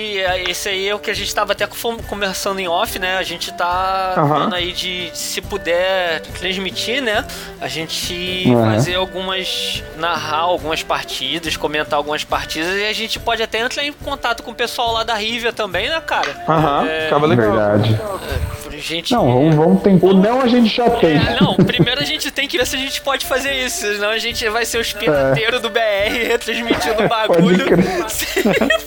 Esse 0.48 0.68
aí 0.68 0.88
é 0.88 0.94
o 0.94 0.98
que 0.98 1.10
a 1.10 1.14
gente 1.14 1.34
tava 1.34 1.52
até 1.52 1.66
conversando 2.06 2.60
em 2.60 2.68
off, 2.68 2.98
né? 2.98 3.16
A 3.16 3.22
gente 3.22 3.52
tá 3.52 4.14
uhum. 4.18 4.28
falando 4.28 4.54
aí 4.54 4.72
de 4.72 5.10
se 5.14 5.40
puder 5.40 6.20
transmitir, 6.38 7.02
né? 7.02 7.24
A 7.60 7.68
gente 7.68 8.44
uhum. 8.46 8.72
fazer 8.72 8.96
algumas. 8.96 9.82
narrar 9.96 10.40
algumas 10.40 10.82
partidas, 10.82 11.56
comentar 11.56 11.96
algumas 11.96 12.24
partidas 12.24 12.76
e 12.76 12.84
a 12.84 12.92
gente 12.92 13.18
pode 13.18 13.42
até 13.42 13.60
entrar 13.60 13.84
em 13.84 13.92
contato 13.92 14.42
com 14.42 14.50
o 14.50 14.54
pessoal 14.54 14.92
lá 14.92 15.02
da 15.02 15.14
Rivia 15.14 15.52
também, 15.52 15.88
né, 15.88 16.00
cara? 16.00 16.44
Aham, 16.46 16.80
uhum. 16.80 16.86
é, 16.88 17.06
Acaba 17.06 17.26
legal. 17.26 17.50
Verdade. 17.50 17.94
É, 17.94 18.53
gente... 18.78 19.12
Não, 19.12 19.32
vamos, 19.32 19.54
vamos 19.54 19.82
tentar. 19.82 20.06
O 20.06 20.14
não 20.14 20.40
a 20.40 20.46
gente 20.46 20.74
já 20.74 20.90
tem. 20.90 21.16
É, 21.16 21.38
não, 21.40 21.54
primeiro 21.56 22.00
a 22.00 22.04
gente 22.04 22.30
tem 22.30 22.48
que 22.48 22.58
ver 22.58 22.66
se 22.66 22.76
a 22.76 22.78
gente 22.78 23.00
pode 23.00 23.26
fazer 23.26 23.52
isso, 23.64 23.80
senão 23.80 24.10
a 24.10 24.18
gente 24.18 24.48
vai 24.48 24.64
ser 24.64 24.78
os 24.78 24.92
pirateiros 24.92 25.58
é. 25.58 25.62
do 25.62 25.70
BR 25.70 25.80
retransmitindo 26.26 27.04
o 27.04 27.08
bagulho 27.08 27.66
sem 28.08 28.42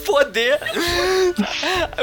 poder. 0.06 0.60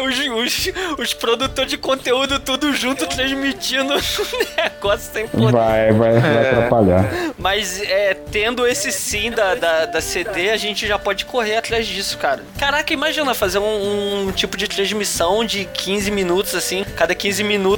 Os, 0.03 0.19
os, 0.19 0.73
os 0.99 1.15
produtores 1.15 1.71
de 1.71 1.79
conteúdo 1.79 2.39
tudo 2.39 2.73
junto 2.73 3.07
transmitindo 3.07 3.95
o 3.95 4.01
negócio 4.63 5.13
sem 5.13 5.27
poder. 5.27 5.53
Vai, 5.53 5.93
vai, 5.93 6.21
vai 6.21 6.37
é. 6.37 6.51
atrapalhar. 6.51 7.11
Mas 7.39 7.81
é, 7.83 8.15
tendo 8.15 8.67
esse 8.67 8.93
sim 8.93 9.31
da, 9.31 9.55
da, 9.55 9.87
da, 9.87 10.01
CD, 10.01 10.51
a 10.51 10.57
gente 10.57 10.87
já 10.87 10.99
pode 10.99 11.25
correr 11.25 11.57
atrás 11.57 11.87
disso, 11.87 12.19
cara. 12.19 12.43
Caraca, 12.59 12.93
imagina 12.93 13.35
fazer 13.35 13.59
um, 13.59 14.27
um 14.29 14.33
tipo 14.33 14.57
de 14.57 14.69
transmissão 14.69 15.45
de 15.45 15.65
15 15.65 16.11
minutos, 16.11 16.55
assim, 16.55 16.85
cada 16.97 17.15
15 17.15 17.43
minutos 17.45 17.74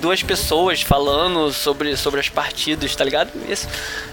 duas 0.00 0.22
pessoas 0.22 0.82
falando 0.82 1.52
sobre, 1.52 1.96
sobre 1.96 2.20
as 2.20 2.28
partidas, 2.28 2.94
tá 2.94 3.04
ligado? 3.04 3.30
Isso 3.48 3.68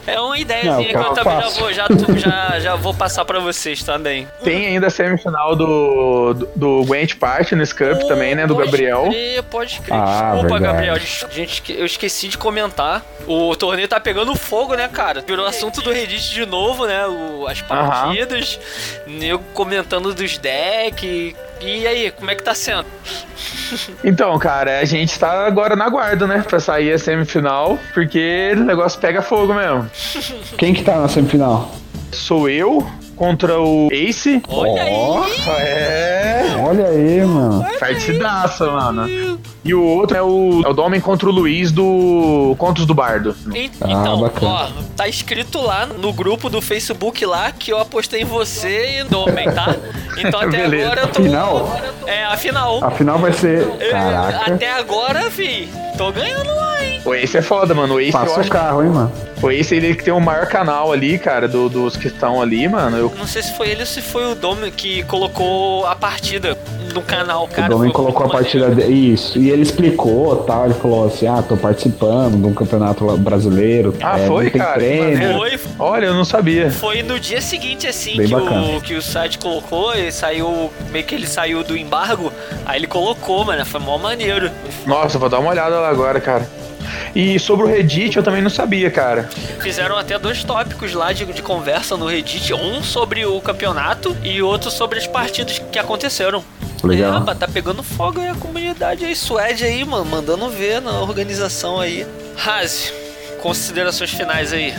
é 0.08 0.20
uma 0.20 0.38
ideia 0.38 0.78
que 0.78 0.96
eu 0.96 1.14
também 1.14 1.42
já 1.42 1.50
vou, 1.50 1.74
já, 1.74 1.88
já, 2.18 2.60
já 2.60 2.76
vou 2.76 2.94
passar 2.94 3.26
pra 3.26 3.40
vocês 3.40 3.82
também. 3.84 4.28
Tem 4.44 4.68
ainda 4.68 4.88
a 4.88 4.90
semifinal 4.90 5.56
do, 5.56 6.34
do, 6.34 6.50
do 6.56 6.86
Gwent 6.86 7.16
Party 7.16 7.56
nesse 7.56 7.74
Cup 7.74 8.04
oh, 8.04 8.08
também, 8.08 8.36
né? 8.36 8.46
Do 8.46 8.56
Gabriel. 8.56 9.08
Crer, 9.10 9.44
pode 9.44 9.80
crer. 9.82 9.98
Ah, 9.98 10.32
Desculpa, 10.34 10.60
verdade. 10.60 10.88
Gabriel. 10.88 11.00
Gente, 11.32 11.64
eu 11.74 11.86
esqueci 11.86 12.28
de 12.28 12.38
comentar. 12.38 13.04
O 13.28 13.56
torneio 13.56 13.88
tá 13.88 14.00
pegando 14.00 14.36
fogo, 14.36 14.76
né, 14.76 14.88
cara? 14.88 15.22
Virou 15.22 15.46
assunto 15.46 15.82
do 15.82 15.92
Reddit 15.92 16.32
de 16.32 16.46
novo, 16.46 16.86
né? 16.86 17.08
O, 17.08 17.48
as 17.48 17.62
partidas. 17.62 18.60
Uhum. 19.08 19.14
Nego 19.14 19.44
comentando 19.54 20.14
dos 20.14 20.38
decks. 20.38 21.36
E 21.62 21.88
aí, 21.88 22.12
como 22.12 22.30
é 22.30 22.36
que 22.36 22.44
tá 22.44 22.54
sendo? 22.54 22.86
Então, 24.04 24.38
cara, 24.38 24.80
a 24.80 24.86
gente 24.86 25.18
tá 25.18 25.46
agora 25.46 25.76
na 25.76 25.90
guarda, 25.90 26.28
né? 26.28 26.44
Pra 26.48 26.60
sair 26.60 26.92
a 26.92 27.00
semifinal, 27.00 27.80
porque 27.94 28.52
o 28.56 28.64
negócio 28.64 29.00
pega 29.00 29.22
fogo 29.22 29.54
mesmo. 29.54 29.90
Quem 30.58 30.74
que 30.74 30.84
tá 30.84 31.00
na 31.00 31.08
semifinal? 31.08 31.74
Sou 32.12 32.50
eu, 32.50 32.86
contra 33.16 33.60
o 33.60 33.90
Ace. 33.92 34.42
Olha 34.48 34.86
oh, 34.86 35.24
aí! 35.24 35.62
É! 35.62 36.56
Olha 36.60 36.88
aí, 36.88 37.26
mano. 37.26 37.66
Partidaça, 37.80 38.66
mano. 38.72 39.40
E 39.66 39.74
o 39.74 39.82
outro 39.84 40.16
é 40.16 40.22
o, 40.22 40.62
é 40.64 40.70
o 40.70 40.74
Domen 40.74 41.02
contra 41.02 41.28
o 41.28 41.32
Luiz 41.32 41.72
do 41.72 42.56
Contos 42.60 42.86
do 42.86 42.94
Bardo. 42.94 43.36
então, 43.52 44.24
ah, 44.24 44.32
ó, 44.44 44.70
tá 44.96 45.08
escrito 45.08 45.60
lá 45.60 45.88
no 45.88 46.14
grupo 46.14 46.52
do 46.52 46.62
Facebook 46.62 47.26
lá 47.26 47.52
que 47.52 47.74
eu 47.74 47.80
apostei 47.80 48.22
em 48.22 48.26
você 48.26 49.00
e 49.00 49.04
Domen, 49.06 49.52
tá? 49.52 49.76
Então 50.18 50.40
até 50.48 50.58
Beleza. 50.62 50.86
agora 50.86 51.02
eu 51.02 51.08
tô. 51.08 51.24
Final? 51.24 51.82
É, 52.06 52.26
a 52.26 52.38
final. 52.38 52.84
A 52.84 52.92
final 52.92 53.18
vai 53.18 53.34
ser. 53.34 53.68
Caraca. 53.90 54.54
Até 54.54 54.72
agora, 54.72 55.32
fi. 55.32 55.68
Tô 55.98 56.12
ganhando 56.12 56.54
lá? 56.54 56.75
O 57.06 57.14
Ace 57.14 57.38
é 57.38 57.42
foda, 57.42 57.76
mano. 57.76 57.96
O 57.96 58.00
Ace 58.00 58.12
Passa 58.12 58.42
o 58.42 58.50
carro, 58.50 58.84
hein, 58.84 58.90
mano. 58.90 59.12
O 59.42 59.52
Ace, 59.52 59.76
ele 59.76 59.94
que 59.94 60.04
tem 60.04 60.14
o 60.14 60.20
maior 60.20 60.48
canal 60.48 60.92
ali, 60.92 61.20
cara, 61.20 61.48
do, 61.48 61.70
dos 61.70 61.96
que 61.96 62.08
estão 62.08 62.42
ali, 62.42 62.68
mano. 62.68 62.98
Eu... 62.98 63.14
Não 63.16 63.28
sei 63.28 63.44
se 63.44 63.56
foi 63.56 63.70
ele 63.70 63.82
ou 63.82 63.86
se 63.86 64.02
foi 64.02 64.32
o 64.32 64.34
Dom 64.34 64.58
que 64.76 65.04
colocou 65.04 65.86
a 65.86 65.96
partida 65.96 66.58
no 66.96 67.04
canal, 67.04 67.48
cara. 67.48 67.76
O 67.76 67.78
Dom 67.78 67.92
colocou 67.92 68.26
a 68.26 68.30
partida 68.30 68.70
dele. 68.70 69.14
Isso. 69.14 69.38
E 69.38 69.52
ele 69.52 69.62
explicou 69.62 70.38
tal. 70.38 70.66
Ele 70.66 70.74
falou 70.74 71.06
assim: 71.06 71.28
ah, 71.28 71.44
tô 71.48 71.56
participando 71.56 72.42
de 72.42 72.48
um 72.48 72.54
campeonato 72.56 73.06
brasileiro. 73.18 73.94
Ah, 74.02 74.20
é, 74.20 74.28
foi, 74.28 74.50
cara? 74.50 74.82
Foi. 74.82 75.60
Olha, 75.78 76.08
eu 76.08 76.14
não 76.16 76.26
sabia. 76.26 76.72
Foi 76.72 77.04
no 77.04 77.20
dia 77.20 77.40
seguinte, 77.40 77.86
assim, 77.86 78.14
que 78.14 78.34
o, 78.34 78.82
que 78.82 78.96
o 78.96 79.02
site 79.02 79.38
colocou. 79.38 79.94
E 79.94 80.12
saiu. 80.12 80.72
Meio 80.92 81.06
que 81.06 81.14
ele 81.14 81.28
saiu 81.28 81.64
do 81.64 81.78
embargo. 81.78 82.34
Aí 82.66 82.80
ele 82.80 82.88
colocou, 82.88 83.46
mano. 83.46 83.64
Foi 83.64 83.80
mó 83.80 84.00
maneiro. 84.00 84.50
Nossa, 84.88 85.20
vou 85.20 85.30
dar 85.30 85.40
uma 85.40 85.52
olhada 85.52 85.80
lá 85.80 85.90
agora, 85.90 86.20
cara. 86.20 86.65
E 87.16 87.40
sobre 87.40 87.66
o 87.66 87.70
Reddit 87.70 88.18
eu 88.18 88.24
também 88.24 88.42
não 88.42 88.50
sabia, 88.50 88.92
cara. 88.92 89.30
Fizeram 89.62 89.98
até 89.98 90.20
dois 90.20 90.44
tópicos 90.44 90.94
lá 90.94 91.14
de, 91.14 91.26
de 91.26 91.42
conversa 91.42 91.96
no 91.96 92.08
Reddit, 92.08 92.54
um 92.54 92.84
sobre 92.84 93.26
o 93.26 93.40
campeonato 93.40 94.16
e 94.22 94.42
outro 94.42 94.70
sobre 94.70 95.00
as 95.00 95.08
partidas 95.08 95.58
que 95.58 95.80
aconteceram. 95.80 96.44
Legal. 96.84 97.24
É, 97.28 97.36
tá 97.36 97.48
pegando 97.48 97.82
fogo 97.82 98.20
aí 98.20 98.28
a 98.28 98.36
comunidade 98.36 99.06
aí, 99.06 99.16
Suede 99.16 99.64
aí, 99.64 99.84
mano, 99.86 100.06
mandando 100.06 100.50
ver 100.50 100.82
na 100.82 101.00
organização 101.00 101.80
aí. 101.80 102.06
Razi, 102.36 102.92
considerações 103.42 104.12
finais 104.12 104.52
aí. 104.52 104.74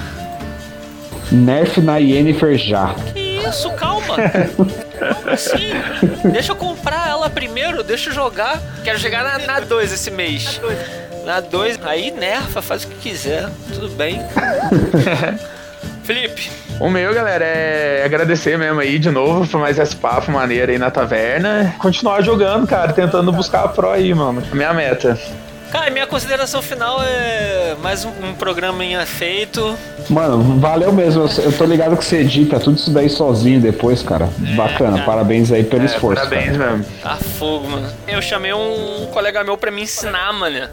Nerf 1.32 1.80
na 1.80 1.96
Yennefer 1.96 2.56
já. 2.58 2.94
Que 3.12 3.18
isso, 3.48 3.70
calma. 3.72 4.16
Como 4.98 5.30
assim? 5.30 5.72
Deixa 6.30 6.52
eu 6.52 6.56
comprar 6.56 7.08
ela 7.08 7.28
primeiro, 7.28 7.82
deixa 7.82 8.10
eu 8.10 8.14
jogar. 8.14 8.60
Quero 8.84 8.98
chegar 8.98 9.40
na 9.40 9.60
2 9.60 9.92
esse 9.92 10.10
mês. 10.10 10.60
Na 10.62 11.05
2, 11.50 11.80
aí 11.84 12.10
nerfa, 12.10 12.62
faz 12.62 12.84
o 12.84 12.88
que 12.88 12.94
quiser, 13.10 13.48
tudo 13.74 13.88
bem. 13.90 14.20
Felipe. 16.04 16.50
O 16.78 16.88
meu, 16.88 17.12
galera, 17.12 17.44
é 17.44 18.04
agradecer 18.04 18.56
mesmo 18.56 18.78
aí 18.78 18.98
de 18.98 19.10
novo 19.10 19.46
por 19.46 19.58
mais 19.58 19.76
esse 19.78 19.96
papo 19.96 20.30
maneiro 20.30 20.70
aí 20.70 20.78
na 20.78 20.90
taverna. 20.90 21.74
Continuar 21.78 22.22
jogando, 22.22 22.66
cara, 22.66 22.92
tentando 22.92 23.32
buscar 23.32 23.64
a 23.64 23.68
pro 23.68 23.90
aí, 23.90 24.14
mano. 24.14 24.42
Minha 24.52 24.72
meta. 24.72 25.18
Cara, 25.76 25.90
minha 25.90 26.06
consideração 26.06 26.62
final 26.62 27.02
é 27.02 27.76
mais 27.82 28.02
um, 28.02 28.08
um 28.08 28.34
programinha 28.34 29.04
feito. 29.04 29.76
Mano, 30.08 30.58
valeu 30.58 30.90
mesmo. 30.90 31.24
Eu, 31.24 31.44
eu 31.44 31.52
tô 31.52 31.66
ligado 31.66 31.98
que 31.98 32.04
você 32.04 32.20
edita 32.20 32.58
tudo 32.58 32.78
isso 32.78 32.90
daí 32.90 33.10
sozinho 33.10 33.60
depois, 33.60 34.02
cara. 34.02 34.26
É, 34.42 34.54
Bacana, 34.54 34.92
cara. 34.92 35.04
parabéns 35.04 35.52
aí 35.52 35.62
pelo 35.62 35.82
é, 35.82 35.84
esforço. 35.84 36.22
Parabéns 36.22 36.56
cara. 36.56 36.70
mesmo. 36.78 36.86
Tá 37.02 37.16
fogo, 37.16 37.68
mano. 37.68 37.86
Eu 38.08 38.22
chamei 38.22 38.54
um 38.54 39.06
colega 39.12 39.44
meu 39.44 39.58
pra 39.58 39.70
me 39.70 39.82
ensinar, 39.82 40.32
mano. 40.32 40.66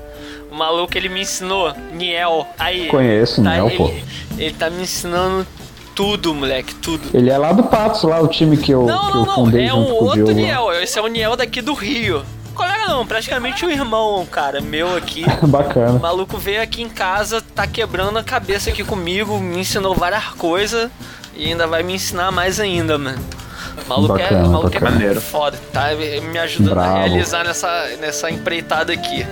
O 0.50 0.56
maluco, 0.56 0.98
ele 0.98 1.10
me 1.10 1.20
ensinou, 1.20 1.74
Niel. 1.92 2.48
Aí. 2.58 2.88
Conheço, 2.88 3.44
tá, 3.44 3.52
Niel, 3.52 3.68
ele, 3.68 3.76
pô. 3.76 3.94
Ele 4.38 4.54
tá 4.54 4.70
me 4.70 4.84
ensinando 4.84 5.46
tudo, 5.94 6.34
moleque, 6.34 6.74
tudo. 6.76 7.10
Ele 7.14 7.30
é 7.30 7.38
lá 7.38 7.52
do 7.52 7.64
Patos, 7.64 8.04
lá, 8.04 8.22
o 8.22 8.28
time 8.30 8.56
que 8.56 8.72
eu, 8.72 8.86
não, 8.86 9.00
que 9.00 9.14
não, 9.18 9.26
eu 9.26 9.32
fundei 9.34 9.68
não, 9.68 9.76
é 9.76 9.80
um 9.80 9.94
outro 9.96 10.32
Niel. 10.32 10.72
Esse 10.82 10.98
é 10.98 11.02
o 11.02 11.08
Niel 11.08 11.36
daqui 11.36 11.62
do 11.62 11.74
Rio. 11.74 12.24
Não, 12.88 13.06
praticamente 13.06 13.66
um 13.66 13.70
irmão, 13.70 14.26
cara, 14.26 14.60
meu 14.62 14.96
aqui. 14.96 15.24
Bacana. 15.48 15.92
O 15.92 16.00
maluco 16.02 16.38
veio 16.38 16.62
aqui 16.62 16.82
em 16.82 16.90
casa, 16.90 17.42
tá 17.42 17.66
quebrando 17.66 18.20
a 18.20 18.24
cabeça 18.24 18.70
aqui 18.70 18.84
comigo, 18.84 19.40
me 19.40 19.60
ensinou 19.60 19.96
várias 19.96 20.26
coisas 20.30 20.90
e 21.36 21.48
ainda 21.48 21.66
vai 21.66 21.82
me 21.82 21.94
ensinar 21.94 22.32
mais 22.32 22.60
ainda, 22.60 22.98
mano. 22.98 23.24
O 23.86 23.90
maluco 23.90 24.14
bacana, 24.14 24.40
é, 24.40 24.44
o 24.44 24.50
maluco 24.50 24.80
bacana. 24.80 25.06
é 25.06 25.16
foda, 25.16 25.60
tá 25.72 25.88
me 26.32 26.38
ajudando 26.38 26.74
Bravo. 26.74 26.96
a 26.96 27.00
realizar 27.00 27.44
nessa, 27.44 27.88
nessa 28.00 28.30
empreitada 28.30 28.94
aqui. 28.94 29.26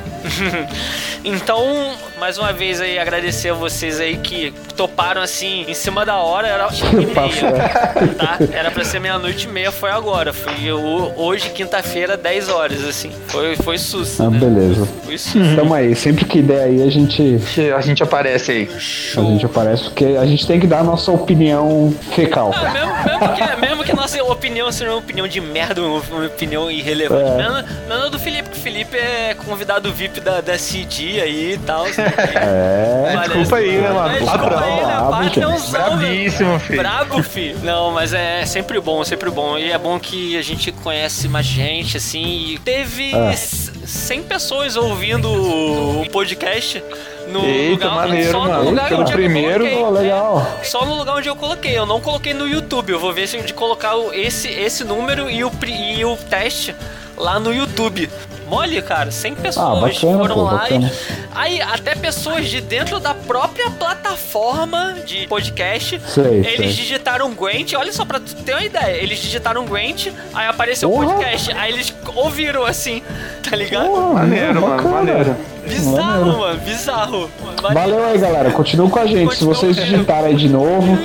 então, 1.24 1.94
mais 2.22 2.38
uma 2.38 2.54
vez 2.54 2.80
aí, 2.80 3.00
agradecer 3.00 3.50
a 3.50 3.56
vocês 3.56 4.00
aí 4.00 4.16
que 4.16 4.54
toparam 4.78 5.24
assim, 5.24 5.66
em 5.68 5.74
cima 5.74 6.06
da 6.06 6.18
hora, 6.18 6.48
era 6.48 6.68
e 6.72 7.06
meia, 7.08 8.14
tá? 8.16 8.38
Era 8.54 8.70
pra 8.70 8.86
ser 8.86 9.00
meia-noite 9.00 9.48
e 9.48 9.50
meia, 9.50 9.72
foi 9.72 9.90
agora. 9.90 10.32
Foi 10.32 10.72
hoje, 10.72 11.50
quinta-feira, 11.50 12.16
10 12.16 12.50
horas, 12.50 12.86
assim. 12.86 13.12
Foi, 13.28 13.56
foi 13.56 13.80
susto. 13.80 14.22
Ah, 14.22 14.30
né? 14.30 14.38
beleza. 14.38 14.88
Foi 15.04 15.18
susto. 15.18 15.56
Tamo 15.56 15.74
aí, 15.74 15.96
sempre 15.96 16.24
que 16.26 16.44
der 16.44 16.66
aí, 16.66 16.84
a 16.84 16.92
gente. 16.92 17.40
A 17.76 17.82
gente 17.82 18.04
aparece 18.04 18.52
aí. 18.52 18.70
Show. 18.80 19.26
A 19.26 19.32
gente 19.32 19.46
aparece 19.48 19.84
porque 19.86 20.06
a 20.06 20.26
gente 20.28 20.46
tem 20.46 20.60
que 20.60 20.68
dar 20.68 20.82
a 20.82 20.84
nossa 20.84 21.12
opinião 21.12 21.92
fecal. 22.12 22.52
Ah, 22.54 22.70
mesmo, 22.70 22.94
mesmo, 23.04 23.36
que, 23.36 23.62
mesmo 23.62 23.84
que 23.84 23.96
nossa 23.96 24.24
opinião 24.24 24.72
seja 24.72 24.92
uma 24.92 25.00
opinião 25.00 25.28
de 25.28 25.42
merda, 25.42 25.82
uma 25.82 26.28
opinião 26.28 26.70
irrelevante. 26.70 27.42
É. 27.42 27.50
Não, 27.90 28.00
não, 28.04 28.10
do 28.12 28.20
Felipe, 28.20 28.44
porque 28.44 28.60
o 28.60 28.62
Felipe 28.62 28.96
é 28.96 29.34
convidado 29.34 29.92
VIP 29.92 30.20
da, 30.20 30.40
da 30.40 30.58
CD 30.58 31.20
aí 31.20 31.54
e 31.54 31.58
tal. 31.58 31.86
É, 32.36 33.17
desculpa 33.24 33.56
aí, 33.58 33.78
né, 33.78 33.89
mano? 33.89 34.19
Desculpa 34.19 34.63
aí, 34.63 34.86
né? 34.86 34.93
Patrãozão. 35.12 35.71
Brabíssimo, 35.71 36.60
filho. 36.60 36.80
Brabo, 36.80 37.24
filho. 37.24 37.60
Não, 37.63 37.91
mas 37.91 38.13
é 38.13 38.45
sempre 38.45 38.80
bom, 38.80 39.04
sempre 39.04 39.30
bom. 39.30 39.58
E 39.58 39.71
é 39.71 39.78
bom 39.78 40.00
que 40.00 40.38
a 40.38 40.41
gente 40.41 40.71
conhece 40.71 41.28
mais 41.28 41.45
gente, 41.45 41.98
assim. 41.98 42.54
E 42.54 42.60
teve 42.60 43.15
é. 43.15 43.36
100 43.36 44.23
pessoas 44.23 44.75
ouvindo 44.75 45.29
o 45.29 46.10
podcast 46.12 46.83
no 47.27 47.46
Eita, 47.46 47.86
lugar, 47.86 47.96
maneiro, 48.08 48.31
só 48.31 48.46
no 48.46 48.69
lugar 48.69 48.90
Pelo 48.90 49.06
primeiro, 49.06 49.65
oh, 49.79 49.90
legal. 49.90 50.58
É, 50.60 50.63
só 50.63 50.86
no 50.86 50.96
lugar 50.96 51.15
onde 51.15 51.29
eu 51.29 51.36
coloquei. 51.36 51.77
Eu 51.77 51.86
não 51.86 52.02
coloquei 52.02 52.33
no 52.33 52.48
YouTube. 52.48 52.92
Eu 52.92 53.00
vou 53.00 53.13
ver 53.13 53.27
se 53.27 53.42
de 53.42 53.54
colocar 53.54 53.94
esse, 54.13 54.50
esse 54.50 54.83
número 54.83 55.29
e 55.29 55.44
o, 55.44 55.52
e 55.65 56.06
o 56.06 56.15
teste 56.17 56.75
lá 57.17 57.40
no 57.40 57.54
YouTube. 57.54 58.10
Mole, 58.52 58.81
cara, 58.81 59.10
100 59.10 59.35
pessoas 59.35 59.77
ah, 59.77 59.79
bacana, 59.79 60.17
foram 60.17 60.35
pô, 60.35 60.41
lá. 60.43 60.69
E, 60.69 60.91
aí, 61.33 61.62
até 61.62 61.95
pessoas 61.95 62.49
de 62.49 62.60
dentro 62.60 62.99
da 62.99 63.13
própria 63.13 63.71
plataforma 63.71 64.97
de 65.06 65.25
podcast, 65.25 66.02
sei, 66.06 66.39
eles 66.39 66.58
sei. 66.58 66.67
digitaram 66.67 67.33
Gwent. 67.33 67.71
Olha 67.75 67.93
só, 67.93 68.04
pra 68.04 68.19
tu 68.19 68.35
ter 68.35 68.52
uma 68.52 68.65
ideia, 68.65 69.02
eles 69.02 69.19
digitaram 69.19 69.63
Gwent, 69.63 70.08
aí 70.33 70.47
apareceu 70.49 70.93
o 70.93 70.97
podcast. 70.97 71.54
Aí 71.54 71.71
eles 71.71 71.93
ouviram 72.13 72.65
assim, 72.65 73.02
tá 73.49 73.56
ligado? 73.56 73.87
Porra, 73.87 74.13
maneiro, 74.15 74.62
mano, 74.62 74.89
maneiro. 74.89 75.37
Bizarro, 75.65 76.02
maneiro. 76.02 76.39
mano, 76.39 76.60
bizarro. 76.60 77.31
Valeu 77.73 78.04
aí, 78.04 78.17
galera. 78.17 78.52
Continuem 78.52 78.89
com 78.89 78.99
a 78.99 79.06
gente. 79.06 79.33
Se 79.33 79.45
vocês 79.45 79.77
digitarem 79.77 80.31
aí 80.31 80.35
de 80.35 80.49
novo, 80.49 80.97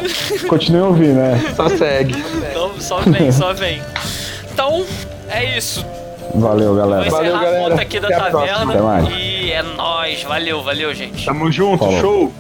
continuem 0.49 0.83
ouvindo, 0.83 1.15
né? 1.15 1.55
Só 1.55 1.69
segue. 1.69 2.25
Então, 2.51 2.73
só 2.81 2.99
vem, 3.03 3.31
só 3.31 3.53
vem. 3.53 3.81
Então, 4.53 4.85
é 5.29 5.57
isso. 5.57 5.87
Valeu, 6.35 6.75
galera. 6.75 7.03
Vou 7.03 7.11
valeu, 7.11 7.33
galera. 7.33 7.67
a 7.67 7.71
conta 7.71 7.83
aqui 7.83 8.01
da 8.01 8.09
Até 8.09 8.19
taverna. 8.31 9.11
E 9.11 9.53
é 9.53 9.63
nóis. 9.63 10.23
Valeu, 10.25 10.63
valeu, 10.63 10.95
gente. 10.95 11.25
Tamo 11.25 11.51
junto, 11.51 11.85
Falou. 11.85 12.01
show. 12.01 12.33